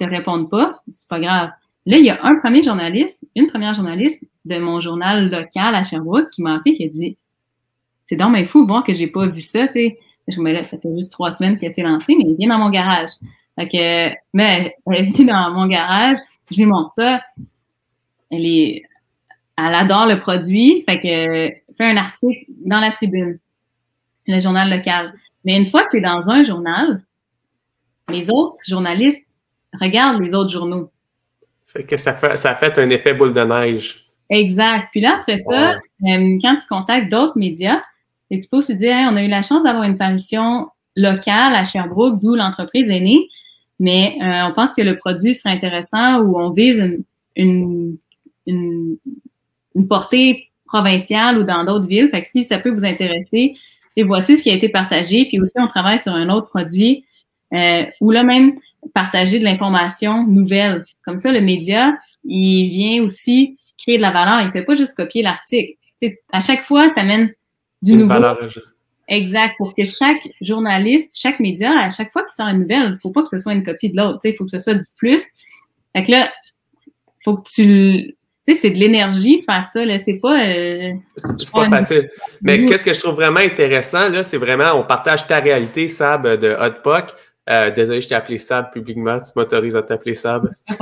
te 0.00 0.10
répondent 0.10 0.50
pas, 0.50 0.82
c'est 0.90 1.08
pas 1.08 1.20
grave. 1.20 1.50
Là, 1.86 1.98
il 1.98 2.04
y 2.04 2.10
a 2.10 2.24
un 2.24 2.36
premier 2.36 2.62
journaliste, 2.62 3.28
une 3.34 3.46
première 3.46 3.74
journaliste 3.74 4.26
de 4.44 4.58
mon 4.58 4.80
journal 4.80 5.30
local 5.30 5.74
à 5.74 5.84
Sherbrooke 5.84 6.30
qui 6.30 6.42
m'a 6.42 6.56
appelé 6.56 6.76
qui 6.76 6.84
a 6.84 6.88
dit 6.88 7.16
C'est 8.02 8.16
donc 8.16 8.32
mais 8.32 8.44
fou, 8.44 8.66
bon, 8.66 8.82
que 8.82 8.92
j'ai 8.92 9.06
pas 9.06 9.26
vu 9.26 9.40
ça, 9.40 9.68
tu 9.68 9.94
Je 10.28 10.40
me 10.40 10.52
là, 10.52 10.62
ça 10.62 10.78
fait 10.78 10.94
juste 10.96 11.12
trois 11.12 11.30
semaines 11.30 11.56
qu'elle 11.56 11.72
s'est 11.72 11.82
lancée, 11.82 12.14
mais 12.16 12.24
elle 12.26 12.36
vient 12.36 12.48
dans 12.48 12.58
mon 12.58 12.70
garage. 12.70 13.10
Fait 13.58 13.68
que, 13.68 14.16
mais 14.32 14.74
elle 14.86 15.04
vient 15.04 15.26
dans 15.26 15.50
mon 15.52 15.66
garage, 15.66 16.18
je 16.50 16.56
lui 16.56 16.66
montre 16.66 16.90
ça. 16.90 17.20
Elle 18.30 18.46
est, 18.46 18.82
elle 19.56 19.74
adore 19.74 20.06
le 20.06 20.20
produit, 20.20 20.84
fait 20.88 20.98
que, 20.98 21.74
fait 21.76 21.90
un 21.90 21.96
article 21.96 22.44
dans 22.64 22.80
la 22.80 22.90
tribune, 22.90 23.38
le 24.26 24.40
journal 24.40 24.70
local. 24.70 25.14
Mais 25.44 25.58
une 25.58 25.66
fois 25.66 25.84
que 25.84 25.90
tu 25.92 25.96
es 25.96 26.00
dans 26.00 26.30
un 26.30 26.42
journal, 26.42 27.02
les 28.10 28.30
autres 28.30 28.60
journalistes 28.66 29.39
regarde 29.78 30.20
les 30.20 30.34
autres 30.34 30.50
journaux. 30.50 30.90
Fait 31.66 31.84
que 31.84 31.96
ça 31.96 32.14
fait, 32.14 32.36
ça 32.36 32.54
fait 32.54 32.78
un 32.78 32.90
effet 32.90 33.14
boule 33.14 33.32
de 33.32 33.40
neige. 33.40 34.06
Exact. 34.28 34.88
Puis 34.90 35.00
là, 35.00 35.18
après 35.20 35.36
ça, 35.36 35.72
euh, 35.72 36.36
quand 36.42 36.56
tu 36.56 36.66
contactes 36.68 37.10
d'autres 37.10 37.38
médias, 37.38 37.80
et 38.30 38.38
tu 38.38 38.48
peux 38.48 38.58
aussi 38.58 38.76
dire, 38.76 38.96
on 39.10 39.16
a 39.16 39.24
eu 39.24 39.28
la 39.28 39.42
chance 39.42 39.62
d'avoir 39.62 39.84
une 39.84 39.96
parution 39.96 40.68
locale 40.96 41.54
à 41.54 41.64
Sherbrooke, 41.64 42.20
d'où 42.20 42.34
l'entreprise 42.34 42.90
est 42.90 43.00
née, 43.00 43.28
mais 43.78 44.16
euh, 44.22 44.48
on 44.48 44.54
pense 44.54 44.74
que 44.74 44.82
le 44.82 44.96
produit 44.96 45.34
serait 45.34 45.54
intéressant 45.54 46.20
ou 46.20 46.38
on 46.38 46.50
vise 46.50 46.78
une, 46.78 47.96
une, 48.46 48.96
une, 49.74 49.88
portée 49.88 50.50
provinciale 50.66 51.38
ou 51.38 51.44
dans 51.44 51.64
d'autres 51.64 51.88
villes. 51.88 52.10
Fait 52.10 52.22
que 52.22 52.28
si 52.28 52.44
ça 52.44 52.58
peut 52.58 52.70
vous 52.70 52.84
intéresser, 52.84 53.56
et 53.96 54.04
voici 54.04 54.36
ce 54.36 54.42
qui 54.42 54.50
a 54.50 54.54
été 54.54 54.68
partagé. 54.68 55.26
Puis 55.26 55.40
aussi, 55.40 55.54
on 55.56 55.66
travaille 55.66 55.98
sur 55.98 56.12
un 56.12 56.28
autre 56.28 56.48
produit 56.48 57.04
euh, 57.52 57.84
où 58.00 58.10
là 58.10 58.22
même, 58.22 58.52
partager 58.94 59.38
de 59.38 59.44
l'information 59.44 60.26
nouvelle. 60.26 60.84
Comme 61.04 61.18
ça, 61.18 61.32
le 61.32 61.40
média, 61.40 61.92
il 62.24 62.70
vient 62.70 63.02
aussi 63.02 63.58
créer 63.78 63.96
de 63.96 64.02
la 64.02 64.10
valeur. 64.10 64.40
Il 64.42 64.50
fait 64.50 64.64
pas 64.64 64.74
juste 64.74 64.96
copier 64.96 65.22
l'article. 65.22 65.74
À 66.32 66.40
chaque 66.40 66.62
fois, 66.62 66.90
tu 66.90 67.00
amènes 67.00 67.32
du 67.82 67.94
nouveau. 67.94 68.14
Exact. 69.08 69.54
Pour 69.58 69.74
que 69.74 69.84
chaque 69.84 70.28
journaliste, 70.40 71.18
chaque 71.20 71.40
média, 71.40 71.72
à 71.80 71.90
chaque 71.90 72.12
fois 72.12 72.22
qu'il 72.22 72.34
sort 72.34 72.46
une 72.46 72.60
nouvelle, 72.60 72.92
il 72.94 73.00
faut 73.00 73.10
pas 73.10 73.22
que 73.22 73.28
ce 73.28 73.38
soit 73.38 73.52
une 73.52 73.64
copie 73.64 73.90
de 73.90 73.96
l'autre. 73.96 74.20
Il 74.24 74.34
faut 74.34 74.44
que 74.44 74.50
ce 74.52 74.60
soit 74.60 74.74
du 74.74 74.86
plus. 74.96 75.24
Fait 75.94 76.04
que 76.04 76.12
là, 76.12 76.30
faut 77.24 77.36
que 77.36 77.48
tu 77.50 78.14
tu 78.46 78.54
sais, 78.54 78.60
c'est 78.60 78.70
de 78.70 78.78
l'énergie 78.78 79.42
faire 79.42 79.66
ça, 79.66 79.84
là. 79.84 79.98
C'est 79.98 80.18
pas. 80.18 80.42
Euh, 80.42 80.92
c'est 81.16 81.52
pas 81.52 81.68
facile. 81.68 82.10
Mais 82.40 82.64
qu'est-ce 82.64 82.84
que 82.84 82.94
je 82.94 83.00
trouve 83.00 83.16
vraiment 83.16 83.40
intéressant, 83.40 84.08
là, 84.08 84.24
c'est 84.24 84.38
vraiment, 84.38 84.72
on 84.76 84.84
partage 84.84 85.26
ta 85.26 85.40
réalité, 85.40 85.88
Sab, 85.88 86.26
de 86.26 86.56
Hot 86.58 86.82
Euh, 87.50 87.70
désolé, 87.72 88.00
je 88.00 88.08
t'ai 88.08 88.14
appelé 88.14 88.38
Sab 88.38 88.70
publiquement. 88.70 89.18
Tu 89.18 89.32
m'autorises 89.34 89.74
à 89.74 89.82
t'appeler 89.82 90.14
Sab. 90.14 90.48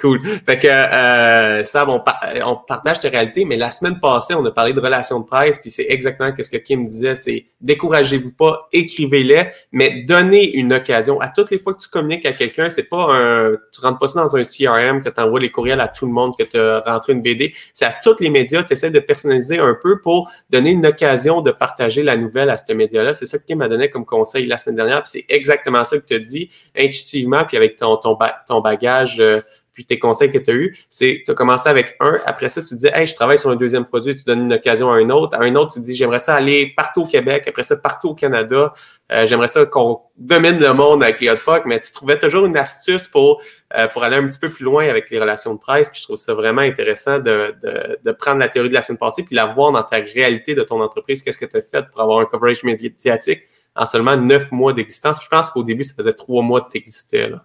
cool. 0.00 0.20
Fait 0.44 0.58
que 0.58 0.66
euh, 0.66 1.62
Sab, 1.62 1.88
on, 1.88 2.02
on, 2.44 2.56
partage 2.56 2.98
tes 2.98 3.08
réalités, 3.08 3.44
mais 3.44 3.56
la 3.56 3.70
semaine 3.70 4.00
passée, 4.00 4.34
on 4.34 4.44
a 4.44 4.50
parlé 4.50 4.72
de 4.72 4.80
relations 4.80 5.20
de 5.20 5.24
presse, 5.24 5.58
puis 5.58 5.70
c'est 5.70 5.86
exactement 5.88 6.30
ce 6.36 6.50
que 6.50 6.56
Kim 6.56 6.84
disait, 6.84 7.14
c'est 7.14 7.46
découragez-vous 7.60 8.32
pas, 8.32 8.68
écrivez-les, 8.72 9.50
mais 9.70 10.02
donnez 10.02 10.56
une 10.56 10.72
occasion. 10.72 11.20
À 11.20 11.28
toutes 11.28 11.52
les 11.52 11.60
fois 11.60 11.74
que 11.74 11.80
tu 11.80 11.88
communiques 11.88 12.26
à 12.26 12.32
quelqu'un, 12.32 12.68
c'est 12.68 12.88
pas 12.88 13.06
un, 13.10 13.52
tu 13.72 13.80
rentres 13.80 14.00
pas 14.00 14.08
ça 14.08 14.20
dans 14.20 14.36
un 14.36 14.42
CRM, 14.42 15.00
que 15.00 15.10
tu 15.10 15.20
envoies 15.20 15.40
les 15.40 15.52
courriels 15.52 15.80
à 15.80 15.86
tout 15.86 16.06
le 16.06 16.12
monde, 16.12 16.36
que 16.36 16.42
tu 16.42 16.58
rentres 16.58 17.10
une 17.10 17.22
BD. 17.22 17.54
C'est 17.72 17.84
à 17.84 17.94
tous 18.02 18.16
les 18.18 18.30
médias, 18.30 18.64
tu 18.64 18.72
essaies 18.72 18.90
de 18.90 18.98
personnaliser 18.98 19.60
un 19.60 19.76
peu 19.80 20.00
pour 20.00 20.28
donner 20.50 20.72
une 20.72 20.86
occasion 20.86 21.40
de 21.40 21.52
partager 21.52 22.02
la 22.02 22.16
nouvelle 22.16 22.50
à 22.50 22.56
ce 22.56 22.72
média-là. 22.72 23.14
C'est 23.14 23.26
ça 23.26 23.38
que 23.38 23.44
Kim 23.44 23.58
m'a 23.58 23.68
donné 23.68 23.90
comme 23.90 24.04
conseil 24.04 24.46
la 24.46 24.58
semaine 24.58 24.76
dernière, 24.76 25.04
puis 25.04 25.10
c'est 25.12 25.24
exactement 25.28 25.51
ça 25.84 25.98
que 25.98 26.04
tu 26.06 26.14
as 26.14 26.18
dit 26.18 26.50
intuitivement, 26.76 27.44
puis 27.44 27.56
avec 27.56 27.76
ton, 27.76 27.96
ton, 27.96 28.18
ton 28.46 28.60
bagage 28.60 29.18
euh, 29.20 29.40
puis 29.72 29.86
tes 29.86 29.98
conseils 29.98 30.30
que 30.30 30.38
tu 30.38 30.50
as 30.50 30.54
eus, 30.54 30.78
c'est 30.90 31.22
tu 31.24 31.30
as 31.30 31.34
commencé 31.34 31.68
avec 31.68 31.96
un, 32.00 32.18
après 32.26 32.48
ça, 32.48 32.62
tu 32.62 32.74
dis 32.74 32.88
Hey, 32.92 33.06
je 33.06 33.14
travaille 33.14 33.38
sur 33.38 33.50
un 33.50 33.56
deuxième 33.56 33.86
produit, 33.86 34.14
tu 34.14 34.24
donnes 34.24 34.42
une 34.42 34.52
occasion 34.52 34.90
à 34.90 34.96
un 34.96 35.08
autre. 35.10 35.36
À 35.36 35.42
un 35.42 35.54
autre, 35.54 35.72
tu 35.72 35.80
dis 35.80 35.94
J'aimerais 35.94 36.18
ça 36.18 36.34
aller 36.34 36.72
partout 36.76 37.02
au 37.02 37.06
Québec, 37.06 37.44
après 37.48 37.62
ça, 37.62 37.76
partout 37.76 38.10
au 38.10 38.14
Canada. 38.14 38.72
Euh, 39.10 39.26
j'aimerais 39.26 39.48
ça 39.48 39.64
qu'on 39.66 40.00
domine 40.16 40.58
le 40.58 40.72
monde 40.72 41.02
avec 41.02 41.20
les 41.20 41.30
hot 41.30 41.36
mais 41.66 41.80
tu 41.80 41.92
trouvais 41.92 42.18
toujours 42.18 42.46
une 42.46 42.56
astuce 42.56 43.08
pour, 43.08 43.42
euh, 43.76 43.88
pour 43.88 44.04
aller 44.04 44.16
un 44.16 44.26
petit 44.26 44.38
peu 44.38 44.48
plus 44.48 44.64
loin 44.64 44.88
avec 44.88 45.10
les 45.10 45.18
relations 45.18 45.54
de 45.54 45.58
presse. 45.58 45.88
Puis 45.88 46.00
je 46.00 46.04
trouve 46.04 46.16
ça 46.16 46.34
vraiment 46.34 46.62
intéressant 46.62 47.18
de, 47.18 47.54
de, 47.62 47.98
de 48.02 48.12
prendre 48.12 48.38
la 48.38 48.48
théorie 48.48 48.68
de 48.68 48.74
la 48.74 48.82
semaine 48.82 48.98
passée 48.98 49.22
puis 49.22 49.34
la 49.34 49.46
voir 49.46 49.72
dans 49.72 49.82
ta 49.82 49.96
réalité 49.96 50.54
de 50.54 50.62
ton 50.62 50.80
entreprise. 50.80 51.22
Qu'est-ce 51.22 51.38
que 51.38 51.46
tu 51.46 51.56
as 51.56 51.62
fait 51.62 51.86
pour 51.90 52.00
avoir 52.00 52.20
un 52.20 52.26
coverage 52.26 52.62
médiatique? 52.62 53.42
En 53.74 53.86
seulement 53.86 54.16
neuf 54.16 54.50
mois 54.52 54.72
d'existence? 54.72 55.20
Je 55.22 55.28
pense 55.28 55.50
qu'au 55.50 55.62
début, 55.62 55.84
ça 55.84 55.94
faisait 55.94 56.12
trois 56.12 56.42
mois 56.42 56.62
que 56.62 56.72
tu 56.72 56.78
existais. 56.78 57.28
Là. 57.28 57.44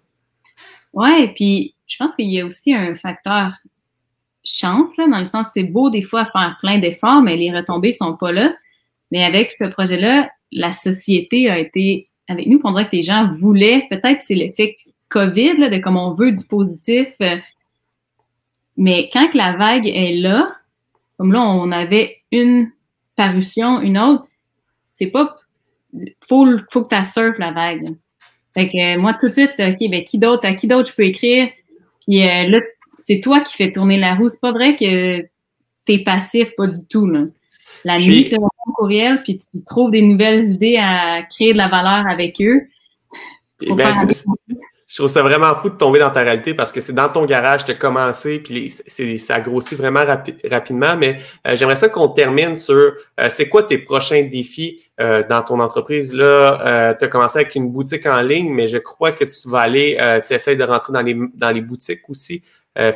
Ouais, 0.93 1.33
puis 1.35 1.75
je 1.87 1.97
pense 1.97 2.15
qu'il 2.15 2.29
y 2.29 2.41
a 2.41 2.45
aussi 2.45 2.73
un 2.73 2.95
facteur 2.95 3.53
chance, 4.43 4.95
là, 4.97 5.07
dans 5.07 5.19
le 5.19 5.25
sens 5.25 5.49
c'est 5.53 5.63
beau 5.63 5.89
des 5.89 6.01
fois 6.01 6.25
faire 6.25 6.57
plein 6.61 6.79
d'efforts, 6.79 7.21
mais 7.21 7.35
les 7.35 7.55
retombées 7.55 7.91
sont 7.91 8.15
pas 8.15 8.31
là. 8.31 8.53
Mais 9.11 9.23
avec 9.23 9.51
ce 9.51 9.65
projet-là, 9.65 10.29
la 10.51 10.73
société 10.73 11.49
a 11.49 11.59
été 11.59 12.09
avec 12.27 12.47
nous. 12.47 12.59
On 12.63 12.71
dirait 12.71 12.87
que 12.89 12.95
les 12.95 13.01
gens 13.01 13.31
voulaient, 13.31 13.87
peut-être 13.89 14.23
c'est 14.23 14.35
l'effet 14.35 14.77
COVID, 15.09 15.57
là, 15.57 15.69
de 15.69 15.77
comme 15.77 15.97
on 15.97 16.13
veut 16.13 16.31
du 16.31 16.45
positif. 16.45 17.09
Euh, 17.21 17.35
mais 18.75 19.09
quand 19.11 19.33
la 19.33 19.55
vague 19.57 19.87
est 19.87 20.15
là, 20.15 20.53
comme 21.17 21.31
là, 21.31 21.41
on 21.41 21.71
avait 21.71 22.17
une 22.31 22.71
parution, 23.15 23.81
une 23.81 23.97
autre, 23.97 24.25
c'est 24.91 25.07
pas. 25.07 25.37
Faut, 26.27 26.47
faut 26.71 26.83
que 26.83 26.95
tu 26.95 27.05
surfes 27.05 27.37
la 27.39 27.51
vague. 27.51 27.87
Fait 28.53 28.69
que 28.69 28.97
moi, 28.97 29.13
tout 29.13 29.27
de 29.27 29.33
suite, 29.33 29.51
c'était 29.51 29.69
OK, 29.69 29.89
ben 29.89 30.03
qui 30.03 30.17
d'autre, 30.17 30.47
à 30.47 30.53
qui 30.53 30.67
d'autre 30.67 30.89
je 30.89 30.95
peux 30.95 31.03
écrire? 31.03 31.49
Puis 32.01 32.23
euh, 32.23 32.47
là, 32.49 32.59
c'est 33.03 33.21
toi 33.21 33.41
qui 33.41 33.55
fais 33.55 33.71
tourner 33.71 33.97
la 33.97 34.15
roue. 34.15 34.29
C'est 34.29 34.41
pas 34.41 34.51
vrai 34.51 34.75
que 34.75 35.21
t'es 35.85 35.99
passif, 35.99 36.49
pas 36.57 36.67
du 36.67 36.87
tout. 36.89 37.05
Là. 37.05 37.25
La 37.83 37.99
nuit, 37.99 38.27
tu 38.27 38.35
un 38.35 38.71
courriel, 38.73 39.21
puis 39.23 39.37
tu 39.37 39.63
trouves 39.63 39.91
des 39.91 40.01
nouvelles 40.01 40.43
idées 40.43 40.77
à 40.77 41.23
créer 41.23 41.53
de 41.53 41.57
la 41.57 41.67
valeur 41.67 42.07
avec 42.07 42.41
eux. 42.41 42.67
Ben, 43.61 43.91
je 44.87 44.95
trouve 44.95 45.09
ça 45.09 45.21
vraiment 45.21 45.53
fou 45.55 45.69
de 45.69 45.75
tomber 45.75 45.99
dans 45.99 46.09
ta 46.09 46.21
réalité 46.21 46.53
parce 46.53 46.71
que 46.71 46.79
c'est 46.79 46.93
dans 46.93 47.09
ton 47.09 47.25
garage, 47.25 47.65
tu 47.65 47.71
as 47.71 47.75
commencé, 47.75 48.39
puis 48.39 48.69
ça 48.69 49.41
grossit 49.41 49.77
vraiment 49.77 49.99
rapidement. 50.49 50.95
Mais 50.95 51.19
euh, 51.45 51.57
j'aimerais 51.57 51.75
ça 51.75 51.89
qu'on 51.89 52.07
termine 52.07 52.55
sur 52.55 52.73
euh, 52.75 53.27
c'est 53.29 53.49
quoi 53.49 53.63
tes 53.63 53.79
prochains 53.79 54.23
défis 54.23 54.79
euh, 55.01 55.27
dans 55.27 55.43
ton 55.43 55.59
entreprise? 55.59 56.13
Là, 56.13 56.95
tu 56.97 57.03
as 57.03 57.07
commencé 57.09 57.39
avec 57.39 57.53
une 57.55 57.69
boutique 57.69 58.05
en 58.05 58.21
ligne, 58.21 58.49
mais 58.49 58.67
je 58.67 58.77
crois 58.77 59.11
que 59.11 59.25
tu 59.25 59.49
vas 59.49 59.59
aller, 59.59 59.97
tu 60.25 60.33
essaies 60.33 60.55
de 60.55 60.63
rentrer 60.63 60.93
dans 60.93 61.01
les, 61.01 61.17
dans 61.33 61.51
les 61.51 61.61
boutiques 61.61 62.09
aussi 62.09 62.41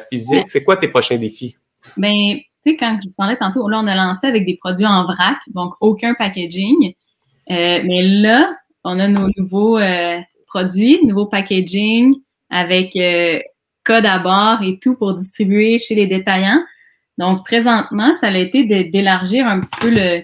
physiques. 0.10 0.50
C'est 0.50 0.64
quoi 0.64 0.78
tes 0.78 0.88
prochains 0.88 1.18
défis? 1.18 1.58
Ben, 1.98 2.38
tu 2.64 2.72
sais, 2.72 2.78
quand 2.78 3.00
je 3.04 3.10
parlais 3.10 3.36
tantôt, 3.36 3.68
là, 3.68 3.82
on 3.84 3.88
a 3.88 3.96
lancé 3.96 4.28
avec 4.28 4.46
des 4.46 4.56
produits 4.56 4.86
en 4.86 5.04
vrac, 5.04 5.40
donc 5.48 5.74
aucun 5.82 6.14
packaging. 6.14 6.94
mais 7.50 8.02
là, 8.02 8.56
on 8.86 8.98
a 8.98 9.10
nos 9.10 9.28
nouveaux 9.36 9.78
produits, 10.54 11.06
nouveau 11.06 11.26
packaging 11.26 12.16
avec 12.50 12.96
euh, 12.96 13.40
code 13.84 14.06
à 14.06 14.20
bord 14.20 14.62
et 14.62 14.78
tout 14.80 14.96
pour 14.96 15.14
distribuer 15.14 15.80
chez 15.80 15.96
les 15.96 16.08
détaillants. 16.08 16.64
Donc, 17.18 17.46
présentement, 17.46 18.14
ça 18.20 18.28
a 18.28 18.38
été 18.38 18.64
d'élargir 18.86 19.48
un 19.48 19.62
petit 19.62 19.80
peu 19.80 19.90
le, 19.90 20.24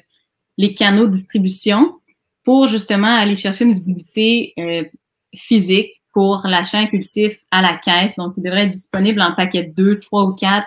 les 0.58 0.74
canaux 0.74 1.06
de 1.06 1.12
distribution 1.12 2.00
pour 2.44 2.68
justement 2.68 3.14
aller 3.14 3.36
chercher 3.36 3.66
une 3.66 3.74
visibilité 3.74 4.54
euh, 4.60 4.84
physique 5.36 6.02
pour 6.14 6.42
l'achat 6.46 6.80
impulsif 6.80 7.38
à 7.52 7.62
la 7.62 7.78
caisse. 7.78 8.16
Donc, 8.16 8.34
il 8.38 8.44
devrait 8.44 8.66
être 8.66 8.72
disponible 8.72 9.22
en 9.22 9.34
paquet 9.34 9.64
2, 9.64 10.00
3 10.00 10.26
ou 10.26 10.34
4 10.34 10.66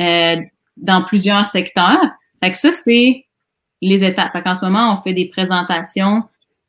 euh, 0.00 0.36
dans 0.76 1.02
plusieurs 1.02 1.46
secteurs. 1.46 2.00
Fait 2.42 2.50
que 2.52 2.56
ça, 2.56 2.72
c'est 2.72 3.26
les 3.82 4.04
étapes. 4.04 4.32
Fait 4.32 4.42
qu'en 4.42 4.54
ce 4.54 4.64
moment, 4.64 4.96
on 4.96 5.02
fait 5.02 5.14
des 5.14 5.26
présentations 5.26 6.22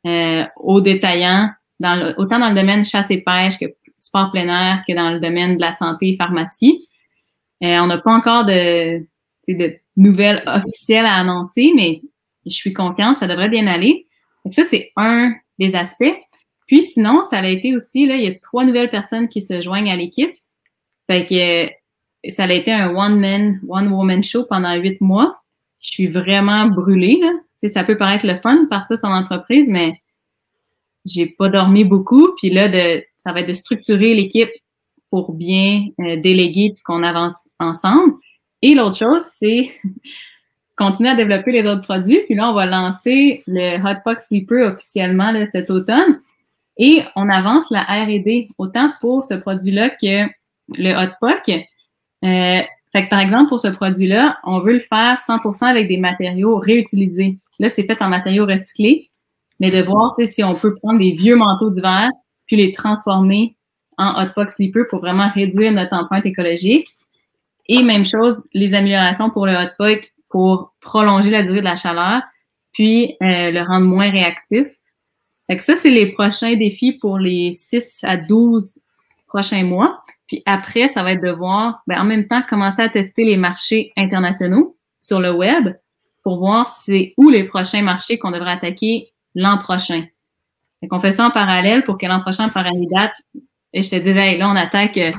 euh, 0.06 0.44
aux 0.56 0.80
détaillants 0.80 1.50
autant 2.18 2.38
dans 2.38 2.48
le 2.48 2.54
domaine 2.54 2.84
chasse 2.84 3.10
et 3.10 3.22
pêche 3.22 3.58
que 3.58 3.66
sport 3.98 4.30
plein 4.32 4.48
air 4.48 4.82
que 4.86 4.94
dans 4.94 5.10
le 5.10 5.20
domaine 5.20 5.56
de 5.56 5.60
la 5.60 5.72
santé 5.72 6.08
et 6.08 6.16
pharmacie. 6.16 6.88
Euh, 7.62 7.78
on 7.80 7.86
n'a 7.86 7.98
pas 7.98 8.12
encore 8.12 8.44
de, 8.46 9.06
de 9.48 9.76
nouvelles 9.96 10.42
officielles 10.46 11.04
à 11.04 11.14
annoncer, 11.14 11.72
mais 11.76 12.00
je 12.46 12.52
suis 12.52 12.72
confiante, 12.72 13.18
ça 13.18 13.26
devrait 13.26 13.50
bien 13.50 13.66
aller. 13.66 14.06
Donc 14.44 14.54
ça, 14.54 14.64
c'est 14.64 14.92
un 14.96 15.34
des 15.58 15.76
aspects. 15.76 16.16
Puis 16.66 16.82
sinon, 16.82 17.24
ça 17.24 17.38
a 17.38 17.48
été 17.48 17.74
aussi, 17.74 18.06
là, 18.06 18.16
il 18.16 18.24
y 18.24 18.28
a 18.28 18.34
trois 18.34 18.64
nouvelles 18.64 18.90
personnes 18.90 19.28
qui 19.28 19.42
se 19.42 19.60
joignent 19.60 19.90
à 19.90 19.96
l'équipe. 19.96 20.32
Fait 21.10 21.26
que 21.26 22.30
ça 22.30 22.44
a 22.44 22.52
été 22.52 22.72
un 22.72 22.94
one-man, 22.94 23.60
one-woman 23.68 24.22
show 24.22 24.44
pendant 24.44 24.74
huit 24.76 25.00
mois. 25.00 25.42
Je 25.80 25.90
suis 25.90 26.06
vraiment 26.06 26.66
brûlée. 26.66 27.20
Là. 27.20 27.68
ça 27.68 27.84
peut 27.84 27.96
paraître 27.96 28.26
le 28.26 28.36
fun 28.36 28.62
de 28.62 28.68
partir 28.68 28.98
son 28.98 29.08
entreprise, 29.08 29.68
mais 29.68 30.00
j'ai 31.04 31.26
pas 31.26 31.48
dormi 31.48 31.84
beaucoup. 31.84 32.34
Puis 32.36 32.50
là, 32.50 32.68
de, 32.68 33.02
ça 33.16 33.32
va 33.32 33.40
être 33.40 33.48
de 33.48 33.54
structurer 33.54 34.14
l'équipe 34.14 34.50
pour 35.10 35.32
bien 35.32 35.86
euh, 36.00 36.16
déléguer 36.16 36.72
puis 36.74 36.82
qu'on 36.82 37.02
avance 37.02 37.50
ensemble. 37.58 38.14
Et 38.62 38.74
l'autre 38.74 38.96
chose, 38.96 39.24
c'est 39.24 39.70
continuer 40.76 41.10
à 41.10 41.14
développer 41.14 41.52
les 41.52 41.66
autres 41.66 41.82
produits. 41.82 42.20
Puis 42.26 42.34
là, 42.34 42.50
on 42.50 42.54
va 42.54 42.66
lancer 42.66 43.42
le 43.46 43.76
Hotbox 43.78 44.28
Sleeper 44.28 44.72
officiellement 44.72 45.32
là, 45.32 45.44
cet 45.44 45.70
automne. 45.70 46.20
Et 46.78 47.02
on 47.16 47.28
avance 47.28 47.70
la 47.70 47.82
R&D 47.82 48.48
autant 48.56 48.92
pour 49.00 49.24
ce 49.24 49.34
produit-là 49.34 49.90
que 49.90 50.26
le 50.68 50.94
Hotbox. 50.94 51.50
Euh, 51.50 52.62
fait 52.92 53.04
que 53.04 53.08
par 53.08 53.20
exemple, 53.20 53.48
pour 53.48 53.60
ce 53.60 53.68
produit-là, 53.68 54.38
on 54.44 54.60
veut 54.60 54.74
le 54.74 54.80
faire 54.80 55.18
100% 55.18 55.64
avec 55.64 55.88
des 55.88 55.98
matériaux 55.98 56.56
réutilisés. 56.56 57.36
Là, 57.58 57.68
c'est 57.68 57.84
fait 57.84 58.00
en 58.00 58.08
matériaux 58.08 58.46
recyclés 58.46 59.09
mais 59.60 59.70
de 59.70 59.82
voir 59.82 60.14
si 60.24 60.42
on 60.42 60.54
peut 60.54 60.74
prendre 60.74 60.98
des 60.98 61.12
vieux 61.12 61.36
manteaux 61.36 61.70
d'hiver 61.70 62.08
puis 62.46 62.56
les 62.56 62.72
transformer 62.72 63.56
en 63.98 64.20
hotbox 64.20 64.56
sleeper 64.56 64.86
pour 64.88 65.00
vraiment 65.00 65.28
réduire 65.28 65.70
notre 65.70 65.94
empreinte 65.94 66.26
écologique. 66.26 66.88
Et 67.68 67.82
même 67.82 68.04
chose, 68.04 68.42
les 68.52 68.74
améliorations 68.74 69.30
pour 69.30 69.46
le 69.46 69.54
hotbox 69.54 70.08
pour 70.30 70.74
prolonger 70.80 71.30
la 71.30 71.42
durée 71.42 71.60
de 71.60 71.64
la 71.64 71.76
chaleur, 71.76 72.22
puis 72.72 73.16
euh, 73.22 73.50
le 73.50 73.60
rendre 73.62 73.86
moins 73.86 74.10
réactif. 74.10 74.66
Fait 75.46 75.56
que 75.56 75.62
ça, 75.62 75.74
c'est 75.74 75.90
les 75.90 76.06
prochains 76.06 76.54
défis 76.54 76.92
pour 76.92 77.18
les 77.18 77.52
6 77.52 78.04
à 78.04 78.16
12 78.16 78.80
prochains 79.26 79.64
mois. 79.64 80.02
Puis 80.26 80.42
après, 80.46 80.88
ça 80.88 81.02
va 81.02 81.12
être 81.12 81.22
de 81.22 81.30
voir, 81.30 81.82
ben, 81.86 82.00
en 82.00 82.04
même 82.04 82.26
temps, 82.26 82.42
commencer 82.48 82.82
à 82.82 82.88
tester 82.88 83.24
les 83.24 83.36
marchés 83.36 83.92
internationaux 83.96 84.76
sur 85.00 85.20
le 85.20 85.32
web 85.32 85.74
pour 86.22 86.38
voir 86.38 86.68
c'est 86.68 87.14
où 87.16 87.30
les 87.30 87.44
prochains 87.44 87.82
marchés 87.82 88.18
qu'on 88.18 88.30
devrait 88.30 88.52
attaquer 88.52 89.12
l'an 89.34 89.58
prochain. 89.58 90.04
Fait 90.80 90.88
qu'on 90.88 91.00
fait 91.00 91.12
ça 91.12 91.26
en 91.26 91.30
parallèle 91.30 91.84
pour 91.84 91.98
que 91.98 92.06
l'an 92.06 92.20
prochain, 92.20 92.48
par 92.48 92.66
une 92.66 92.86
date, 92.86 93.12
et 93.72 93.82
je 93.82 93.90
te 93.90 93.96
dis, 93.96 94.12
là, 94.12 94.48
on 94.48 94.56
attaque 94.56 94.96
euh, 94.96 95.12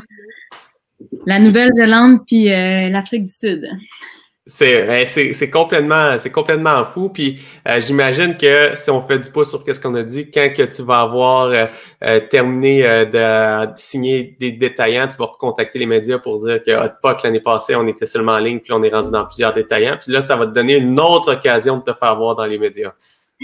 la 1.25 1.39
Nouvelle-Zélande 1.39 2.19
puis 2.25 2.51
euh, 2.51 2.89
l'Afrique 2.89 3.25
du 3.25 3.33
Sud. 3.33 3.67
C'est, 4.45 5.05
c'est, 5.05 5.49
complètement, 5.49 6.17
c'est 6.17 6.31
complètement 6.31 6.83
fou. 6.83 7.09
Puis 7.09 7.39
euh, 7.69 7.79
j'imagine 7.79 8.35
que 8.35 8.71
si 8.75 8.89
on 8.89 8.99
fait 8.99 9.19
du 9.19 9.29
pouce 9.29 9.49
sur 9.49 9.63
ce 9.65 9.79
qu'on 9.79 9.95
a 9.95 10.03
dit, 10.03 10.29
quand 10.29 10.51
que 10.53 10.63
tu 10.63 10.81
vas 10.81 11.01
avoir 11.01 11.69
terminé 12.29 12.81
de, 12.81 13.69
signer 13.77 14.35
des 14.39 14.51
détaillants, 14.51 15.07
tu 15.07 15.15
vas 15.17 15.27
recontacter 15.27 15.79
les 15.79 15.85
médias 15.85 16.17
pour 16.17 16.43
dire 16.45 16.61
que 16.61 16.71
Hotpock 16.71 17.23
l'année 17.23 17.39
passée, 17.39 17.75
on 17.75 17.87
était 17.87 18.07
seulement 18.07 18.33
en 18.33 18.39
ligne, 18.39 18.59
puis 18.59 18.73
on 18.73 18.83
est 18.83 18.93
rendu 18.93 19.11
dans 19.11 19.25
plusieurs 19.25 19.53
détaillants. 19.53 19.97
Puis 20.01 20.11
là, 20.11 20.21
ça 20.21 20.35
va 20.35 20.47
te 20.47 20.51
donner 20.51 20.75
une 20.75 20.99
autre 20.99 21.35
occasion 21.35 21.77
de 21.77 21.83
te 21.83 21.93
faire 21.93 22.17
voir 22.17 22.35
dans 22.35 22.45
les 22.45 22.57
médias. 22.57 22.93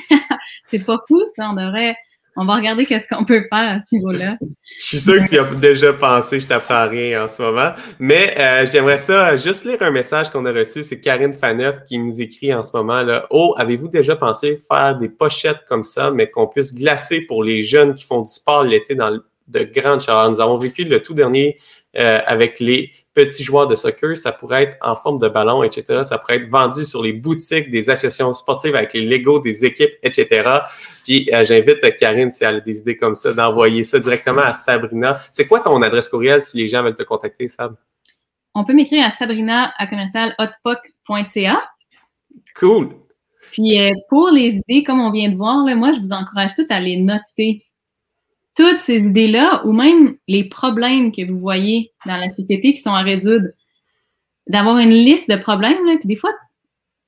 c'est 0.63 0.85
pas 0.85 0.99
fou, 1.07 1.23
ça. 1.35 1.49
On 1.51 1.53
devrait 1.53 1.95
on 2.39 2.45
va 2.45 2.55
regarder 2.55 2.85
qu'est-ce 2.85 3.07
qu'on 3.09 3.25
peut 3.25 3.41
faire 3.51 3.75
à 3.75 3.79
ce 3.79 3.87
niveau-là. 3.93 4.37
Je 4.77 4.85
suis 4.85 4.99
sûr 4.99 5.15
que 5.23 5.27
tu 5.27 5.39
as 5.39 5.55
déjà 5.55 5.91
pensé, 5.91 6.39
je 6.39 6.45
t'apprends 6.45 6.87
rien 6.87 7.25
en 7.25 7.27
ce 7.27 7.41
moment. 7.41 7.71
Mais 7.97 8.35
euh, 8.37 8.67
j'aimerais 8.71 8.99
ça 8.99 9.35
juste 9.37 9.65
lire 9.65 9.81
un 9.81 9.89
message 9.89 10.29
qu'on 10.29 10.45
a 10.45 10.51
reçu. 10.51 10.83
C'est 10.83 11.01
Karine 11.01 11.33
Faneuf 11.33 11.83
qui 11.87 11.97
nous 11.97 12.21
écrit 12.21 12.53
en 12.53 12.61
ce 12.61 12.77
moment. 12.77 13.03
Oh, 13.31 13.55
avez-vous 13.57 13.87
déjà 13.87 14.15
pensé 14.15 14.61
faire 14.71 14.99
des 14.99 15.09
pochettes 15.09 15.65
comme 15.67 15.83
ça, 15.83 16.11
mais 16.11 16.29
qu'on 16.29 16.45
puisse 16.45 16.75
glacer 16.75 17.21
pour 17.21 17.43
les 17.43 17.63
jeunes 17.63 17.95
qui 17.95 18.05
font 18.05 18.21
du 18.21 18.31
sport 18.31 18.63
l'été 18.63 18.93
dans 18.93 19.19
de 19.47 19.63
grandes 19.63 20.01
chaleurs? 20.01 20.29
Nous 20.29 20.39
avons 20.39 20.59
vécu 20.59 20.83
le 20.83 21.01
tout 21.01 21.15
dernier 21.15 21.57
euh, 21.97 22.19
avec 22.27 22.59
les 22.59 22.91
petits 23.17 23.43
joueurs 23.43 23.65
de 23.65 23.75
soccer, 23.75 24.15
ça 24.15 24.31
pourrait 24.31 24.63
être 24.63 24.77
en 24.81 24.95
forme 24.95 25.19
de 25.19 25.27
ballon, 25.27 25.63
etc. 25.63 26.03
Ça 26.03 26.19
pourrait 26.19 26.35
être 26.35 26.49
vendu 26.49 26.85
sur 26.85 27.01
les 27.01 27.13
boutiques 27.13 27.71
des 27.71 27.89
associations 27.89 28.31
sportives 28.31 28.75
avec 28.75 28.93
les 28.93 29.01
Legos 29.01 29.39
des 29.39 29.65
équipes, 29.65 29.93
etc. 30.03 30.47
Puis 31.03 31.27
euh, 31.33 31.43
j'invite 31.43 31.79
Karine, 31.97 32.29
si 32.29 32.43
elle 32.43 32.57
a 32.57 32.59
des 32.59 32.79
idées 32.79 32.95
comme 32.95 33.15
ça, 33.15 33.33
d'envoyer 33.33 33.83
ça 33.83 33.97
directement 33.97 34.41
à 34.41 34.53
Sabrina. 34.53 35.17
C'est 35.31 35.47
quoi 35.47 35.61
ton 35.61 35.81
adresse 35.81 36.07
courriel 36.09 36.43
si 36.43 36.57
les 36.57 36.67
gens 36.67 36.83
veulent 36.83 36.95
te 36.95 37.03
contacter, 37.03 37.47
Sab? 37.47 37.75
On 38.53 38.65
peut 38.65 38.73
m'écrire 38.73 39.05
à 39.05 39.09
sabrina 39.09 39.73
à 39.77 39.87
Cool. 42.55 42.89
Puis 43.51 43.81
euh, 43.81 43.91
pour 44.09 44.29
les 44.29 44.57
idées, 44.57 44.83
comme 44.83 44.99
on 44.99 45.11
vient 45.11 45.29
de 45.29 45.35
voir, 45.35 45.65
là, 45.65 45.75
moi, 45.75 45.91
je 45.91 45.99
vous 45.99 46.11
encourage 46.11 46.53
toutes 46.55 46.71
à 46.71 46.79
les 46.79 46.97
noter 46.97 47.66
toutes 48.57 48.79
ces 48.79 49.05
idées-là 49.05 49.61
ou 49.65 49.71
même 49.71 50.15
les 50.27 50.43
problèmes 50.43 51.11
que 51.11 51.25
vous 51.25 51.37
voyez 51.37 51.91
dans 52.07 52.17
la 52.17 52.31
société 52.31 52.73
qui 52.73 52.81
sont 52.81 52.93
à 52.93 53.03
résoudre, 53.03 53.47
d'avoir 54.47 54.79
une 54.79 54.89
liste 54.89 55.29
de 55.29 55.35
problèmes, 55.35 55.77
puis 55.99 56.07
des 56.07 56.15
fois, 56.15 56.31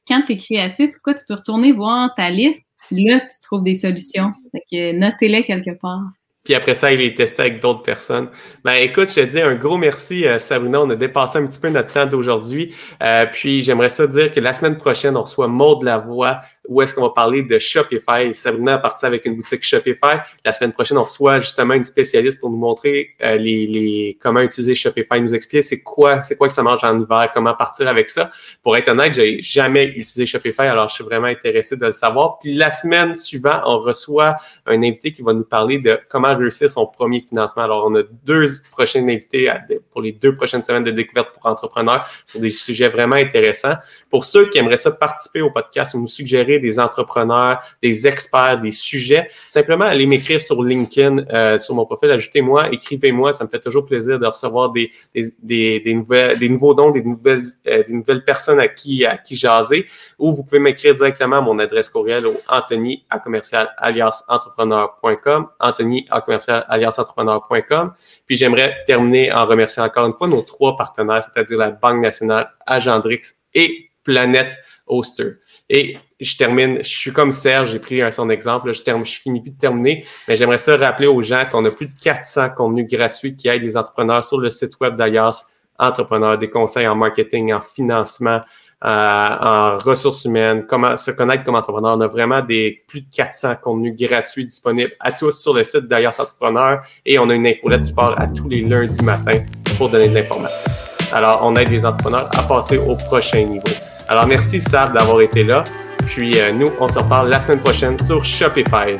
quand 0.08 0.22
tu 0.28 0.34
es 0.34 0.38
créatif, 0.38 0.92
quoi, 1.04 1.16
tu 1.16 1.26
peux 1.28 1.34
retourner 1.34 1.72
voir 1.72 2.14
ta 2.16 2.30
liste, 2.30 2.66
là, 2.92 3.20
tu 3.20 3.42
trouves 3.42 3.64
des 3.64 3.76
solutions. 3.76 4.32
Fait 4.52 4.64
que 4.72 4.92
notez-les 4.94 5.44
quelque 5.44 5.72
part 5.80 6.04
puis 6.50 6.56
après 6.56 6.74
ça, 6.74 6.92
il 6.92 7.00
les 7.00 7.14
testé 7.14 7.42
avec 7.44 7.62
d'autres 7.62 7.84
personnes. 7.84 8.30
Ben 8.64 8.74
écoute, 8.74 9.08
je 9.08 9.22
te 9.22 9.26
dis 9.26 9.40
un 9.40 9.54
gros 9.54 9.78
merci, 9.78 10.26
euh, 10.26 10.40
Sabrina. 10.40 10.82
On 10.82 10.90
a 10.90 10.96
dépassé 10.96 11.38
un 11.38 11.46
petit 11.46 11.60
peu 11.60 11.70
notre 11.70 11.94
temps 11.94 12.08
d'aujourd'hui. 12.08 12.74
Euh, 13.04 13.26
puis 13.32 13.62
j'aimerais 13.62 13.90
ça 13.90 14.08
dire 14.08 14.32
que 14.32 14.40
la 14.40 14.54
semaine 14.54 14.78
prochaine, 14.78 15.16
on 15.16 15.22
reçoit 15.22 15.48
Maud 15.48 15.84
Lavoie, 15.84 16.42
où 16.70 16.82
est-ce 16.84 16.94
qu'on 16.94 17.02
va 17.02 17.10
parler 17.10 17.42
de 17.42 17.58
Shopify. 17.58 18.34
Sabrina 18.34 18.76
a 18.76 18.78
parti 18.78 19.06
avec 19.06 19.26
une 19.26 19.36
boutique 19.36 19.64
Shopify. 19.64 20.20
La 20.46 20.54
semaine 20.54 20.72
prochaine, 20.72 21.00
on 21.00 21.04
reçoit 21.04 21.40
justement 21.40 21.74
une 21.74 21.84
spécialiste 21.84 22.40
pour 22.40 22.52
nous 22.52 22.58
montrer 22.58 23.10
euh, 23.24 23.38
les, 23.38 23.66
les, 23.66 24.18
comment 24.22 24.40
utiliser 24.40 24.76
Shopify, 24.76 25.20
nous 25.20 25.34
expliquer 25.34 25.64
c'est 25.64 25.82
quoi, 25.82 26.22
c'est 26.22 26.38
quoi 26.38 26.48
que 26.48 26.54
ça 26.54 26.62
marche 26.62 26.84
en 26.84 26.98
hiver, 27.00 27.32
comment 27.34 27.56
partir 27.56 27.88
avec 27.88 28.10
ça. 28.10 28.30
Pour 28.62 28.78
être 28.78 28.88
honnête, 28.88 29.16
j'ai 29.16 29.42
jamais 29.42 29.86
utilisé 29.86 30.28
Shopify, 30.28 30.62
alors 30.62 30.90
je 30.90 30.94
suis 30.94 31.04
vraiment 31.04 31.28
intéressé 31.28 31.76
de 31.76 31.88
le 31.88 31.92
savoir. 31.92 32.38
Puis 32.40 32.54
la 32.54 32.70
semaine 32.70 33.16
suivante, 33.16 33.64
on 33.66 33.80
reçoit 33.80 34.36
un 34.68 34.84
invité 34.84 35.12
qui 35.12 35.24
va 35.24 35.34
nous 35.34 35.44
parler 35.44 35.80
de 35.80 36.00
comment 36.08 36.36
réussir 36.36 36.70
son 36.70 36.86
premier 36.86 37.22
financement. 37.28 37.64
Alors, 37.64 37.88
on 37.90 37.96
a 37.96 38.04
deux 38.24 38.46
prochaines 38.72 39.10
invités 39.10 39.52
pour 39.92 40.02
les 40.02 40.12
deux 40.12 40.36
prochaines 40.36 40.62
semaines 40.62 40.84
de 40.84 40.92
découverte 40.92 41.34
pour 41.34 41.48
entrepreneurs 41.48 42.08
sur 42.26 42.40
des 42.40 42.52
sujets 42.52 42.90
vraiment 42.90 43.16
intéressants. 43.16 43.76
Pour 44.12 44.24
ceux 44.26 44.50
qui 44.50 44.60
aimeraient 44.60 44.78
ça 44.78 44.92
participer 44.92 45.42
au 45.42 45.50
podcast 45.50 45.96
ou 45.96 46.00
nous 46.00 46.08
suggérer 46.08 46.59
des 46.60 46.80
entrepreneurs, 46.80 47.60
des 47.82 48.08
experts, 48.08 48.62
des 48.62 48.72
sujets, 48.72 49.30
simplement 49.34 49.86
allez 49.86 50.08
m'écrire 50.08 50.42
sur 50.42 50.64
LinkedIn, 50.64 51.26
euh, 51.32 51.60
sur 51.60 51.76
mon 51.76 51.86
profil, 51.86 52.12
ajoutez-moi, 52.12 52.72
écrivez-moi. 52.72 53.34
Ça 53.34 53.44
me 53.44 53.50
fait 53.50 53.60
toujours 53.60 53.86
plaisir 53.86 54.20
de 54.20 54.26
recevoir 54.26 54.72
des, 54.72 54.92
des, 55.14 55.80
des, 55.80 55.94
nouvelles, 55.94 56.38
des 56.38 56.50
nouveaux 56.50 56.74
dons, 56.74 56.92
des 56.92 57.02
nouvelles, 57.02 57.42
euh, 57.68 57.84
des 57.84 57.94
nouvelles 57.94 58.24
personnes 58.24 58.60
à 58.60 58.68
qui, 58.68 59.06
à 59.06 59.18
qui 59.18 59.36
jaser. 59.36 59.86
Ou 60.18 60.34
vous 60.34 60.44
pouvez 60.44 60.60
m'écrire 60.60 60.96
directement 60.96 61.38
à 61.38 61.42
mon 61.42 61.60
adresse 61.60 61.90
courriel 61.90 62.26
au 62.26 62.34
Anthony 62.48 63.06
à 63.10 63.20
commercial 63.20 63.70
alias 63.78 64.24
entrepreneur.com, 64.28 65.48
Anthony 65.60 66.06
à 66.10 66.22
commercial 66.22 66.66
entrepreneur.com. 66.70 67.94
Puis 68.26 68.36
j'aimerais 68.36 68.84
terminer 68.86 69.32
en 69.32 69.46
remerciant 69.46 69.86
encore 69.86 70.08
une 70.08 70.14
fois 70.14 70.28
nos 70.28 70.42
trois 70.42 70.78
partenaires, 70.78 71.24
c'est-à-dire 71.24 71.58
la 71.58 71.72
Banque 71.72 72.02
nationale, 72.02 72.52
Agendrix 72.66 73.22
et 73.54 73.90
Planète 74.04 74.58
Oster. 74.90 75.36
Et 75.70 75.98
je 76.20 76.36
termine, 76.36 76.80
je 76.84 76.90
suis 76.90 77.14
comme 77.14 77.32
Serge, 77.32 77.72
j'ai 77.72 77.80
pris 77.80 78.02
son 78.12 78.30
exemple, 78.30 78.74
je, 78.74 78.82
termine, 78.82 79.06
je 79.06 79.20
finis 79.20 79.42
plus 79.42 79.52
de 79.52 79.58
terminer, 79.58 80.06
mais 80.28 80.36
j'aimerais 80.36 80.58
ça 80.58 80.76
rappeler 80.76 81.08
aux 81.08 81.22
gens 81.22 81.44
qu'on 81.50 81.64
a 81.66 81.72
plus 81.72 81.88
de 81.88 82.00
400 82.02 82.50
contenus 82.58 82.88
gratuits 82.90 83.36
qui 83.36 83.48
aident 83.48 83.64
les 83.64 83.78
entrepreneurs 83.78 84.24
sur 84.24 84.40
le 84.40 84.50
site 84.50 84.74
web 84.82 84.96
d'Alias 84.96 85.46
Entrepreneurs, 85.78 86.38
des 86.38 86.50
conseils 86.50 86.88
en 86.88 86.96
marketing, 86.96 87.54
en 87.54 87.62
financement, 87.62 88.42
euh, 88.84 88.88
en 88.88 89.78
ressources 89.78 90.26
humaines, 90.26 90.66
comment 90.68 90.98
se 90.98 91.12
connaître 91.12 91.44
comme 91.44 91.56
entrepreneur. 91.56 91.98
On 91.98 92.02
a 92.02 92.08
vraiment 92.08 92.42
des 92.42 92.84
plus 92.88 93.02
de 93.02 93.08
400 93.14 93.56
contenus 93.62 93.96
gratuits 93.96 94.46
disponibles 94.46 94.92
à 95.00 95.12
tous 95.12 95.42
sur 95.42 95.54
le 95.54 95.64
site 95.64 95.88
d'Alias 95.88 96.18
Entrepreneur 96.20 96.82
et 97.06 97.20
on 97.20 97.30
a 97.30 97.34
une 97.34 97.48
infolette 97.48 97.84
qui 97.84 97.94
part 97.94 98.20
à 98.20 98.28
tous 98.28 98.48
les 98.50 98.62
lundis 98.62 99.04
matin 99.04 99.40
pour 99.78 99.90
donner 99.90 100.10
de 100.10 100.16
l'information. 100.16 100.70
Alors, 101.12 101.42
on 101.44 101.56
aide 101.56 101.70
les 101.70 101.86
entrepreneurs 101.86 102.30
à 102.38 102.44
passer 102.44 102.78
au 102.78 102.96
prochain 102.96 103.44
niveau. 103.44 103.68
Alors, 104.10 104.26
merci 104.26 104.60
Sab 104.60 104.94
d'avoir 104.94 105.22
été 105.22 105.44
là. 105.44 105.64
Puis 106.08 106.40
euh, 106.40 106.52
nous, 106.52 106.66
on 106.80 106.88
se 106.88 106.98
reparle 106.98 107.30
la 107.30 107.40
semaine 107.40 107.60
prochaine 107.60 107.96
sur 108.00 108.26
Shopify. 108.26 108.98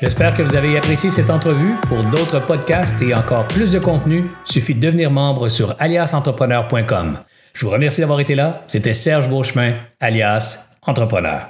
J'espère 0.00 0.32
que 0.32 0.42
vous 0.44 0.54
avez 0.54 0.78
apprécié 0.78 1.10
cette 1.10 1.30
entrevue. 1.30 1.74
Pour 1.88 2.04
d'autres 2.04 2.38
podcasts 2.38 3.02
et 3.02 3.14
encore 3.14 3.48
plus 3.48 3.72
de 3.72 3.80
contenu, 3.80 4.30
suffit 4.44 4.76
de 4.76 4.80
devenir 4.80 5.10
membre 5.10 5.48
sur 5.48 5.74
aliasentrepreneur.com. 5.80 7.18
Je 7.52 7.66
vous 7.66 7.72
remercie 7.72 8.02
d'avoir 8.02 8.20
été 8.20 8.36
là. 8.36 8.62
C'était 8.68 8.94
Serge 8.94 9.28
Beauchemin, 9.28 9.72
alias 9.98 10.68
Entrepreneur. 10.86 11.48